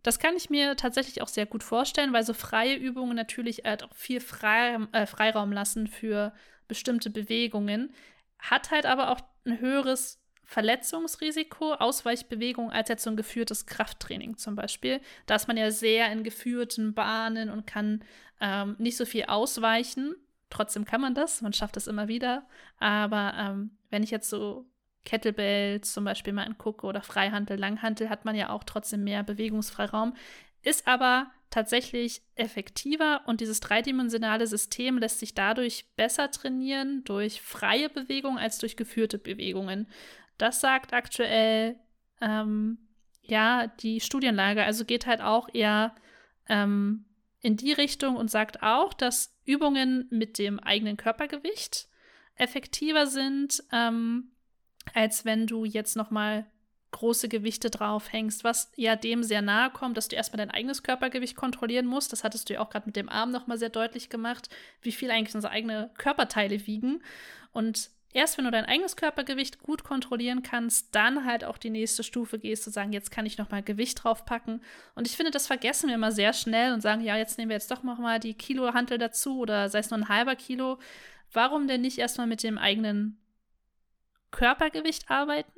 das 0.03 0.19
kann 0.19 0.37
ich 0.37 0.49
mir 0.49 0.77
tatsächlich 0.77 1.23
auch 1.23 1.29
sehr 1.29 1.47
gut 1.47 1.63
vorstellen, 1.63 2.13
weil 2.13 2.25
so 2.25 2.35
freie 2.35 2.77
Übungen 2.77 3.17
natürlich 3.17 3.63
halt 3.65 3.83
auch 3.83 3.95
viel 3.95 4.21
Frei, 4.21 4.79
äh, 4.93 5.07
Freiraum 5.07 5.53
lassen 5.53 5.87
für 5.87 6.33
bestimmte 6.69 7.11
Bewegungen, 7.11 7.93
hat 8.39 8.71
halt 8.71 8.87
aber 8.87 9.11
auch 9.11 9.21
ein 9.45 9.61
höheres 9.61 10.21
Verletzungsrisiko, 10.45 11.75
Ausweichbewegung 11.75 12.73
als 12.73 12.89
jetzt 12.89 13.05
so 13.05 13.11
ein 13.11 13.17
geführtes 13.17 13.67
Krafttraining 13.67 14.37
zum 14.37 14.57
Beispiel. 14.57 15.01
Da 15.27 15.37
ist 15.37 15.47
man 15.47 15.57
ja 15.57 15.71
sehr 15.71 16.11
in 16.11 16.25
geführten 16.25 16.95
Bahnen 16.95 17.51
und 17.51 17.67
kann 17.67 18.03
ähm, 18.41 18.75
nicht 18.79 18.97
so 18.97 19.05
viel 19.05 19.25
ausweichen. 19.25 20.17
Trotzdem 20.51 20.85
kann 20.85 21.01
man 21.01 21.15
das, 21.15 21.43
man 21.43 21.53
schafft 21.53 21.77
es 21.77 21.87
immer 21.87 22.09
wieder. 22.09 22.47
Aber 22.79 23.35
ähm, 23.39 23.71
wenn 23.89 24.03
ich 24.03 24.11
jetzt 24.11 24.29
so 24.29 24.67
Kettlebells 25.05 25.93
zum 25.93 26.05
Beispiel 26.05 26.33
mal 26.33 26.45
angucke 26.45 26.87
oder 26.87 27.03
Freihantel, 27.03 27.59
Langhantel, 27.59 28.11
hat 28.11 28.25
man 28.25 28.35
ja 28.35 28.51
auch 28.51 28.65
trotzdem 28.65 29.05
mehr 29.05 29.23
Bewegungsfreiraum, 29.23 30.15
ist 30.63 30.87
aber 30.87 31.31
tatsächlich 31.49 32.23
effektiver 32.37 33.23
und 33.27 33.41
dieses 33.41 33.61
dreidimensionale 33.61 34.47
System 34.47 34.99
lässt 34.99 35.19
sich 35.19 35.35
dadurch 35.35 35.87
besser 35.97 36.31
trainieren 36.31 37.03
durch 37.05 37.41
freie 37.41 37.89
Bewegung 37.89 38.39
als 38.39 38.59
durch 38.59 38.77
geführte 38.77 39.19
Bewegungen. 39.19 39.89
Das 40.39 40.61
sagt 40.61 40.93
aktuell 40.93 41.77
ähm, 42.21 42.79
ja 43.23 43.67
die 43.67 44.01
Studienlage, 44.01 44.63
also 44.63 44.85
geht 44.85 45.07
halt 45.07 45.21
auch 45.21 45.49
eher 45.53 45.95
ähm, 46.49 47.05
in 47.41 47.57
die 47.57 47.73
Richtung 47.73 48.17
und 48.17 48.31
sagt 48.31 48.63
auch, 48.63 48.93
dass 48.93 49.37
Übungen 49.45 50.07
mit 50.11 50.39
dem 50.39 50.61
eigenen 50.61 50.97
Körpergewicht 50.97 51.89
effektiver 52.37 53.07
sind 53.07 53.63
ähm, 53.73 54.31
als 54.95 55.25
wenn 55.25 55.47
du 55.47 55.65
jetzt 55.65 55.97
noch 55.97 56.11
mal 56.11 56.47
große 56.93 57.29
Gewichte 57.29 57.71
draufhängst, 57.71 58.43
was 58.43 58.73
ja 58.75 58.97
dem 58.97 59.23
sehr 59.23 59.43
nahe 59.43 59.71
kommt, 59.71 59.97
dass 59.97 60.09
du 60.09 60.17
erstmal 60.17 60.39
dein 60.39 60.51
eigenes 60.51 60.83
Körpergewicht 60.83 61.37
kontrollieren 61.37 61.87
musst. 61.87 62.13
Das 62.13 62.25
hattest 62.25 62.49
du 62.49 62.55
ja 62.55 62.61
auch 62.61 62.71
gerade 62.71 62.87
mit 62.87 62.97
dem 62.97 63.09
Arm 63.09 63.31
noch 63.31 63.47
mal 63.47 63.59
sehr 63.59 63.69
deutlich 63.69 64.09
gemacht, 64.09 64.49
wie 64.83 64.91
viel 64.91 65.11
eigentlich 65.11 65.35
unsere 65.35 65.53
eigenen 65.53 65.93
Körperteile 65.95 66.67
wiegen. 66.67 67.03
Und 67.53 67.91
erst 68.13 68.39
wenn 68.39 68.45
du 68.45 68.51
dein 68.51 68.65
eigenes 68.65 68.97
Körpergewicht 68.97 69.61
gut 69.61 69.85
kontrollieren 69.85 70.43
kannst, 70.43 70.95
dann 70.95 71.25
halt 71.25 71.45
auch 71.45 71.59
die 71.59 71.71
nächste 71.71 72.03
Stufe 72.03 72.39
gehst, 72.39 72.65
zu 72.65 72.71
sagen, 72.71 72.93
jetzt 72.93 73.11
kann 73.11 73.27
ich 73.27 73.39
noch 73.39 73.51
mal 73.51 73.63
Gewicht 73.63 74.03
draufpacken. 74.03 74.63
Und 74.95 75.07
ich 75.07 75.17
finde, 75.17 75.31
das 75.31 75.47
vergessen 75.47 75.89
wir 75.89 75.95
immer 75.95 76.13
sehr 76.13 76.33
schnell 76.33 76.73
und 76.73 76.81
sagen, 76.81 77.03
ja, 77.03 77.17
jetzt 77.17 77.39
nehmen 77.39 77.51
wir 77.51 77.57
jetzt 77.57 77.71
doch 77.71 77.83
noch 77.83 77.99
mal 77.99 78.19
die 78.19 78.35
Kilohantel 78.35 78.99
dazu 78.99 79.39
oder 79.39 79.69
sei 79.69 79.79
es 79.79 79.91
nur 79.91 79.99
ein 79.99 80.09
halber 80.09 80.37
Kilo. 80.37 80.79
Warum 81.33 81.69
denn 81.69 81.81
nicht 81.81 81.99
erstmal 81.99 82.27
mit 82.27 82.43
dem 82.43 82.59
eigenen 82.59 83.21
Körpergewicht 84.31 85.11
arbeiten. 85.11 85.53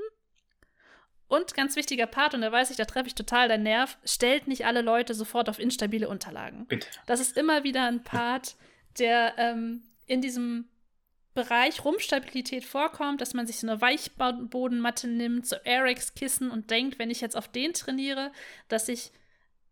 Und 1.29 1.55
ganz 1.55 1.77
wichtiger 1.77 2.07
Part, 2.07 2.35
und 2.35 2.43
da 2.43 2.53
weiß 2.53 2.71
ich, 2.71 2.77
da 2.77 2.85
treffe 2.85 3.07
ich 3.07 3.15
total 3.15 3.49
deinen 3.49 3.63
Nerv, 3.63 3.97
stellt 4.05 4.49
nicht 4.49 4.67
alle 4.67 4.83
Leute 4.83 5.15
sofort 5.15 5.49
auf 5.49 5.59
instabile 5.59 6.09
Unterlagen. 6.09 6.67
Bitte. 6.67 6.87
Das 7.07 7.21
ist 7.21 7.39
immer 7.39 7.65
wieder 7.65 7.87
ein 7.87 8.03
Part, 8.03 8.57
der 8.99 9.35
ähm, 9.39 9.83
in 10.07 10.21
diesem 10.21 10.69
Bereich 11.35 11.85
Rumstabilität 11.85 12.65
vorkommt, 12.65 13.21
dass 13.21 13.33
man 13.33 13.47
sich 13.47 13.59
so 13.59 13.67
eine 13.67 13.81
Weichbodenmatte 13.81 15.09
nimmt, 15.09 15.47
so 15.47 15.57
Airx-Kissen 15.65 16.51
und 16.51 16.71
denkt, 16.71 16.99
wenn 16.99 17.11
ich 17.11 17.21
jetzt 17.21 17.37
auf 17.37 17.49
den 17.49 17.73
trainiere, 17.73 18.33
dass 18.69 18.89
ich 18.89 19.13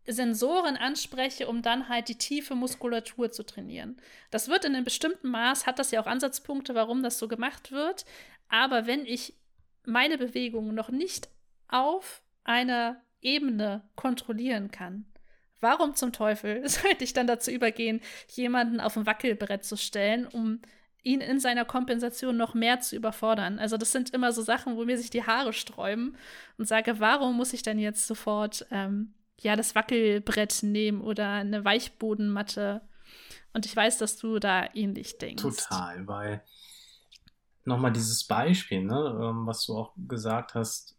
Sensoren 0.07 0.77
anspreche, 0.77 1.47
um 1.47 1.61
dann 1.61 1.87
halt 1.87 2.07
die 2.07 2.17
tiefe 2.17 2.55
Muskulatur 2.55 3.31
zu 3.31 3.43
trainieren. 3.43 4.01
Das 4.31 4.47
wird 4.47 4.65
in 4.65 4.75
einem 4.75 4.83
bestimmten 4.83 5.29
Maß, 5.29 5.67
hat 5.67 5.77
das 5.77 5.91
ja 5.91 6.01
auch 6.01 6.07
Ansatzpunkte, 6.07 6.73
warum 6.73 7.03
das 7.03 7.19
so 7.19 7.27
gemacht 7.27 7.71
wird. 7.71 8.05
Aber 8.49 8.87
wenn 8.87 9.05
ich 9.05 9.35
meine 9.85 10.17
Bewegungen 10.17 10.73
noch 10.73 10.89
nicht 10.89 11.29
auf 11.67 12.23
einer 12.43 13.01
Ebene 13.21 13.87
kontrollieren 13.95 14.71
kann, 14.71 15.05
warum 15.59 15.95
zum 15.95 16.11
Teufel 16.11 16.67
sollte 16.67 17.03
ich 17.03 17.13
dann 17.13 17.27
dazu 17.27 17.51
übergehen, 17.51 18.01
jemanden 18.29 18.79
auf 18.79 18.97
ein 18.97 19.05
Wackelbrett 19.05 19.63
zu 19.63 19.77
stellen, 19.77 20.25
um 20.25 20.61
ihn 21.03 21.21
in 21.21 21.39
seiner 21.39 21.65
Kompensation 21.65 22.37
noch 22.37 22.53
mehr 22.53 22.79
zu 22.79 22.95
überfordern. 22.95 23.59
Also 23.59 23.77
das 23.77 23.91
sind 23.91 24.11
immer 24.11 24.31
so 24.31 24.41
Sachen, 24.41 24.75
wo 24.77 24.85
mir 24.85 24.97
sich 24.97 25.09
die 25.09 25.25
Haare 25.25 25.53
sträuben 25.53 26.15
und 26.57 26.67
sage, 26.67 26.99
warum 26.99 27.35
muss 27.35 27.53
ich 27.53 27.63
dann 27.63 27.79
jetzt 27.79 28.05
sofort 28.07 28.65
ähm, 28.71 29.13
ja 29.39 29.55
das 29.55 29.73
Wackelbrett 29.73 30.63
nehmen 30.63 31.01
oder 31.01 31.29
eine 31.29 31.65
Weichbodenmatte? 31.65 32.81
Und 33.53 33.65
ich 33.65 33.75
weiß, 33.75 33.97
dass 33.97 34.17
du 34.17 34.39
da 34.39 34.69
ähnlich 34.73 35.17
denkst. 35.17 35.41
Total, 35.41 36.07
weil 36.07 36.43
nochmal 37.65 37.91
dieses 37.91 38.23
Beispiel, 38.23 38.83
ne, 38.83 39.19
ähm, 39.21 39.45
was 39.45 39.65
du 39.65 39.75
auch 39.75 39.93
gesagt 40.07 40.55
hast, 40.55 40.95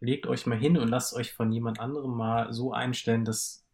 legt 0.00 0.26
euch 0.26 0.46
mal 0.46 0.58
hin 0.58 0.76
und 0.76 0.88
lasst 0.88 1.14
euch 1.14 1.32
von 1.32 1.52
jemand 1.52 1.80
anderem 1.80 2.14
mal 2.16 2.52
so 2.52 2.72
einstellen, 2.72 3.24
dass 3.24 3.64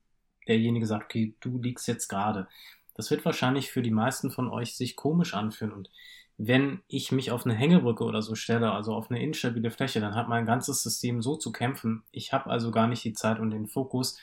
derjenige 0.47 0.87
sagt, 0.87 1.05
okay, 1.05 1.35
du 1.41 1.59
liegst 1.59 1.89
jetzt 1.89 2.09
gerade. 2.09 2.49
Das 2.95 3.11
wird 3.11 3.25
wahrscheinlich 3.25 3.71
für 3.71 3.83
die 3.83 3.91
meisten 3.91 4.31
von 4.31 4.49
euch 4.49 4.77
sich 4.77 4.97
komisch 4.97 5.35
anfühlen. 5.35 5.73
Und 5.73 5.91
wenn 6.39 6.83
ich 6.89 7.13
mich 7.13 7.31
auf 7.31 7.45
eine 7.45 7.55
Hängebrücke 7.55 8.05
oder 8.05 8.23
so 8.23 8.35
stelle, 8.35 8.73
also 8.73 8.95
auf 8.95 9.11
eine 9.11 9.23
instabile 9.23 9.71
Fläche, 9.71 10.01
dann 10.01 10.15
hat 10.15 10.29
mein 10.29 10.47
ganzes 10.47 10.83
System 10.83 11.23
so 11.23 11.37
zu 11.37 11.53
kämpfen. 11.53 12.03
Ich 12.11 12.33
habe 12.33 12.51
also 12.51 12.71
gar 12.71 12.87
nicht 12.87 13.05
die 13.05 13.13
Zeit 13.13 13.39
und 13.39 13.51
den 13.51 13.69
Fokus, 13.69 14.19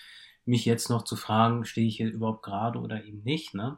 mich 0.45 0.65
jetzt 0.65 0.89
noch 0.89 1.03
zu 1.03 1.15
fragen, 1.15 1.65
stehe 1.65 1.88
ich 1.88 1.97
hier 1.97 2.11
überhaupt 2.11 2.43
gerade 2.43 2.80
oder 2.80 3.03
eben 3.03 3.24
nicht. 3.24 3.53
Ne? 3.53 3.78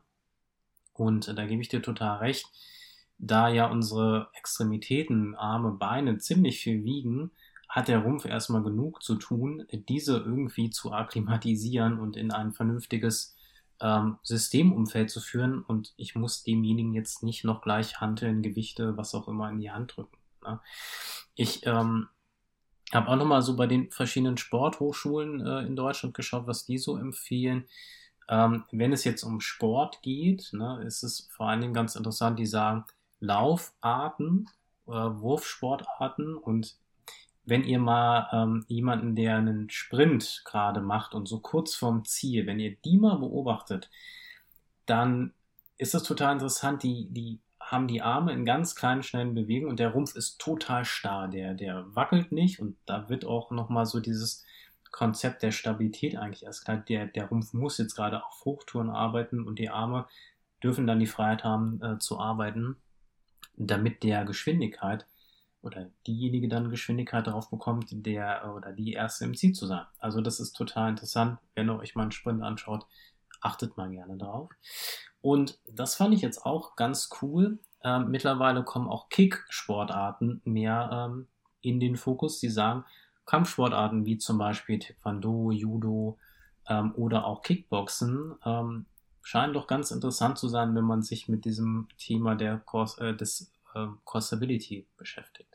Und 0.93 1.27
äh, 1.27 1.35
da 1.35 1.45
gebe 1.45 1.61
ich 1.61 1.69
dir 1.69 1.81
total 1.81 2.19
recht. 2.19 2.45
Da 3.17 3.49
ja 3.49 3.67
unsere 3.67 4.29
Extremitäten, 4.33 5.35
Arme, 5.35 5.71
Beine 5.73 6.17
ziemlich 6.17 6.59
viel 6.59 6.83
wiegen, 6.83 7.31
hat 7.69 7.87
der 7.87 7.99
Rumpf 7.99 8.25
erstmal 8.25 8.63
genug 8.63 9.03
zu 9.03 9.15
tun, 9.15 9.65
diese 9.71 10.17
irgendwie 10.17 10.71
zu 10.71 10.91
akklimatisieren 10.91 11.99
und 11.99 12.17
in 12.17 12.31
ein 12.31 12.51
vernünftiges 12.51 13.35
ähm, 13.81 14.17
Systemumfeld 14.23 15.09
zu 15.09 15.19
führen. 15.19 15.63
Und 15.63 15.93
ich 15.97 16.15
muss 16.15 16.43
demjenigen 16.43 16.93
jetzt 16.93 17.23
nicht 17.23 17.43
noch 17.43 17.61
gleich 17.61 17.99
Hanteln, 17.99 18.41
Gewichte, 18.41 18.95
was 18.97 19.15
auch 19.15 19.27
immer 19.27 19.49
in 19.49 19.59
die 19.59 19.71
Hand 19.71 19.95
drücken. 19.95 20.17
Ne? 20.43 20.59
Ich 21.35 21.65
ähm, 21.65 22.07
habe 22.93 23.07
auch 23.07 23.15
nochmal 23.15 23.41
so 23.41 23.55
bei 23.55 23.67
den 23.67 23.91
verschiedenen 23.91 24.37
Sporthochschulen 24.37 25.45
äh, 25.45 25.61
in 25.61 25.75
Deutschland 25.75 26.13
geschaut, 26.13 26.47
was 26.47 26.65
die 26.65 26.77
so 26.77 26.97
empfehlen. 26.97 27.65
Ähm, 28.29 28.63
wenn 28.71 28.93
es 28.93 29.03
jetzt 29.03 29.23
um 29.23 29.41
Sport 29.41 30.01
geht, 30.01 30.49
ne, 30.53 30.81
ist 30.85 31.03
es 31.03 31.27
vor 31.31 31.49
allen 31.49 31.61
Dingen 31.61 31.73
ganz 31.73 31.95
interessant, 31.95 32.39
die 32.39 32.45
sagen 32.45 32.85
Laufarten, 33.19 34.47
äh, 34.87 34.91
Wurfsportarten 34.91 36.35
und 36.35 36.77
wenn 37.43 37.63
ihr 37.63 37.79
mal 37.79 38.29
ähm, 38.31 38.65
jemanden, 38.67 39.15
der 39.15 39.37
einen 39.37 39.69
Sprint 39.69 40.43
gerade 40.45 40.81
macht 40.81 41.13
und 41.13 41.27
so 41.27 41.39
kurz 41.39 41.73
vorm 41.75 42.05
Ziel, 42.05 42.45
wenn 42.45 42.59
ihr 42.59 42.75
die 42.85 42.97
mal 42.97 43.17
beobachtet, 43.17 43.89
dann 44.85 45.33
ist 45.77 45.93
das 45.93 46.03
total 46.03 46.33
interessant. 46.33 46.83
Die, 46.83 47.07
die 47.09 47.39
haben 47.59 47.87
die 47.87 48.01
Arme 48.01 48.33
in 48.33 48.45
ganz 48.45 48.75
kleinen, 48.75 49.01
schnellen 49.01 49.33
Bewegungen 49.33 49.71
und 49.71 49.79
der 49.79 49.89
Rumpf 49.89 50.15
ist 50.15 50.39
total 50.39 50.85
starr. 50.85 51.27
Der, 51.27 51.53
der 51.53 51.85
wackelt 51.95 52.31
nicht 52.31 52.59
und 52.59 52.77
da 52.85 53.09
wird 53.09 53.25
auch 53.25 53.49
nochmal 53.49 53.85
so 53.85 53.99
dieses 53.99 54.45
Konzept 54.91 55.41
der 55.41 55.51
Stabilität 55.51 56.17
eigentlich 56.17 56.43
erst 56.43 56.65
klar. 56.65 56.77
Der, 56.77 57.07
der 57.07 57.25
Rumpf 57.25 57.53
muss 57.53 57.77
jetzt 57.77 57.95
gerade 57.95 58.23
auf 58.23 58.45
Hochtouren 58.45 58.89
arbeiten 58.89 59.47
und 59.47 59.57
die 59.57 59.69
Arme 59.69 60.05
dürfen 60.63 60.85
dann 60.85 60.99
die 60.99 61.07
Freiheit 61.07 61.43
haben 61.43 61.81
äh, 61.81 61.97
zu 61.97 62.19
arbeiten, 62.19 62.75
damit 63.55 64.03
der 64.03 64.25
Geschwindigkeit 64.25 65.07
oder 65.61 65.89
diejenige 66.07 66.47
dann 66.47 66.69
Geschwindigkeit 66.69 67.27
darauf 67.27 67.49
bekommt, 67.49 67.87
der 67.91 68.53
oder 68.55 68.71
die 68.71 68.93
erste 68.93 69.25
im 69.25 69.35
Ziel 69.35 69.53
zu 69.53 69.67
sein. 69.67 69.85
Also 69.99 70.21
das 70.21 70.39
ist 70.39 70.53
total 70.53 70.89
interessant. 70.89 71.39
Wenn 71.55 71.69
ihr 71.69 71.77
euch 71.77 71.95
mal 71.95 72.03
einen 72.03 72.11
Sprint 72.11 72.41
anschaut, 72.41 72.85
achtet 73.41 73.77
mal 73.77 73.89
gerne 73.89 74.17
drauf. 74.17 74.49
Und 75.21 75.59
das 75.67 75.95
fand 75.95 76.13
ich 76.13 76.21
jetzt 76.21 76.45
auch 76.45 76.75
ganz 76.75 77.09
cool. 77.21 77.59
Ähm, 77.83 78.09
mittlerweile 78.09 78.63
kommen 78.63 78.87
auch 78.87 79.09
Kick-Sportarten 79.09 80.41
mehr 80.45 80.89
ähm, 80.91 81.27
in 81.61 81.79
den 81.79 81.95
Fokus. 81.95 82.39
Sie 82.39 82.49
sagen, 82.49 82.85
Kampfsportarten 83.25 84.05
wie 84.05 84.17
zum 84.17 84.37
Beispiel 84.37 84.79
Taekwondo, 84.79 85.51
Judo 85.51 86.17
ähm, 86.67 86.93
oder 86.95 87.25
auch 87.25 87.43
Kickboxen 87.43 88.35
ähm, 88.45 88.85
scheinen 89.21 89.53
doch 89.53 89.67
ganz 89.67 89.91
interessant 89.91 90.39
zu 90.39 90.47
sein, 90.47 90.75
wenn 90.75 90.83
man 90.83 91.03
sich 91.03 91.29
mit 91.29 91.45
diesem 91.45 91.87
Thema 91.97 92.35
der 92.35 92.57
Course, 92.57 92.99
äh, 92.99 93.15
des 93.15 93.53
äh, 93.75 93.85
Core 94.03 94.23
Stability 94.23 94.87
beschäftigt 94.97 95.50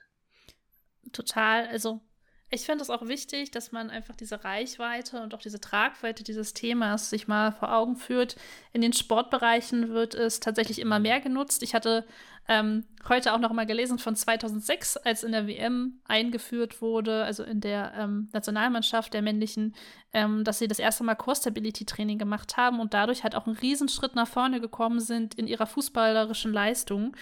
total, 1.13 1.67
also 1.69 2.01
ich 2.49 2.65
finde 2.65 2.83
es 2.83 2.91
auch 2.91 3.09
wichtig, 3.09 3.51
dass 3.51 3.73
man 3.73 3.91
einfach 3.91 4.15
diese 4.15 4.45
Reichweite 4.45 5.21
und 5.21 5.35
auch 5.35 5.41
diese 5.41 5.61
Tragweite 5.61 6.23
dieses 6.23 6.55
Themas 6.55 7.11
sich 7.11 7.27
mal 7.27 7.51
vor 7.51 7.75
Augen 7.75 7.97
führt. 7.97 8.37
In 8.73 8.83
den 8.83 8.93
Sportbereichen 8.93 9.89
wird 9.89 10.15
es 10.15 10.39
tatsächlich 10.39 10.79
immer 10.79 11.01
mehr 11.01 11.21
genutzt. 11.21 11.65
Ich 11.65 11.75
hatte 11.75 12.07
ähm, 12.47 12.85
heute 13.09 13.35
auch 13.35 13.41
noch 13.41 13.53
mal 13.53 13.67
gelesen 13.67 13.99
von 13.99 14.15
2006, 14.15 14.97
als 14.99 15.25
in 15.25 15.33
der 15.33 15.49
WM 15.49 16.01
eingeführt 16.05 16.81
wurde, 16.81 17.25
also 17.25 17.43
in 17.43 17.61
der 17.61 17.93
ähm, 17.99 18.29
Nationalmannschaft 18.33 19.13
der 19.13 19.23
männlichen, 19.23 19.75
ähm, 20.13 20.45
dass 20.45 20.61
sie 20.61 20.69
das 20.69 20.79
erste 20.79 21.03
Mal 21.03 21.17
Core 21.17 21.35
Stability 21.35 21.85
Training 21.85 22.19
gemacht 22.19 22.57
haben 22.57 22.79
und 22.79 22.95
dadurch 22.95 23.25
halt 23.25 23.35
auch 23.35 23.47
einen 23.47 23.57
Riesenschritt 23.57 24.15
nach 24.15 24.29
vorne 24.29 24.61
gekommen 24.61 25.01
sind 25.01 25.35
in 25.35 25.49
ihrer 25.49 25.67
fußballerischen 25.67 26.53
Leistung. 26.53 27.17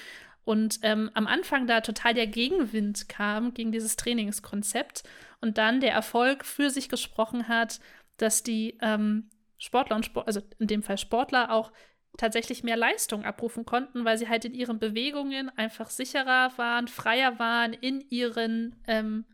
Und 0.45 0.81
ähm, 0.83 1.11
am 1.15 1.27
Anfang 1.27 1.67
da 1.67 1.81
total 1.81 2.15
der 2.15 2.27
Gegenwind 2.27 3.09
kam 3.09 3.55
gegen 3.55 3.73
dieses 3.73 3.97
Trainingskonzept 3.97 5.03
und 5.41 5.59
dann 5.59 5.81
der 5.81 5.93
Erfolg 5.93 6.45
für 6.45 6.71
sich 6.71 6.89
gesprochen 6.89 7.49
hat, 7.49 7.81
dass 8.19 8.43
die 8.43 8.79
ähm, 8.83 9.31
Sportler 9.59 9.97
und 9.97 10.05
Sport, 10.05 10.27
also 10.27 10.41
in 10.59 10.67
dem 10.67 10.83
Fall 10.83 10.99
Sportler 10.99 11.51
auch 11.51 11.73
tatsächlich 12.17 12.63
mehr 12.63 12.77
Leistung 12.77 13.25
abrufen 13.25 13.65
konnten, 13.65 14.05
weil 14.05 14.19
sie 14.19 14.29
halt 14.29 14.45
in 14.45 14.55
ihren 14.55 14.79
Bewegungen 14.79 15.51
einfach 15.57 15.91
sicherer 15.91 16.53
waren, 16.57 16.89
freier 16.89 17.39
waren 17.39 17.73
in 17.73 18.01
ihren 18.09 18.77
ähm, 18.87 19.25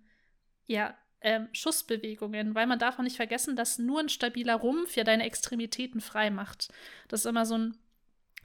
ja, 0.67 0.95
ähm, 1.21 1.49
Schussbewegungen, 1.53 2.55
weil 2.55 2.67
man 2.67 2.79
darf 2.79 2.99
auch 2.99 3.03
nicht 3.03 3.17
vergessen, 3.17 3.57
dass 3.57 3.79
nur 3.79 4.01
ein 4.01 4.09
stabiler 4.09 4.55
Rumpf 4.55 4.97
ja 4.97 5.05
deine 5.05 5.25
Extremitäten 5.25 6.01
frei 6.01 6.31
macht. 6.31 6.69
Das 7.09 7.21
ist 7.21 7.27
immer 7.27 7.45
so 7.45 7.59
ein 7.59 7.77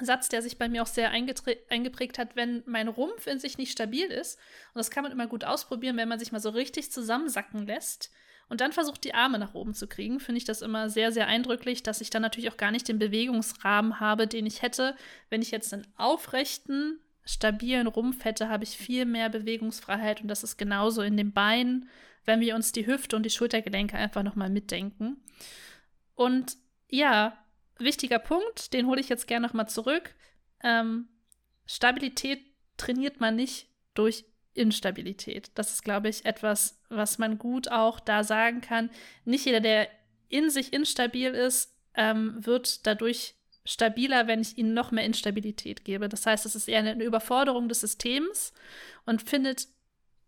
Satz, 0.01 0.29
der 0.29 0.41
sich 0.41 0.57
bei 0.57 0.67
mir 0.67 0.83
auch 0.83 0.87
sehr 0.87 1.11
eingeprägt 1.11 2.17
hat, 2.17 2.35
wenn 2.35 2.63
mein 2.65 2.87
Rumpf 2.87 3.27
in 3.27 3.39
sich 3.39 3.57
nicht 3.57 3.71
stabil 3.71 4.05
ist, 4.07 4.37
und 4.73 4.79
das 4.79 4.91
kann 4.91 5.03
man 5.03 5.11
immer 5.11 5.27
gut 5.27 5.45
ausprobieren, 5.45 5.97
wenn 5.97 6.09
man 6.09 6.19
sich 6.19 6.31
mal 6.31 6.39
so 6.39 6.49
richtig 6.49 6.91
zusammensacken 6.91 7.65
lässt 7.65 8.11
und 8.49 8.61
dann 8.61 8.73
versucht, 8.73 9.03
die 9.03 9.13
Arme 9.13 9.39
nach 9.39 9.53
oben 9.53 9.73
zu 9.73 9.87
kriegen, 9.87 10.19
finde 10.19 10.37
ich 10.37 10.45
das 10.45 10.61
immer 10.61 10.89
sehr, 10.89 11.11
sehr 11.11 11.27
eindrücklich, 11.27 11.81
dass 11.81 12.01
ich 12.01 12.09
dann 12.09 12.21
natürlich 12.21 12.51
auch 12.51 12.57
gar 12.57 12.71
nicht 12.71 12.87
den 12.87 12.99
Bewegungsrahmen 12.99 13.99
habe, 13.99 14.27
den 14.27 14.45
ich 14.45 14.61
hätte. 14.61 14.95
Wenn 15.29 15.41
ich 15.41 15.51
jetzt 15.51 15.73
einen 15.73 15.87
aufrechten, 15.97 16.99
stabilen 17.23 17.87
Rumpf 17.87 18.23
hätte, 18.23 18.49
habe 18.49 18.63
ich 18.63 18.77
viel 18.77 19.05
mehr 19.05 19.29
Bewegungsfreiheit 19.29 20.21
und 20.21 20.27
das 20.27 20.43
ist 20.43 20.57
genauso 20.57 21.01
in 21.01 21.17
den 21.17 21.31
Beinen, 21.31 21.89
wenn 22.25 22.39
wir 22.39 22.55
uns 22.55 22.71
die 22.71 22.85
Hüfte 22.85 23.15
und 23.15 23.23
die 23.23 23.31
Schultergelenke 23.31 23.97
einfach 23.97 24.23
nochmal 24.23 24.49
mitdenken. 24.49 25.23
Und 26.13 26.57
ja, 26.89 27.37
wichtiger 27.77 28.19
Punkt, 28.19 28.73
den 28.73 28.87
hole 28.87 29.01
ich 29.01 29.09
jetzt 29.09 29.27
gerne 29.27 29.45
nochmal 29.45 29.69
zurück. 29.69 30.15
Ähm, 30.63 31.07
Stabilität 31.65 32.39
trainiert 32.77 33.19
man 33.19 33.35
nicht 33.35 33.69
durch 33.93 34.25
Instabilität. 34.53 35.51
Das 35.55 35.71
ist, 35.71 35.83
glaube 35.83 36.09
ich, 36.09 36.25
etwas, 36.25 36.79
was 36.89 37.17
man 37.17 37.37
gut 37.37 37.69
auch 37.69 37.99
da 37.99 38.23
sagen 38.23 38.61
kann. 38.61 38.89
Nicht 39.25 39.45
jeder, 39.45 39.59
der 39.59 39.89
in 40.29 40.49
sich 40.49 40.73
instabil 40.73 41.31
ist, 41.31 41.75
ähm, 41.93 42.37
wird 42.45 42.85
dadurch 42.87 43.35
stabiler, 43.65 44.27
wenn 44.27 44.41
ich 44.41 44.57
ihnen 44.57 44.73
noch 44.73 44.91
mehr 44.91 45.03
Instabilität 45.03 45.83
gebe. 45.83 46.07
Das 46.07 46.25
heißt, 46.25 46.45
es 46.45 46.55
ist 46.55 46.67
eher 46.67 46.79
eine 46.79 47.03
Überforderung 47.03 47.67
des 47.67 47.81
Systems 47.81 48.53
und 49.05 49.27
findet 49.27 49.67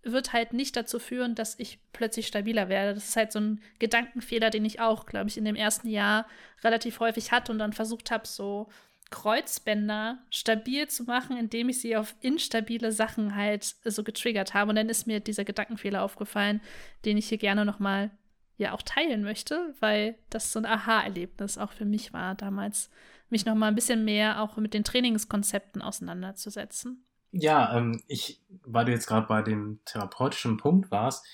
wird 0.04 0.34
halt 0.34 0.54
nicht 0.54 0.76
dazu 0.76 1.00
führen, 1.00 1.36
dass 1.36 1.60
ich 1.60 1.80
plötzlich 1.94 2.28
stabiler 2.28 2.70
werde. 2.70 2.94
Das 2.94 3.10
ist 3.10 3.16
halt 3.16 3.32
so 3.32 3.40
ein 3.40 3.62
Gedankenfehler, 3.80 4.50
den 4.50 4.66
ich 4.66 4.80
auch, 4.80 5.06
glaube 5.06 5.30
ich, 5.30 5.38
in 5.38 5.46
dem 5.46 5.56
ersten 5.56 5.90
Jahr 5.90 6.28
relativ 6.64 7.00
häufig 7.00 7.32
hatte 7.32 7.52
und 7.52 7.60
dann 7.60 7.74
versucht 7.74 8.12
habe, 8.12 8.28
so 8.28 8.70
Kreuzbänder 9.10 10.20
stabil 10.30 10.88
zu 10.88 11.04
machen, 11.04 11.38
indem 11.38 11.70
ich 11.70 11.80
sie 11.80 11.96
auf 11.96 12.16
instabile 12.22 12.92
Sachen 12.92 13.36
halt 13.36 13.76
so 13.86 14.04
getriggert 14.04 14.54
habe. 14.54 14.70
Und 14.70 14.76
dann 14.76 14.90
ist 14.90 15.08
mir 15.08 15.20
dieser 15.20 15.46
Gedankenfehler 15.46 16.04
aufgefallen, 16.04 16.62
den 17.06 17.18
ich 17.18 17.30
hier 17.30 17.38
gerne 17.38 17.66
noch 17.66 17.80
mal 17.80 18.12
ja 18.58 18.74
auch 18.74 18.82
teilen 18.82 19.24
möchte, 19.24 19.76
weil 19.80 20.18
das 20.30 20.52
so 20.52 20.60
ein 20.60 20.66
Aha-Erlebnis 20.66 21.58
auch 21.58 21.72
für 21.72 21.86
mich 21.86 22.12
war 22.12 22.36
damals, 22.36 22.90
mich 23.30 23.46
noch 23.46 23.56
mal 23.56 23.68
ein 23.68 23.76
bisschen 23.76 24.04
mehr 24.04 24.42
auch 24.42 24.58
mit 24.58 24.74
den 24.74 24.84
Trainingskonzepten 24.84 25.82
auseinanderzusetzen. 25.82 27.07
Ja, 27.32 27.78
ähm, 27.78 28.02
ich, 28.08 28.42
weil 28.64 28.86
du 28.86 28.92
jetzt 28.92 29.08
gerade 29.08 29.28
bei 29.28 29.42
dem 29.42 29.80
therapeutischen 29.86 30.58
Punkt 30.58 30.92
warst, 30.92 31.26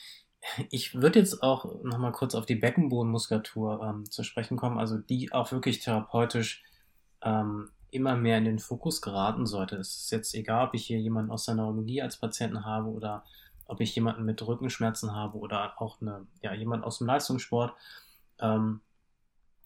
ich 0.69 0.95
würde 0.95 1.19
jetzt 1.19 1.41
auch 1.41 1.83
nochmal 1.83 2.11
kurz 2.11 2.35
auf 2.35 2.45
die 2.45 2.55
Beckenbodenmuskulatur 2.55 3.81
ähm, 3.83 4.09
zu 4.09 4.23
sprechen 4.23 4.57
kommen, 4.57 4.77
also 4.77 4.97
die 4.97 5.31
auch 5.31 5.51
wirklich 5.51 5.79
therapeutisch 5.79 6.63
ähm, 7.21 7.69
immer 7.91 8.15
mehr 8.15 8.39
in 8.39 8.45
den 8.45 8.59
Fokus 8.59 9.01
geraten 9.01 9.45
sollte. 9.45 9.77
Es 9.77 9.95
ist 9.95 10.11
jetzt 10.11 10.33
egal, 10.33 10.67
ob 10.67 10.73
ich 10.73 10.85
hier 10.85 10.99
jemanden 10.99 11.31
aus 11.31 11.45
der 11.45 11.55
Neurologie 11.55 12.01
als 12.01 12.17
Patienten 12.17 12.65
habe 12.65 12.89
oder 12.89 13.23
ob 13.65 13.79
ich 13.79 13.95
jemanden 13.95 14.25
mit 14.25 14.45
Rückenschmerzen 14.45 15.15
habe 15.15 15.37
oder 15.37 15.79
auch 15.81 16.01
eine, 16.01 16.27
ja, 16.41 16.53
jemand 16.53 16.83
aus 16.83 16.97
dem 16.97 17.07
Leistungssport. 17.07 17.73
Ähm, 18.39 18.81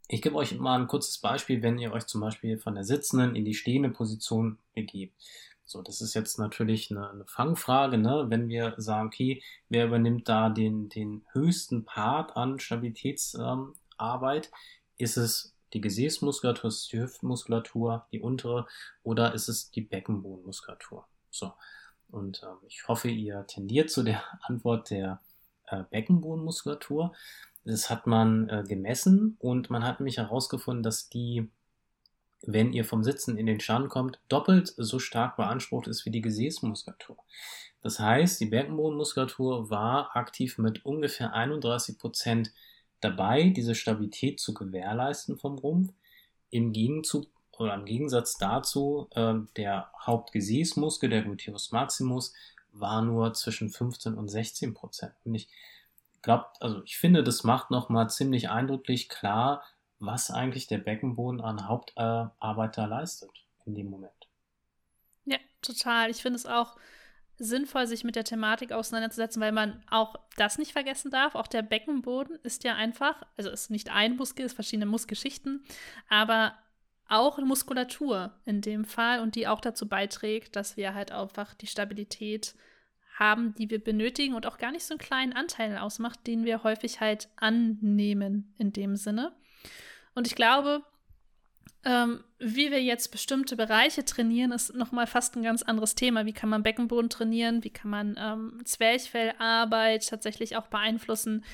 ich 0.09 0.21
gebe 0.21 0.35
euch 0.35 0.57
mal 0.59 0.79
ein 0.79 0.87
kurzes 0.87 1.17
Beispiel, 1.17 1.63
wenn 1.63 1.79
ihr 1.79 1.91
euch 1.91 2.05
zum 2.05 2.21
Beispiel 2.21 2.57
von 2.57 2.75
der 2.75 2.83
sitzenden 2.83 3.35
in 3.35 3.45
die 3.45 3.55
stehende 3.55 3.89
Position 3.89 4.57
begebt 4.73 5.15
So, 5.67 5.81
das 5.81 5.99
ist 5.99 6.13
jetzt 6.13 6.39
natürlich 6.39 6.89
eine, 6.91 7.09
eine 7.09 7.25
Fangfrage, 7.25 7.97
ne? 7.97 8.27
wenn 8.29 8.47
wir 8.47 8.75
sagen, 8.77 9.07
okay, 9.07 9.43
wer 9.67 9.87
übernimmt 9.87 10.29
da 10.29 10.49
den, 10.49 10.87
den 10.87 11.25
höchsten 11.33 11.83
Part 11.83 12.37
an 12.37 12.57
Stabilitätsarbeit? 12.57 14.45
Ähm, 14.45 14.53
ist 14.97 15.17
es 15.17 15.53
die 15.73 15.81
Gesäßmuskulatur, 15.81 16.69
ist 16.69 16.83
es 16.83 16.87
die 16.87 17.01
Hüftmuskulatur, 17.01 18.07
die 18.13 18.21
untere, 18.21 18.65
oder 19.03 19.33
ist 19.33 19.49
es 19.49 19.69
die 19.69 19.81
Beckenbodenmuskulatur? 19.81 21.05
So. 21.29 21.51
Und 22.09 22.41
ähm, 22.43 22.59
ich 22.69 22.87
hoffe, 22.87 23.09
ihr 23.09 23.45
tendiert 23.47 23.89
zu 23.89 24.03
der 24.03 24.23
Antwort 24.43 24.89
der 24.89 25.19
äh, 25.65 25.83
Beckenbodenmuskulatur. 25.83 27.13
Das 27.65 27.89
hat 27.89 28.07
man 28.07 28.47
äh, 28.47 28.63
gemessen 28.65 29.35
und 29.39 29.69
man 29.69 29.83
hat 29.83 29.99
nämlich 29.99 30.17
herausgefunden, 30.17 30.83
dass 30.83 31.09
die 31.09 31.51
wenn 32.41 32.73
ihr 32.73 32.85
vom 32.85 33.03
Sitzen 33.03 33.37
in 33.37 33.45
den 33.45 33.59
Stand 33.59 33.89
kommt, 33.89 34.19
doppelt 34.29 34.73
so 34.77 34.99
stark 34.99 35.37
beansprucht 35.37 35.87
ist 35.87 36.05
wie 36.05 36.11
die 36.11 36.21
Gesäßmuskulatur. 36.21 37.17
Das 37.81 37.99
heißt, 37.99 38.39
die 38.39 38.45
Beckenbodenmuskulatur 38.45 39.69
war 39.69 40.15
aktiv 40.15 40.57
mit 40.57 40.85
ungefähr 40.85 41.33
31 41.33 41.97
Prozent 41.97 42.51
dabei, 43.01 43.49
diese 43.49 43.75
Stabilität 43.75 44.39
zu 44.39 44.53
gewährleisten 44.53 45.37
vom 45.37 45.57
Rumpf. 45.57 45.93
Im 46.49 46.73
Gegenzug 46.73 47.27
oder 47.57 47.73
im 47.73 47.85
Gegensatz 47.85 48.37
dazu, 48.37 49.07
äh, 49.11 49.35
der 49.55 49.91
Hauptgesäßmuskel, 50.05 51.09
der 51.09 51.23
Gluteus 51.23 51.71
maximus, 51.71 52.33
war 52.71 53.01
nur 53.01 53.33
zwischen 53.33 53.69
15 53.69 54.13
und 54.13 54.29
16 54.29 54.73
Prozent. 54.73 55.13
Und 55.25 55.35
ich 55.35 55.49
glaube, 56.21 56.45
also 56.59 56.83
ich 56.83 56.97
finde, 56.97 57.23
das 57.23 57.43
macht 57.43 57.71
nochmal 57.71 58.09
ziemlich 58.09 58.49
eindrücklich 58.49 59.09
klar, 59.09 59.63
was 59.99 60.31
eigentlich 60.31 60.67
der 60.67 60.77
Beckenboden 60.77 61.41
an 61.41 61.67
Hauptarbeiter 61.67 62.87
leistet 62.87 63.31
in 63.65 63.75
dem 63.75 63.89
Moment. 63.89 64.13
Ja, 65.25 65.37
total. 65.61 66.09
Ich 66.09 66.21
finde 66.21 66.37
es 66.37 66.45
auch 66.45 66.77
sinnvoll, 67.39 67.85
sich 67.87 68.03
mit 68.03 68.15
der 68.15 68.23
Thematik 68.23 68.71
auseinanderzusetzen, 68.71 69.41
weil 69.41 69.51
man 69.51 69.83
auch 69.89 70.15
das 70.37 70.57
nicht 70.57 70.71
vergessen 70.71 71.11
darf. 71.11 71.35
Auch 71.35 71.47
der 71.47 71.61
Beckenboden 71.61 72.37
ist 72.43 72.63
ja 72.63 72.75
einfach, 72.75 73.23
also 73.35 73.49
ist 73.49 73.69
nicht 73.69 73.91
ein 73.91 74.15
Muskel, 74.15 74.45
es 74.45 74.53
verschiedene 74.53 74.85
Muskelgeschichten, 74.85 75.63
aber 76.09 76.53
auch 77.09 77.37
Muskulatur 77.37 78.33
in 78.45 78.61
dem 78.61 78.85
Fall 78.85 79.21
und 79.21 79.35
die 79.35 79.47
auch 79.47 79.61
dazu 79.61 79.87
beiträgt, 79.87 80.55
dass 80.55 80.77
wir 80.77 80.93
halt 80.93 81.11
einfach 81.11 81.53
die 81.53 81.67
Stabilität 81.67 82.55
haben, 83.17 83.55
die 83.55 83.69
wir 83.69 83.83
benötigen 83.83 84.35
und 84.35 84.45
auch 84.45 84.57
gar 84.57 84.71
nicht 84.71 84.85
so 84.85 84.93
einen 84.93 84.99
kleinen 84.99 85.33
Anteil 85.33 85.77
ausmacht, 85.77 86.27
den 86.27 86.43
wir 86.43 86.63
häufig 86.63 86.99
halt 86.99 87.29
annehmen 87.35 88.53
in 88.57 88.73
dem 88.73 88.95
Sinne. 88.95 89.33
Und 90.17 90.25
ich 90.25 90.33
glaube, 90.33 90.81
ähm, 91.85 92.23
wie 92.39 92.71
wir 92.71 92.81
jetzt 92.81 93.11
bestimmte 93.11 93.55
Bereiche 93.55 94.03
trainieren, 94.03 94.51
ist 94.51 94.73
nochmal 94.73 95.05
fast 95.05 95.35
ein 95.35 95.43
ganz 95.43 95.61
anderes 95.61 95.93
Thema. 95.93 96.25
Wie 96.25 96.33
kann 96.33 96.49
man 96.49 96.63
Beckenboden 96.63 97.11
trainieren? 97.11 97.63
Wie 97.63 97.69
kann 97.69 97.91
man 97.91 98.15
ähm, 98.17 98.59
Zwerchfellarbeit 98.65 100.07
tatsächlich 100.09 100.55
auch 100.55 100.69
beeinflussen? 100.69 101.45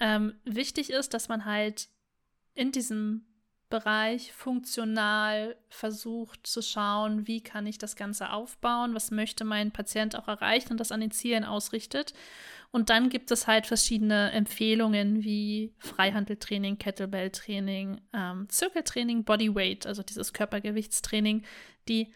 Ähm, 0.00 0.34
wichtig 0.44 0.90
ist, 0.90 1.14
dass 1.14 1.30
man 1.30 1.46
halt 1.46 1.88
in 2.52 2.72
diesem 2.72 3.24
Bereich 3.70 4.32
funktional 4.32 5.56
versucht 5.68 6.46
zu 6.46 6.60
schauen, 6.60 7.26
wie 7.26 7.40
kann 7.40 7.66
ich 7.66 7.78
das 7.78 7.96
Ganze 7.96 8.30
aufbauen, 8.30 8.94
was 8.94 9.10
möchte 9.10 9.44
mein 9.44 9.70
Patient 9.70 10.16
auch 10.16 10.28
erreichen 10.28 10.72
und 10.72 10.80
das 10.80 10.92
an 10.92 11.00
den 11.00 11.12
Zielen 11.12 11.44
ausrichtet. 11.44 12.12
Und 12.72 12.90
dann 12.90 13.08
gibt 13.08 13.30
es 13.30 13.46
halt 13.46 13.66
verschiedene 13.66 14.32
Empfehlungen 14.32 15.24
wie 15.24 15.72
Freihandeltraining, 15.78 16.78
Kettlebell-Training, 16.78 18.00
ähm, 18.12 18.48
Zirkeltraining, 18.48 19.24
Bodyweight, 19.24 19.86
also 19.86 20.02
dieses 20.02 20.32
Körpergewichtstraining, 20.32 21.44
die 21.88 22.12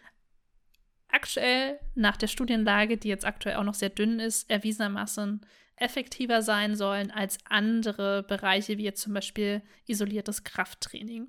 aktuell 1.09 1.79
nach 1.95 2.17
der 2.17 2.27
Studienlage, 2.27 2.99
die 2.99 3.09
jetzt 3.09 3.25
aktuell 3.25 3.57
auch 3.57 3.65
noch 3.65 3.75
sehr 3.75 3.91
dünn 3.91 4.19
ist, 4.21 4.51
erwiesenermaßen 4.51 5.41
effektiver 5.77 6.43
sein 6.43 6.77
sollen 6.77 7.11
als 7.11 7.39
andere 7.49 8.23
Bereiche, 8.23 8.79
wie 8.79 8.85
jetzt 8.85 9.03
zum 9.03 9.15
Beispiel 9.15 9.63
isoliertes 9.87 10.45
Krafttraining. 10.45 11.29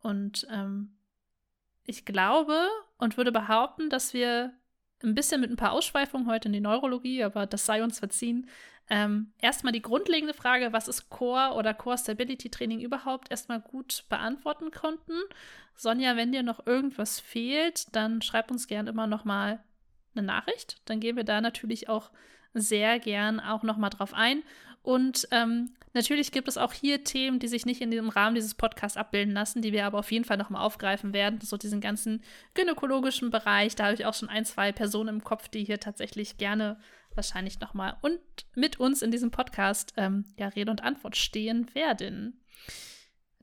Und 0.00 0.46
ähm, 0.50 0.96
ich 1.84 2.04
glaube 2.04 2.68
und 2.98 3.16
würde 3.16 3.32
behaupten, 3.32 3.90
dass 3.90 4.14
wir 4.14 4.52
ein 5.02 5.14
bisschen 5.14 5.40
mit 5.40 5.50
ein 5.50 5.56
paar 5.56 5.72
Ausschweifungen 5.72 6.26
heute 6.26 6.48
in 6.48 6.52
die 6.52 6.60
Neurologie, 6.60 7.24
aber 7.24 7.46
das 7.46 7.66
sei 7.66 7.82
uns 7.82 7.98
verziehen. 7.98 8.48
Ähm, 8.88 9.32
erstmal 9.38 9.72
die 9.72 9.82
grundlegende 9.82 10.34
Frage, 10.34 10.72
was 10.72 10.88
ist 10.88 11.10
Core 11.10 11.54
oder 11.54 11.72
Core 11.74 11.96
Stability 11.96 12.50
Training 12.50 12.80
überhaupt, 12.80 13.30
erstmal 13.30 13.60
gut 13.60 14.04
beantworten 14.08 14.72
konnten. 14.72 15.12
Sonja, 15.76 16.16
wenn 16.16 16.32
dir 16.32 16.42
noch 16.42 16.66
irgendwas 16.66 17.20
fehlt, 17.20 17.94
dann 17.94 18.20
schreib 18.20 18.50
uns 18.50 18.66
gerne 18.66 18.90
immer 18.90 19.06
noch 19.06 19.24
mal 19.24 19.62
eine 20.14 20.26
Nachricht. 20.26 20.82
Dann 20.86 21.00
gehen 21.00 21.16
wir 21.16 21.24
da 21.24 21.40
natürlich 21.40 21.88
auch 21.88 22.10
sehr 22.52 22.98
gern 22.98 23.38
auch 23.38 23.62
noch 23.62 23.76
mal 23.76 23.90
drauf 23.90 24.12
ein. 24.12 24.42
Und 24.82 25.28
ähm, 25.30 25.74
natürlich 25.92 26.32
gibt 26.32 26.48
es 26.48 26.56
auch 26.56 26.72
hier 26.72 27.04
Themen, 27.04 27.38
die 27.38 27.48
sich 27.48 27.66
nicht 27.66 27.80
in 27.80 27.90
dem 27.90 28.08
Rahmen 28.08 28.34
dieses 28.34 28.54
Podcasts 28.54 28.96
abbilden 28.96 29.34
lassen, 29.34 29.62
die 29.62 29.72
wir 29.72 29.84
aber 29.84 29.98
auf 29.98 30.10
jeden 30.10 30.24
Fall 30.24 30.36
nochmal 30.36 30.62
aufgreifen 30.62 31.12
werden. 31.12 31.40
So 31.42 31.56
diesen 31.56 31.80
ganzen 31.80 32.22
gynäkologischen 32.54 33.30
Bereich. 33.30 33.74
Da 33.74 33.84
habe 33.84 33.94
ich 33.94 34.06
auch 34.06 34.14
schon 34.14 34.28
ein, 34.28 34.44
zwei 34.44 34.72
Personen 34.72 35.16
im 35.16 35.24
Kopf, 35.24 35.48
die 35.48 35.64
hier 35.64 35.80
tatsächlich 35.80 36.38
gerne 36.38 36.78
wahrscheinlich 37.14 37.60
nochmal 37.60 37.96
und 38.02 38.20
mit 38.54 38.78
uns 38.78 39.02
in 39.02 39.10
diesem 39.10 39.30
Podcast 39.30 39.92
ähm, 39.96 40.24
ja, 40.38 40.48
Rede 40.48 40.70
und 40.70 40.82
Antwort 40.82 41.16
stehen 41.16 41.74
werden. 41.74 42.40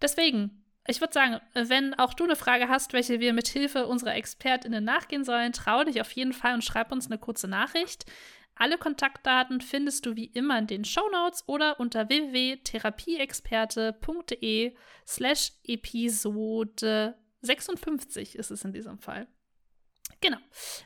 Deswegen, 0.02 0.64
ich 0.88 1.02
würde 1.02 1.14
sagen, 1.14 1.40
wenn 1.54 1.94
auch 1.96 2.14
du 2.14 2.24
eine 2.24 2.36
Frage 2.36 2.70
hast, 2.70 2.94
welche 2.94 3.20
wir 3.20 3.34
mit 3.34 3.48
Hilfe 3.48 3.88
unserer 3.88 4.16
ExpertInnen 4.16 4.84
nachgehen 4.84 5.24
sollen, 5.24 5.54
trau 5.54 5.84
dich 5.84 6.00
auf 6.02 6.12
jeden 6.12 6.34
Fall 6.34 6.54
und 6.54 6.64
schreib 6.64 6.92
uns 6.92 7.08
eine 7.08 7.18
kurze 7.18 7.48
Nachricht. 7.48 8.06
Alle 8.60 8.78
Kontaktdaten 8.78 9.62
findest 9.62 10.05
du 10.05 10.16
wie 10.16 10.26
immer 10.26 10.60
in 10.60 10.68
den 10.68 10.86
Shownotes 10.86 11.43
oder 11.47 11.80
unter 11.80 12.10
www.therapieexperte.de 12.10 14.76
slash 15.05 15.53
Episode 15.64 17.16
56 17.41 18.36
ist 18.36 18.51
es 18.51 18.66
in 18.66 18.74
diesem 18.74 18.99
Fall. 18.99 19.28
Genau. 20.22 20.38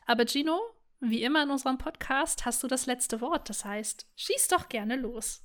Aber 0.05 0.25
Gino, 0.25 0.59
wie 0.99 1.23
immer 1.23 1.43
in 1.43 1.49
unserem 1.49 1.77
Podcast, 1.77 2.45
hast 2.45 2.63
du 2.63 2.67
das 2.67 2.85
letzte 2.85 3.21
Wort. 3.21 3.49
Das 3.49 3.65
heißt, 3.65 4.07
schieß 4.15 4.47
doch 4.49 4.69
gerne 4.69 4.95
los. 4.95 5.43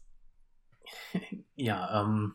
Ja, 1.58 2.02
ähm, 2.02 2.34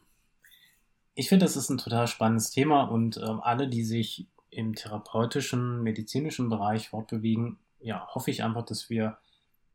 ich 1.14 1.30
finde, 1.30 1.46
das 1.46 1.56
ist 1.56 1.70
ein 1.70 1.78
total 1.78 2.08
spannendes 2.08 2.50
Thema 2.50 2.86
und 2.86 3.18
ähm, 3.18 3.40
alle, 3.40 3.68
die 3.68 3.84
sich 3.84 4.28
im 4.50 4.74
therapeutischen, 4.74 5.84
medizinischen 5.84 6.50
Bereich 6.50 6.90
fortbewegen, 6.90 7.60
ja, 7.80 8.08
hoffe 8.16 8.32
ich 8.32 8.44
einfach, 8.44 8.66
dass 8.66 8.90
wir 8.90 9.20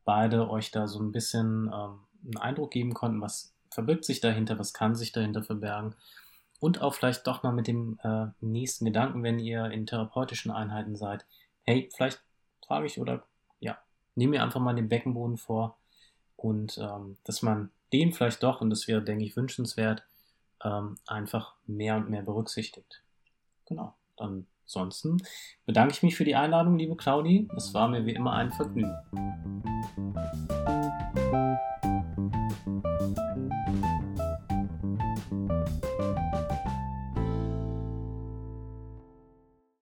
beide 0.07 0.49
euch 0.49 0.71
da 0.71 0.87
so 0.87 0.99
ein 1.01 1.11
bisschen 1.11 1.69
ähm, 1.73 1.99
einen 2.23 2.37
Eindruck 2.37 2.71
geben 2.71 2.93
konnten, 2.93 3.19
was 3.19 3.53
verbirgt 3.69 4.05
sich 4.05 4.21
dahinter, 4.21 4.57
was 4.57 4.73
kann 4.73 4.95
sich 4.95 5.11
dahinter 5.11 5.43
verbergen. 5.43 5.95
Und 6.61 6.81
auch 6.81 6.93
vielleicht 6.93 7.27
doch 7.27 7.43
mal 7.43 7.51
mit 7.51 7.67
dem 7.67 7.99
äh, 8.03 8.27
nächsten 8.39 8.85
Gedanken, 8.85 9.21
wenn 9.21 9.37
ihr 9.37 9.65
in 9.65 9.85
therapeutischen 9.85 10.49
Einheiten 10.49 10.95
seid, 10.95 11.25
hey, 11.63 11.89
vielleicht 11.93 12.23
frage 12.65 12.85
ich 12.85 13.01
oder 13.01 13.25
ja, 13.59 13.77
nehme 14.15 14.31
mir 14.31 14.43
einfach 14.43 14.61
mal 14.61 14.73
den 14.73 14.87
Beckenboden 14.87 15.35
vor 15.35 15.77
und 16.37 16.77
ähm, 16.77 17.17
dass 17.25 17.41
man 17.41 17.69
den 17.91 18.13
vielleicht 18.13 18.41
doch, 18.43 18.61
und 18.61 18.69
das 18.69 18.87
wäre, 18.87 19.01
denke 19.01 19.25
ich, 19.25 19.35
wünschenswert, 19.35 20.03
ähm, 20.63 20.97
einfach 21.05 21.53
mehr 21.65 21.97
und 21.97 22.09
mehr 22.09 22.21
berücksichtigt. 22.21 23.03
Genau. 23.65 23.93
Dann 24.15 24.47
Ansonsten 24.67 25.15
bedanke 25.65 25.93
ich 25.93 26.03
mich 26.03 26.17
für 26.17 26.25
die 26.25 26.35
Einladung, 26.35 26.77
liebe 26.77 26.97
Claudi. 26.97 27.47
Es 27.55 27.73
war 27.73 27.87
mir 27.87 28.05
wie 28.05 28.11
immer 28.11 28.33
ein 28.33 28.51
Vergnügen. 28.51 28.93